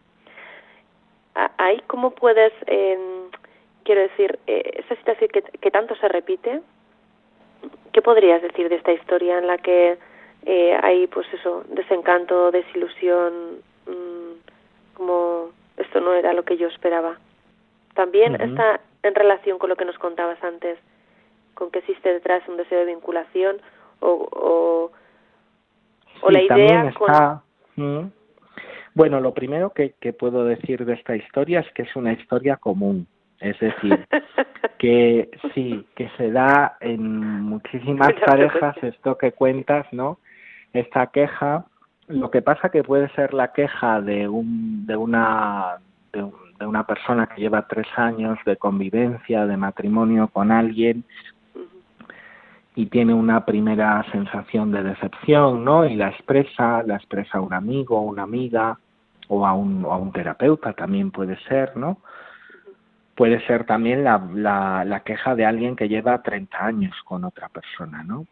Ahí 1.36 1.82
cómo 1.88 2.12
puedes, 2.12 2.54
eh, 2.68 2.98
quiero 3.84 4.02
decir, 4.02 4.40
eh, 4.46 4.84
esa 4.86 4.96
situación 4.96 5.30
que, 5.34 5.42
que 5.42 5.72
tanto 5.72 5.96
se 5.96 6.08
repite, 6.08 6.62
¿qué 7.92 8.02
podrías 8.02 8.42
decir 8.42 8.70
de 8.70 8.76
esta 8.76 8.92
historia 8.92 9.40
en 9.40 9.48
la 9.48 9.58
que 9.58 9.98
eh, 10.46 10.80
hay, 10.82 11.08
pues 11.08 11.26
eso, 11.34 11.64
desencanto, 11.70 12.52
desilusión, 12.52 13.62
mm, 13.88 14.96
como 14.96 15.50
esto 15.78 16.02
no 16.02 16.14
era 16.14 16.34
lo 16.34 16.44
que 16.44 16.58
yo 16.58 16.68
esperaba? 16.68 17.18
También 17.96 18.40
está 18.42 18.80
en 19.04 19.16
relación 19.16 19.60
con 19.60 19.70
lo 19.70 19.76
que 19.76 19.86
nos 19.86 19.98
contabas 19.98 20.44
antes, 20.44 20.78
con 21.54 21.72
que 21.72 21.80
existe 21.80 22.14
detrás 22.14 22.48
un 22.48 22.58
deseo 22.58 22.80
de 22.80 22.86
vinculación 22.86 23.62
o, 24.00 24.28
o, 24.32 24.92
o 26.22 26.28
Sí, 26.28 26.34
la 26.34 26.42
idea 26.42 26.94
con... 26.94 27.12
está. 27.12 27.42
Mm. 27.76 28.08
Bueno, 28.96 29.20
lo 29.20 29.34
primero 29.34 29.72
que, 29.72 29.96
que 30.00 30.14
puedo 30.14 30.46
decir 30.46 30.86
de 30.86 30.94
esta 30.94 31.16
historia 31.16 31.62
es 31.62 31.72
que 31.74 31.84
es 31.84 31.96
una 31.96 32.14
historia 32.14 32.58
común. 32.58 33.08
Es 33.40 33.60
decir, 33.60 34.06
que 34.78 35.30
sí, 35.54 35.86
que 35.96 36.10
se 36.18 36.32
da 36.32 36.78
en 36.80 37.42
muchísimas 37.42 38.10
parejas 38.26 38.76
esto 38.84 39.18
que 39.18 39.32
cuentas, 39.32 39.86
¿no? 39.92 40.20
Esta 40.74 41.08
queja, 41.08 41.66
lo 42.08 42.30
que 42.32 42.42
pasa 42.42 42.70
que 42.70 42.84
puede 42.84 43.10
ser 43.10 43.34
la 43.34 43.52
queja 43.52 44.02
de 44.02 44.28
un 44.28 44.86
de 44.86 44.96
una 44.96 45.78
de, 46.12 46.24
un- 46.24 46.54
de 46.60 46.66
una 46.68 46.86
persona 46.86 47.28
que 47.28 47.42
lleva 47.42 47.68
tres 47.68 47.88
años 47.96 48.38
de 48.46 48.56
convivencia, 48.58 49.46
de 49.48 49.58
matrimonio 49.58 50.28
con 50.28 50.52
alguien 50.52 51.04
y 52.76 52.86
tiene 52.88 53.14
una 53.14 53.46
primera 53.46 54.04
sensación 54.12 54.72
de 54.72 54.84
decepción, 54.84 55.64
¿no? 55.64 55.86
Y 55.86 55.96
la 55.96 56.10
expresa, 56.10 56.82
la 56.84 56.96
expresa 56.96 57.40
un 57.42 57.54
amigo, 57.54 58.00
una 58.02 58.24
amiga 58.24 58.78
o 59.28 59.46
a 59.46 59.54
un, 59.54 59.86
o 59.86 59.92
a 59.92 59.98
un 59.98 60.12
terapeuta 60.12 60.74
también 60.74 61.12
puede 61.12 61.38
ser, 61.48 61.76
¿no? 61.78 62.00
Puede 63.16 63.46
ser 63.46 63.66
también 63.66 64.04
la, 64.04 64.18
la, 64.34 64.84
la 64.86 65.02
queja 65.02 65.36
de 65.36 65.46
alguien 65.46 65.76
que 65.76 65.88
lleva 65.88 66.22
30 66.22 66.66
años 66.66 66.96
con 67.06 67.24
otra 67.24 67.50
persona, 67.50 68.04
¿no? 68.04 68.26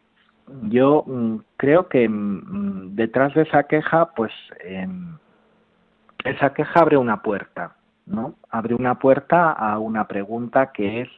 Yo 0.62 1.04
mm, 1.06 1.36
creo 1.56 1.88
que 1.88 2.08
mm, 2.08 2.94
detrás 2.94 3.34
de 3.34 3.42
esa 3.42 3.64
queja, 3.64 4.10
pues 4.14 4.32
em, 4.60 5.16
esa 6.24 6.52
queja 6.52 6.80
abre 6.80 6.96
una 6.96 7.22
puerta, 7.22 7.76
¿no? 8.06 8.34
Abre 8.50 8.74
una 8.74 8.98
puerta 8.98 9.52
a 9.52 9.78
una 9.78 10.08
pregunta 10.08 10.72
que 10.72 11.02
es 11.02 11.08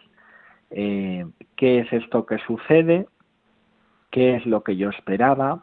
eh, 0.71 1.27
qué 1.57 1.81
es 1.81 1.93
esto 1.93 2.27
que 2.27 2.39
sucede, 2.39 3.07
qué 4.11 4.37
es 4.37 4.47
lo 4.47 4.63
que 4.63 4.77
yo 4.77 4.91
esperaba 4.91 5.63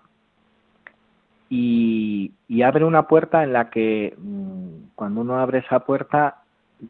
y, 1.54 2.32
y 2.48 2.62
abre 2.62 2.86
una 2.86 3.08
puerta 3.08 3.44
en 3.44 3.52
la 3.52 3.70
que 3.70 4.16
mm, 4.18 4.96
cuando 4.96 5.20
uno 5.20 5.38
abre 5.38 5.60
esa 5.60 5.82
puerta 5.82 6.44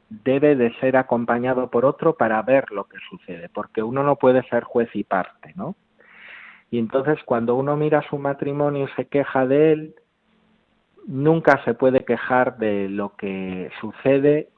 debe 0.07 0.55
de 0.55 0.72
ser 0.76 0.97
acompañado 0.97 1.72
por 1.72 1.84
otro 1.84 2.14
para 2.16 2.39
ver 2.43 2.72
lo 2.72 2.84
que 2.84 2.99
sucede, 3.09 3.49
porque 3.49 3.82
uno 3.82 4.03
no 4.03 4.18
puede 4.18 4.43
ser 4.43 4.64
juez 4.64 4.88
y 4.93 5.03
parte, 5.03 5.53
¿no? 5.55 5.76
Y 6.70 6.78
entonces 6.78 7.18
cuando 7.26 7.55
uno 7.55 7.76
mira 7.76 8.03
su 8.07 8.20
matrimonio 8.20 8.86
y 8.86 8.95
se 8.95 9.05
queja 9.05 9.47
de 9.47 9.72
él, 9.74 9.95
nunca 11.07 11.64
se 11.66 11.74
puede 11.74 12.05
quejar 12.05 12.57
de 12.57 12.88
lo 12.88 13.16
que 13.16 13.72
sucede 13.82 14.49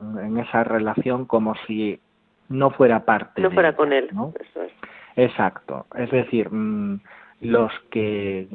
en 0.00 0.38
esa 0.38 0.64
relación 0.64 1.26
como 1.26 1.54
si 1.66 2.00
no 2.48 2.70
fuera 2.70 3.04
parte 3.04 3.42
no 3.42 3.50
de 3.50 3.54
fuera 3.54 3.68
ella, 3.68 3.76
con 3.76 3.92
él, 3.92 4.08
¿no? 4.12 4.32
eso 4.40 4.62
es. 4.62 4.72
Exacto. 5.16 5.84
Es 5.94 6.10
decir, 6.10 6.50
mm, 6.50 7.00
los 7.40 7.72
que 7.90 8.46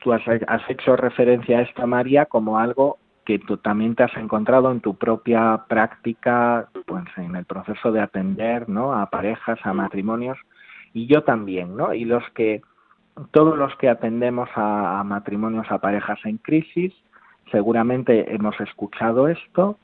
tú 0.00 0.12
has, 0.12 0.22
has 0.46 0.70
hecho 0.70 0.96
referencia 0.96 1.58
a 1.58 1.62
esta 1.62 1.86
María 1.86 2.26
como 2.26 2.58
algo 2.58 2.98
que 3.24 3.38
tú 3.38 3.58
también 3.58 3.94
te 3.94 4.04
has 4.04 4.16
encontrado 4.16 4.72
en 4.72 4.80
tu 4.80 4.94
propia 4.94 5.64
práctica, 5.68 6.68
pues 6.86 7.04
en 7.18 7.36
el 7.36 7.44
proceso 7.44 7.92
de 7.92 8.00
atender, 8.00 8.68
¿no? 8.70 8.94
A 8.94 9.10
parejas, 9.10 9.58
a 9.64 9.74
matrimonios 9.74 10.38
y 10.94 11.06
yo 11.06 11.22
también, 11.24 11.76
¿no? 11.76 11.92
Y 11.92 12.06
los 12.06 12.24
que 12.30 12.62
todos 13.32 13.58
los 13.58 13.76
que 13.76 13.90
atendemos 13.90 14.48
a, 14.54 15.00
a 15.00 15.04
matrimonios, 15.04 15.70
a 15.70 15.78
parejas 15.78 16.18
en 16.24 16.38
crisis, 16.38 16.94
seguramente 17.50 18.34
hemos 18.34 18.58
escuchado 18.60 19.28
esto 19.28 19.76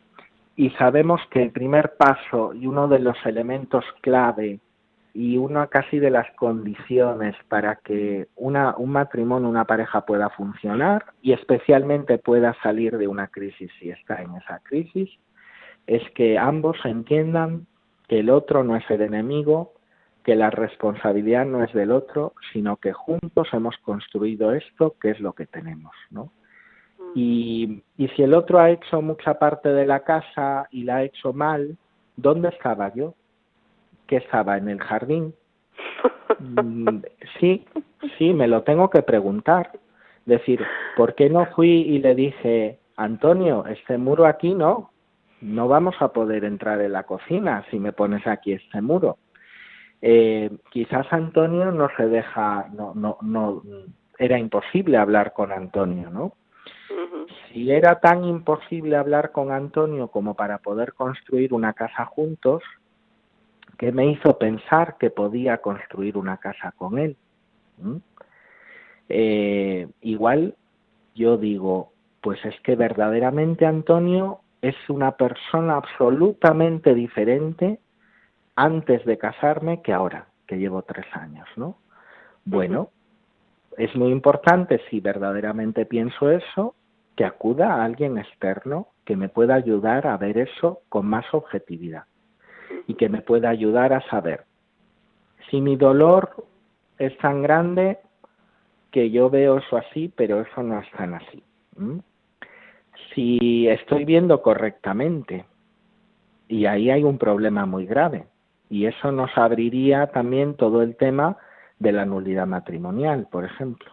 y 0.56 0.70
sabemos 0.70 1.20
que 1.30 1.42
el 1.42 1.50
primer 1.50 1.96
paso 1.98 2.54
y 2.54 2.66
uno 2.66 2.88
de 2.88 3.00
los 3.00 3.16
elementos 3.26 3.84
clave 4.00 4.60
y 5.14 5.36
una 5.38 5.68
casi 5.68 6.00
de 6.00 6.10
las 6.10 6.28
condiciones 6.32 7.36
para 7.48 7.76
que 7.76 8.26
una, 8.34 8.74
un 8.76 8.90
matrimonio, 8.90 9.48
una 9.48 9.64
pareja 9.64 10.04
pueda 10.04 10.28
funcionar 10.30 11.04
y 11.22 11.32
especialmente 11.32 12.18
pueda 12.18 12.54
salir 12.64 12.98
de 12.98 13.06
una 13.06 13.28
crisis 13.28 13.70
si 13.78 13.90
está 13.90 14.20
en 14.20 14.34
esa 14.34 14.58
crisis, 14.58 15.08
es 15.86 16.02
que 16.16 16.36
ambos 16.36 16.76
entiendan 16.84 17.66
que 18.08 18.18
el 18.20 18.28
otro 18.28 18.64
no 18.64 18.74
es 18.74 18.84
el 18.90 19.02
enemigo, 19.02 19.74
que 20.24 20.34
la 20.34 20.50
responsabilidad 20.50 21.46
no 21.46 21.62
es 21.62 21.72
del 21.72 21.92
otro, 21.92 22.32
sino 22.52 22.76
que 22.78 22.92
juntos 22.92 23.48
hemos 23.52 23.76
construido 23.78 24.52
esto 24.52 24.96
que 25.00 25.10
es 25.10 25.20
lo 25.20 25.32
que 25.34 25.46
tenemos, 25.46 25.94
¿no? 26.10 26.32
Y, 27.14 27.84
y 27.96 28.08
si 28.08 28.22
el 28.22 28.34
otro 28.34 28.58
ha 28.58 28.70
hecho 28.70 29.00
mucha 29.00 29.38
parte 29.38 29.68
de 29.68 29.86
la 29.86 30.00
casa 30.00 30.66
y 30.72 30.82
la 30.82 30.96
ha 30.96 31.02
hecho 31.04 31.32
mal, 31.32 31.76
¿dónde 32.16 32.48
estaba 32.48 32.92
yo? 32.92 33.14
Que 34.06 34.16
estaba 34.16 34.56
en 34.56 34.68
el 34.68 34.80
jardín. 34.80 35.34
Mm, 36.38 37.02
Sí, 37.40 37.64
sí, 38.18 38.32
me 38.32 38.46
lo 38.46 38.62
tengo 38.62 38.90
que 38.90 39.02
preguntar. 39.02 39.72
Decir, 40.24 40.64
¿por 40.96 41.14
qué 41.14 41.28
no 41.28 41.46
fui 41.46 41.68
y 41.68 41.98
le 41.98 42.14
dije, 42.14 42.78
Antonio, 42.96 43.66
este 43.66 43.98
muro 43.98 44.24
aquí 44.24 44.54
no, 44.54 44.90
no 45.40 45.68
vamos 45.68 45.96
a 46.00 46.08
poder 46.08 46.44
entrar 46.44 46.80
en 46.80 46.92
la 46.92 47.02
cocina 47.02 47.64
si 47.70 47.78
me 47.78 47.92
pones 47.92 48.26
aquí 48.26 48.52
este 48.52 48.80
muro? 48.80 49.18
Eh, 50.00 50.50
quizás 50.70 51.06
Antonio 51.10 51.72
no 51.72 51.88
se 51.96 52.06
deja, 52.06 52.68
no, 52.72 52.92
no, 52.94 53.18
no, 53.22 53.62
era 54.18 54.38
imposible 54.38 54.96
hablar 54.96 55.32
con 55.32 55.52
Antonio, 55.52 56.10
¿no? 56.10 56.34
Si 57.48 57.70
era 57.70 58.00
tan 58.00 58.24
imposible 58.24 58.96
hablar 58.96 59.32
con 59.32 59.50
Antonio 59.50 60.08
como 60.08 60.34
para 60.34 60.58
poder 60.58 60.92
construir 60.92 61.54
una 61.54 61.72
casa 61.72 62.04
juntos, 62.04 62.62
que 63.78 63.92
me 63.92 64.06
hizo 64.06 64.38
pensar 64.38 64.96
que 64.98 65.10
podía 65.10 65.58
construir 65.58 66.16
una 66.16 66.38
casa 66.38 66.72
con 66.72 66.98
él. 66.98 67.16
¿Mm? 67.78 67.96
Eh, 69.08 69.88
igual 70.00 70.54
yo 71.14 71.36
digo, 71.36 71.92
pues 72.20 72.44
es 72.44 72.58
que 72.60 72.76
verdaderamente 72.76 73.66
Antonio 73.66 74.40
es 74.62 74.76
una 74.88 75.12
persona 75.12 75.76
absolutamente 75.76 76.94
diferente 76.94 77.80
antes 78.56 79.04
de 79.04 79.18
casarme 79.18 79.82
que 79.82 79.92
ahora, 79.92 80.28
que 80.46 80.56
llevo 80.56 80.82
tres 80.82 81.06
años, 81.12 81.46
¿no? 81.56 81.76
Bueno, 82.44 82.90
es 83.76 83.94
muy 83.94 84.10
importante 84.10 84.80
si 84.88 85.00
verdaderamente 85.00 85.84
pienso 85.84 86.30
eso, 86.30 86.74
que 87.16 87.24
acuda 87.24 87.74
a 87.74 87.84
alguien 87.84 88.18
externo 88.18 88.88
que 89.04 89.16
me 89.16 89.28
pueda 89.28 89.54
ayudar 89.54 90.06
a 90.06 90.16
ver 90.16 90.38
eso 90.38 90.80
con 90.88 91.06
más 91.06 91.26
objetividad 91.32 92.04
y 92.86 92.94
que 92.94 93.08
me 93.08 93.22
pueda 93.22 93.48
ayudar 93.48 93.92
a 93.92 94.00
saber 94.08 94.44
si 95.50 95.60
mi 95.60 95.76
dolor 95.76 96.46
es 96.98 97.16
tan 97.18 97.42
grande 97.42 97.98
que 98.90 99.10
yo 99.10 99.30
veo 99.30 99.58
eso 99.58 99.76
así, 99.76 100.12
pero 100.14 100.40
eso 100.40 100.62
no 100.62 100.80
es 100.80 100.90
tan 100.92 101.14
así. 101.14 101.42
Si 103.14 103.68
estoy 103.68 104.04
viendo 104.04 104.42
correctamente, 104.42 105.44
y 106.48 106.66
ahí 106.66 106.90
hay 106.90 107.02
un 107.02 107.18
problema 107.18 107.66
muy 107.66 107.86
grave, 107.86 108.26
y 108.70 108.86
eso 108.86 109.12
nos 109.12 109.36
abriría 109.36 110.08
también 110.08 110.54
todo 110.54 110.82
el 110.82 110.96
tema 110.96 111.36
de 111.78 111.92
la 111.92 112.04
nulidad 112.04 112.46
matrimonial, 112.46 113.26
por 113.30 113.44
ejemplo. 113.44 113.92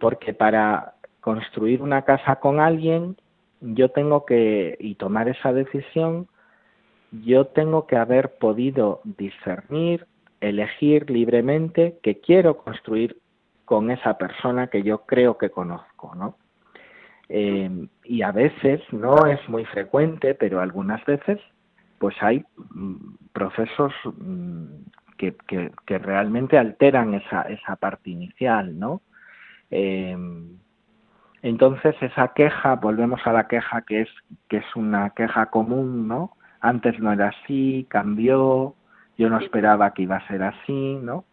Porque 0.00 0.34
para 0.34 0.94
construir 1.20 1.82
una 1.82 2.02
casa 2.02 2.36
con 2.36 2.60
alguien, 2.60 3.16
yo 3.60 3.90
tengo 3.90 4.24
que, 4.24 4.76
y 4.80 4.96
tomar 4.96 5.28
esa 5.28 5.52
decisión, 5.52 6.26
yo 7.12 7.46
tengo 7.46 7.86
que 7.86 7.96
haber 7.96 8.36
podido 8.36 9.00
discernir, 9.04 10.06
elegir 10.40 11.10
libremente 11.10 11.98
que 12.02 12.20
quiero 12.20 12.56
construir 12.56 13.18
con 13.64 13.90
esa 13.90 14.18
persona 14.18 14.68
que 14.68 14.82
yo 14.82 15.02
creo 15.06 15.38
que 15.38 15.50
conozco, 15.50 16.14
¿no? 16.14 16.36
Eh, 17.28 17.86
y 18.04 18.22
a 18.22 18.32
veces, 18.32 18.80
no 18.92 19.26
es 19.26 19.46
muy 19.48 19.64
frecuente, 19.66 20.34
pero 20.34 20.60
algunas 20.60 21.04
veces, 21.04 21.38
pues 21.98 22.14
hay 22.20 22.44
mm, 22.74 22.96
procesos 23.32 23.92
mm, 24.04 24.64
que, 25.16 25.34
que, 25.86 25.98
realmente 25.98 26.58
alteran 26.58 27.14
esa, 27.14 27.42
esa 27.42 27.76
parte 27.76 28.10
inicial, 28.10 28.78
¿no? 28.78 29.02
Eh, 29.70 30.16
entonces 31.42 31.94
esa 32.00 32.28
queja, 32.34 32.76
volvemos 32.76 33.20
a 33.24 33.32
la 33.32 33.48
queja 33.48 33.82
que 33.82 34.02
es 34.02 34.08
que 34.48 34.58
es 34.58 34.76
una 34.76 35.10
queja 35.10 35.46
común, 35.46 36.08
¿no? 36.08 36.36
Antes 36.62 36.98
no 37.00 37.12
era 37.12 37.28
así, 37.28 37.86
cambió, 37.90 38.74
yo 39.18 39.28
no 39.28 39.38
esperaba 39.38 39.92
que 39.92 40.02
iba 40.02 40.16
a 40.16 40.26
ser 40.28 40.44
así, 40.44 40.98
¿no? 41.02 41.24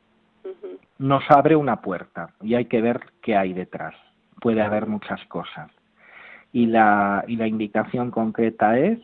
Nos 0.97 1.23
abre 1.29 1.55
una 1.55 1.81
puerta 1.81 2.31
y 2.41 2.55
hay 2.55 2.65
que 2.65 2.81
ver 2.81 2.99
qué 3.21 3.37
hay 3.37 3.53
detrás. 3.53 3.93
Puede 4.41 4.61
haber 4.61 4.87
muchas 4.87 5.23
cosas. 5.27 5.71
Y 6.51 6.65
la, 6.65 7.23
y 7.27 7.35
la 7.35 7.47
indicación 7.47 8.09
concreta 8.09 8.79
es, 8.79 8.99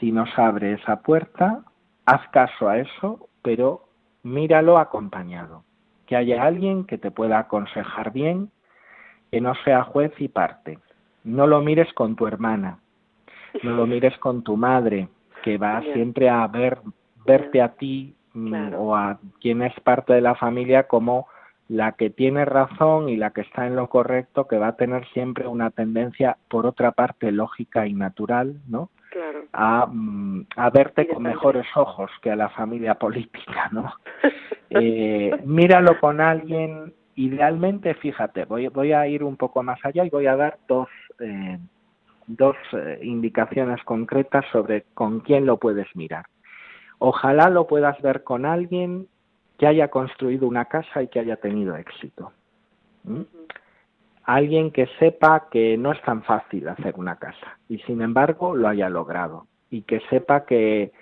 si 0.00 0.12
nos 0.12 0.36
abre 0.38 0.72
esa 0.72 1.02
puerta, 1.02 1.62
haz 2.06 2.26
caso 2.30 2.70
a 2.70 2.78
eso, 2.78 3.28
pero 3.42 3.84
míralo 4.22 4.78
acompañado. 4.78 5.62
Que 6.06 6.16
haya 6.16 6.42
alguien 6.42 6.84
que 6.84 6.96
te 6.96 7.10
pueda 7.10 7.38
aconsejar 7.38 8.12
bien 8.12 8.50
que 9.30 9.42
no 9.42 9.54
sea 9.64 9.84
juez 9.84 10.12
y 10.18 10.28
parte. 10.28 10.78
No 11.22 11.46
lo 11.46 11.60
mires 11.60 11.92
con 11.92 12.16
tu 12.16 12.26
hermana, 12.26 12.78
no 13.62 13.72
lo 13.72 13.86
mires 13.86 14.16
con 14.18 14.42
tu 14.42 14.56
madre, 14.56 15.08
que 15.42 15.58
va 15.58 15.82
siempre 15.92 16.28
a 16.28 16.46
ver 16.46 16.78
verte 17.24 17.60
a 17.60 17.68
ti 17.74 18.14
mm, 18.34 18.74
o 18.74 18.96
a 18.96 19.18
quien 19.40 19.62
es 19.62 19.78
parte 19.80 20.14
de 20.14 20.20
la 20.20 20.34
familia 20.34 20.84
como 20.84 21.26
la 21.68 21.92
que 21.92 22.08
tiene 22.08 22.46
razón 22.46 23.10
y 23.10 23.16
la 23.16 23.30
que 23.30 23.42
está 23.42 23.66
en 23.66 23.76
lo 23.76 23.88
correcto, 23.88 24.48
que 24.48 24.56
va 24.56 24.68
a 24.68 24.76
tener 24.76 25.06
siempre 25.08 25.46
una 25.46 25.70
tendencia, 25.70 26.38
por 26.48 26.64
otra 26.64 26.92
parte, 26.92 27.30
lógica 27.30 27.86
y 27.86 27.92
natural, 27.92 28.60
¿no? 28.66 28.90
A, 29.52 29.86
mm, 29.86 30.46
a 30.56 30.70
verte 30.70 31.08
con 31.08 31.22
mejores 31.22 31.66
ojos 31.74 32.10
que 32.22 32.30
a 32.30 32.36
la 32.36 32.48
familia 32.50 32.94
política, 32.94 33.68
¿no? 33.72 33.92
eh, 34.70 35.32
míralo 35.44 35.98
con 36.00 36.20
alguien 36.20 36.94
Idealmente, 37.18 37.94
fíjate, 37.94 38.44
voy, 38.44 38.68
voy 38.68 38.92
a 38.92 39.08
ir 39.08 39.24
un 39.24 39.36
poco 39.36 39.60
más 39.64 39.84
allá 39.84 40.04
y 40.04 40.08
voy 40.08 40.28
a 40.28 40.36
dar 40.36 40.56
dos, 40.68 40.88
eh, 41.18 41.58
dos 42.28 42.56
eh, 42.72 43.00
indicaciones 43.02 43.82
concretas 43.84 44.44
sobre 44.52 44.84
con 44.94 45.20
quién 45.20 45.46
lo 45.46 45.56
puedes 45.56 45.88
mirar. 45.96 46.26
Ojalá 46.98 47.48
lo 47.48 47.66
puedas 47.66 48.00
ver 48.02 48.22
con 48.22 48.44
alguien 48.44 49.08
que 49.58 49.66
haya 49.66 49.88
construido 49.88 50.46
una 50.46 50.66
casa 50.66 51.02
y 51.02 51.08
que 51.08 51.18
haya 51.20 51.36
tenido 51.36 51.76
éxito. 51.76 52.32
Alguien 54.24 54.70
que 54.70 54.86
sepa 54.98 55.48
que 55.50 55.76
no 55.78 55.92
es 55.92 56.02
tan 56.02 56.22
fácil 56.22 56.68
hacer 56.68 56.94
una 56.96 57.16
casa 57.16 57.58
y 57.68 57.78
sin 57.80 58.02
embargo 58.02 58.54
lo 58.54 58.68
haya 58.68 58.88
logrado 58.88 59.46
y 59.70 59.82
que 59.82 60.00
sepa 60.10 60.44
que 60.44 60.92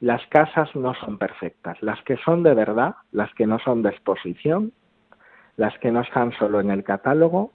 las 0.00 0.24
casas 0.28 0.74
no 0.76 0.94
son 0.94 1.18
perfectas, 1.18 1.82
las 1.82 2.00
que 2.02 2.16
son 2.18 2.42
de 2.42 2.54
verdad, 2.54 2.94
las 3.12 3.32
que 3.34 3.46
no 3.46 3.58
son 3.58 3.82
de 3.82 3.90
exposición, 3.90 4.72
las 5.56 5.76
que 5.78 5.90
no 5.90 6.02
están 6.02 6.32
solo 6.32 6.60
en 6.60 6.70
el 6.70 6.84
catálogo, 6.84 7.52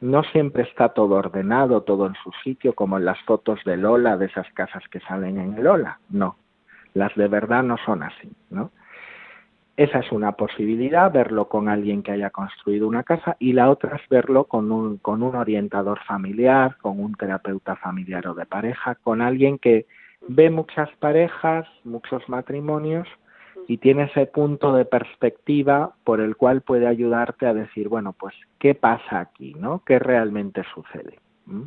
no 0.00 0.22
siempre 0.24 0.62
está 0.64 0.90
todo 0.90 1.14
ordenado, 1.14 1.82
todo 1.82 2.06
en 2.06 2.14
su 2.22 2.30
sitio, 2.44 2.74
como 2.74 2.98
en 2.98 3.04
las 3.04 3.20
fotos 3.22 3.60
de 3.64 3.76
Lola, 3.76 4.16
de 4.16 4.26
esas 4.26 4.50
casas 4.52 4.82
que 4.90 5.00
salen 5.00 5.38
en 5.38 5.54
el 5.54 5.64
Lola. 5.64 6.00
No, 6.10 6.36
las 6.94 7.14
de 7.14 7.28
verdad 7.28 7.62
no 7.62 7.76
son 7.84 8.02
así, 8.02 8.30
¿no? 8.50 8.70
Esa 9.76 9.98
es 9.98 10.10
una 10.10 10.32
posibilidad, 10.32 11.12
verlo 11.12 11.48
con 11.48 11.68
alguien 11.68 12.02
que 12.02 12.12
haya 12.12 12.30
construido 12.30 12.88
una 12.88 13.02
casa, 13.02 13.36
y 13.38 13.52
la 13.52 13.68
otra 13.68 13.96
es 13.96 14.08
verlo 14.08 14.44
con 14.44 14.72
un, 14.72 14.96
con 14.96 15.22
un 15.22 15.34
orientador 15.34 15.98
familiar, 16.06 16.78
con 16.80 16.98
un 16.98 17.14
terapeuta 17.14 17.76
familiar 17.76 18.26
o 18.26 18.34
de 18.34 18.46
pareja, 18.46 18.94
con 18.94 19.20
alguien 19.20 19.58
que 19.58 19.86
ve 20.28 20.48
muchas 20.48 20.88
parejas, 20.96 21.66
muchos 21.84 22.26
matrimonios, 22.28 23.06
y 23.68 23.78
tiene 23.78 24.04
ese 24.04 24.26
punto 24.26 24.72
de 24.72 24.84
perspectiva 24.84 25.92
por 26.04 26.20
el 26.20 26.36
cual 26.36 26.62
puede 26.62 26.86
ayudarte 26.86 27.46
a 27.46 27.54
decir, 27.54 27.88
bueno, 27.88 28.14
pues, 28.18 28.34
¿qué 28.58 28.74
pasa 28.74 29.20
aquí? 29.20 29.54
¿no? 29.54 29.82
¿Qué 29.84 29.98
realmente 29.98 30.62
sucede? 30.72 31.18
¿Mm? 31.46 31.64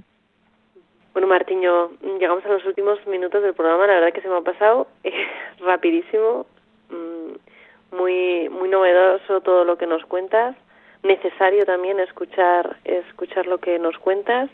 Bueno, 1.13 1.27
Martiño, 1.27 1.91
llegamos 2.19 2.45
a 2.45 2.49
los 2.49 2.65
últimos 2.65 3.05
minutos 3.07 3.43
del 3.43 3.53
programa, 3.53 3.87
la 3.87 3.95
verdad 3.95 4.13
que 4.13 4.21
se 4.21 4.29
me 4.29 4.37
ha 4.37 4.41
pasado 4.41 4.87
rapidísimo, 5.59 6.45
mm, 6.89 7.95
muy, 7.97 8.49
muy 8.49 8.69
novedoso 8.69 9.41
todo 9.41 9.65
lo 9.65 9.77
que 9.77 9.87
nos 9.87 10.05
cuentas, 10.05 10.55
necesario 11.03 11.65
también 11.65 11.99
escuchar, 11.99 12.77
escuchar 12.85 13.47
lo 13.47 13.57
que 13.57 13.79
nos 13.79 13.97
cuentas. 13.97 14.49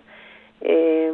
Eh, 0.62 1.12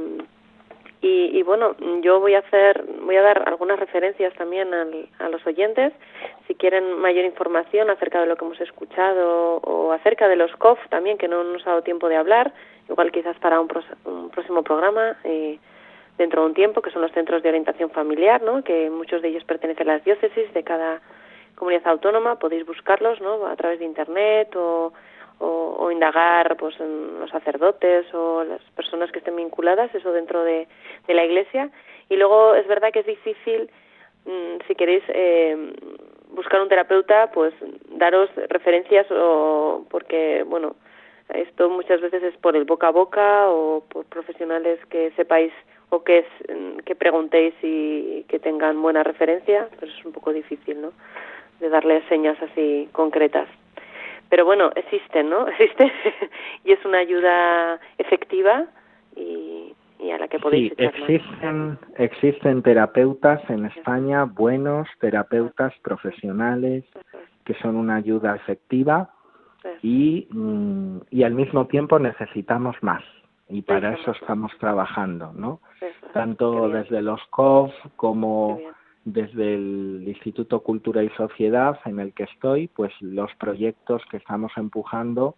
y, 1.01 1.37
y, 1.37 1.41
bueno, 1.41 1.75
yo 2.01 2.19
voy 2.19 2.35
a 2.35 2.39
hacer, 2.39 2.85
voy 3.01 3.15
a 3.15 3.23
dar 3.23 3.49
algunas 3.49 3.79
referencias 3.79 4.33
también 4.35 4.71
al, 4.73 5.09
a 5.17 5.29
los 5.29 5.45
oyentes, 5.47 5.93
si 6.47 6.53
quieren 6.53 6.99
mayor 6.99 7.25
información 7.25 7.89
acerca 7.89 8.21
de 8.21 8.27
lo 8.27 8.35
que 8.35 8.45
hemos 8.45 8.61
escuchado 8.61 9.57
o 9.57 9.91
acerca 9.93 10.27
de 10.27 10.35
los 10.35 10.55
COF 10.57 10.79
también, 10.89 11.17
que 11.17 11.27
no 11.27 11.43
nos 11.43 11.65
ha 11.65 11.71
dado 11.71 11.81
tiempo 11.81 12.07
de 12.07 12.17
hablar, 12.17 12.53
igual 12.87 13.11
quizás 13.11 13.37
para 13.39 13.59
un, 13.59 13.67
un 14.05 14.29
próximo 14.29 14.61
programa 14.61 15.17
eh, 15.23 15.57
dentro 16.17 16.41
de 16.41 16.47
un 16.49 16.53
tiempo, 16.53 16.81
que 16.81 16.91
son 16.91 17.01
los 17.01 17.11
centros 17.13 17.41
de 17.41 17.49
orientación 17.49 17.89
familiar, 17.89 18.43
¿no? 18.43 18.63
que 18.63 18.91
muchos 18.91 19.23
de 19.23 19.29
ellos 19.29 19.43
pertenecen 19.43 19.89
a 19.89 19.93
las 19.93 20.03
diócesis 20.03 20.53
de 20.53 20.63
cada 20.63 21.01
comunidad 21.55 21.87
autónoma, 21.87 22.37
podéis 22.37 22.65
buscarlos 22.65 23.19
¿no? 23.21 23.47
a 23.47 23.55
través 23.55 23.79
de 23.79 23.85
internet 23.85 24.55
o 24.55 24.93
o, 25.41 25.91
indagar 25.91 26.55
pues 26.57 26.79
en 26.79 27.19
los 27.19 27.29
sacerdotes 27.29 28.05
o 28.13 28.43
las 28.43 28.61
personas 28.75 29.11
que 29.11 29.19
estén 29.19 29.35
vinculadas 29.35 29.93
eso 29.93 30.13
dentro 30.13 30.43
de, 30.43 30.67
de 31.07 31.13
la 31.13 31.25
iglesia. 31.25 31.69
Y 32.09 32.15
luego 32.15 32.55
es 32.55 32.67
verdad 32.67 32.91
que 32.93 32.99
es 32.99 33.05
difícil 33.05 33.69
mm, 34.25 34.67
si 34.67 34.75
queréis 34.75 35.03
eh, 35.09 35.73
buscar 36.31 36.61
un 36.61 36.69
terapeuta 36.69 37.31
pues 37.33 37.53
daros 37.89 38.29
referencias 38.49 39.05
o 39.11 39.85
porque 39.89 40.43
bueno 40.47 40.75
esto 41.33 41.69
muchas 41.69 42.01
veces 42.01 42.23
es 42.23 42.37
por 42.37 42.55
el 42.55 42.65
boca 42.65 42.87
a 42.87 42.91
boca 42.91 43.49
o 43.49 43.83
por 43.89 44.05
profesionales 44.05 44.79
que 44.89 45.11
sepáis 45.11 45.53
o 45.89 46.03
que 46.03 46.19
es, 46.19 46.25
que 46.85 46.95
preguntéis 46.95 47.53
y 47.61 48.23
que 48.29 48.39
tengan 48.39 48.81
buena 48.81 49.03
referencia 49.03 49.67
pero 49.79 49.91
es 49.91 50.05
un 50.05 50.13
poco 50.13 50.31
difícil 50.31 50.81
no 50.81 50.93
de 51.59 51.69
darle 51.69 52.01
señas 52.07 52.41
así 52.41 52.89
concretas 52.91 53.47
pero 54.31 54.45
bueno, 54.45 54.71
existen, 54.75 55.29
¿no? 55.29 55.45
Existe. 55.59 55.91
Y 56.63 56.71
es 56.71 56.83
una 56.85 56.99
ayuda 56.99 57.79
efectiva 57.97 58.65
y, 59.15 59.75
a 60.11 60.17
la 60.17 60.27
que 60.27 60.39
podéis 60.39 60.73
sí, 60.75 60.83
existen, 60.83 61.77
existen 61.97 62.63
terapeutas 62.63 63.41
en 63.49 63.65
España, 63.65 64.23
buenos 64.23 64.87
terapeutas 64.99 65.73
profesionales 65.83 66.83
que 67.45 67.53
son 67.55 67.75
una 67.75 67.97
ayuda 67.97 68.35
efectiva 68.35 69.11
y, 69.83 70.27
mm, 70.31 70.97
y 71.11 71.23
al 71.23 71.33
mismo 71.33 71.67
tiempo 71.67 71.99
necesitamos 71.99 72.75
más. 72.81 73.03
Y 73.47 73.61
para 73.61 73.93
eso 73.93 74.11
estamos 74.11 74.51
trabajando, 74.59 75.33
¿no? 75.35 75.59
Tanto 76.13 76.69
desde 76.69 77.01
los 77.01 77.21
COF 77.29 77.73
como 77.97 78.59
desde 79.05 79.55
el 79.55 80.03
Instituto 80.07 80.61
Cultura 80.61 81.03
y 81.03 81.09
Sociedad 81.09 81.79
en 81.85 81.99
el 81.99 82.13
que 82.13 82.23
estoy, 82.23 82.67
pues 82.67 82.93
los 83.01 83.33
proyectos 83.35 84.03
que 84.11 84.17
estamos 84.17 84.51
empujando, 84.57 85.35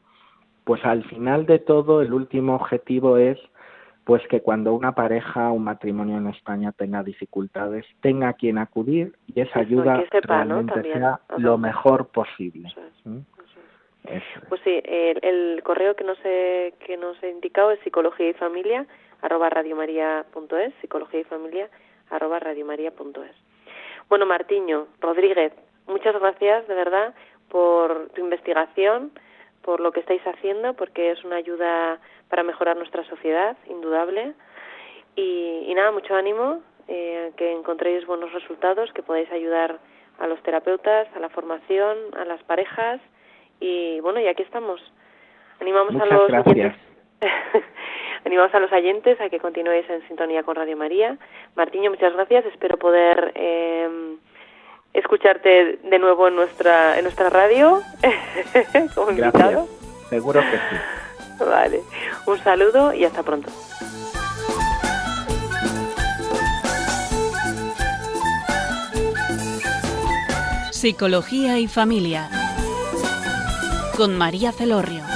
pues 0.64 0.84
al 0.86 1.04
final 1.06 1.46
de 1.46 1.60
todo 1.60 2.02
el 2.02 2.14
último 2.14 2.56
objetivo 2.56 3.18
es 3.18 3.38
pues 4.04 4.22
que 4.28 4.42
cuando 4.42 4.74
una 4.74 4.94
pareja, 4.94 5.52
un 5.52 5.64
matrimonio 5.64 6.18
en 6.18 6.28
España 6.28 6.74
tenga 6.74 7.04
dificultades, 7.04 7.86
tenga 8.02 8.30
a 8.30 8.34
quien 8.34 8.58
acudir 8.58 9.14
y 9.28 9.40
esa 9.40 9.60
ayuda 9.60 10.04
realmente 10.24 10.82
sea 10.82 11.22
Ajá. 11.28 11.38
lo 11.38 11.58
mejor 11.58 12.08
posible. 12.08 12.68
Eso 12.68 12.82
es, 12.82 13.06
¿Mm? 13.06 13.20
eso 13.20 13.60
es. 13.60 14.12
Eso 14.12 14.40
es. 14.42 14.50
Pues 14.50 14.62
sí, 14.66 14.82
el, 14.84 15.20
el 15.24 15.64
correo 15.64 15.96
que 15.96 16.04
nos 16.04 16.18
he, 16.26 16.74
que 16.86 16.98
nos 16.98 17.22
he 17.24 17.30
indicado 17.30 17.72
es 17.72 17.80
psicología 17.80 18.30
y 18.30 18.34
familia 18.34 18.86
arroba 19.22 19.50
radiomaria.es, 19.50 20.74
psicología 20.82 21.22
y 21.22 21.24
familia 21.24 21.70
arroba 22.10 22.40
radiomaria.es. 22.40 23.53
Bueno, 24.10 24.26
Martiño, 24.26 24.88
Rodríguez, 25.00 25.54
muchas 25.88 26.20
gracias 26.20 26.68
de 26.68 26.76
verdad 26.76 27.14
por 27.50 28.10
tu 28.10 28.22
investigación, 28.22 29.12
por 29.62 29.80
lo 29.80 29.92
que 29.92 30.02
estáis 30.02 30.22
haciendo, 30.26 30.74
porque 30.74 31.12
es 31.12 31.24
una 31.24 31.38
ayuda 31.38 32.00
para 32.30 32.44
mejorar 32.44 32.78
nuestra 32.78 33.04
sociedad, 33.06 33.56
indudable. 33.68 34.34
Y, 35.16 35.66
y 35.68 35.74
nada, 35.76 35.92
mucho 35.92 36.16
ánimo, 36.16 36.62
eh, 36.88 37.32
que 37.38 37.52
encontréis 37.52 38.06
buenos 38.06 38.34
resultados, 38.34 38.92
que 38.94 39.04
podáis 39.04 39.32
ayudar 39.32 39.80
a 40.20 40.28
los 40.28 40.42
terapeutas, 40.44 41.08
a 41.16 41.20
la 41.20 41.30
formación, 41.30 41.98
a 42.18 42.26
las 42.26 42.44
parejas. 42.44 43.00
Y 43.60 44.00
bueno, 44.02 44.20
y 44.20 44.28
aquí 44.28 44.44
estamos. 44.44 44.82
Animamos 45.62 45.94
Muchas 45.94 46.12
a 46.12 46.14
los 46.14 46.28
gracias. 46.28 46.76
Animamos 48.26 48.54
a 48.54 48.60
los 48.60 48.72
oyentes 48.72 49.20
a 49.20 49.30
que 49.30 49.40
continuéis 49.40 49.90
en 49.90 50.08
sintonía 50.08 50.44
con 50.44 50.56
Radio 50.56 50.78
María. 50.78 51.18
Martiño, 51.56 51.90
muchas 51.90 52.14
gracias. 52.14 52.46
Espero 52.46 52.78
poder 52.78 53.34
eh, 53.36 54.16
escucharte 54.94 55.80
de 55.84 56.00
nuevo 56.00 56.28
en 56.28 56.36
nuestra 56.36 56.98
en 56.98 57.04
nuestra 57.04 57.30
radio 57.30 57.82
como 58.96 59.12
invitado. 59.12 59.68
Gracias. 59.68 60.10
Seguro 60.10 60.42
que 60.42 60.58
sí. 60.58 61.44
Vale. 61.44 61.82
Un 62.28 62.38
saludo 62.40 62.94
y 62.94 63.04
hasta 63.04 63.24
pronto. 63.24 63.52
Psicología 70.72 71.60
y 71.60 71.68
familia. 71.68 72.30
Con 73.96 74.18
María 74.18 74.52
Celorrio. 74.52 75.13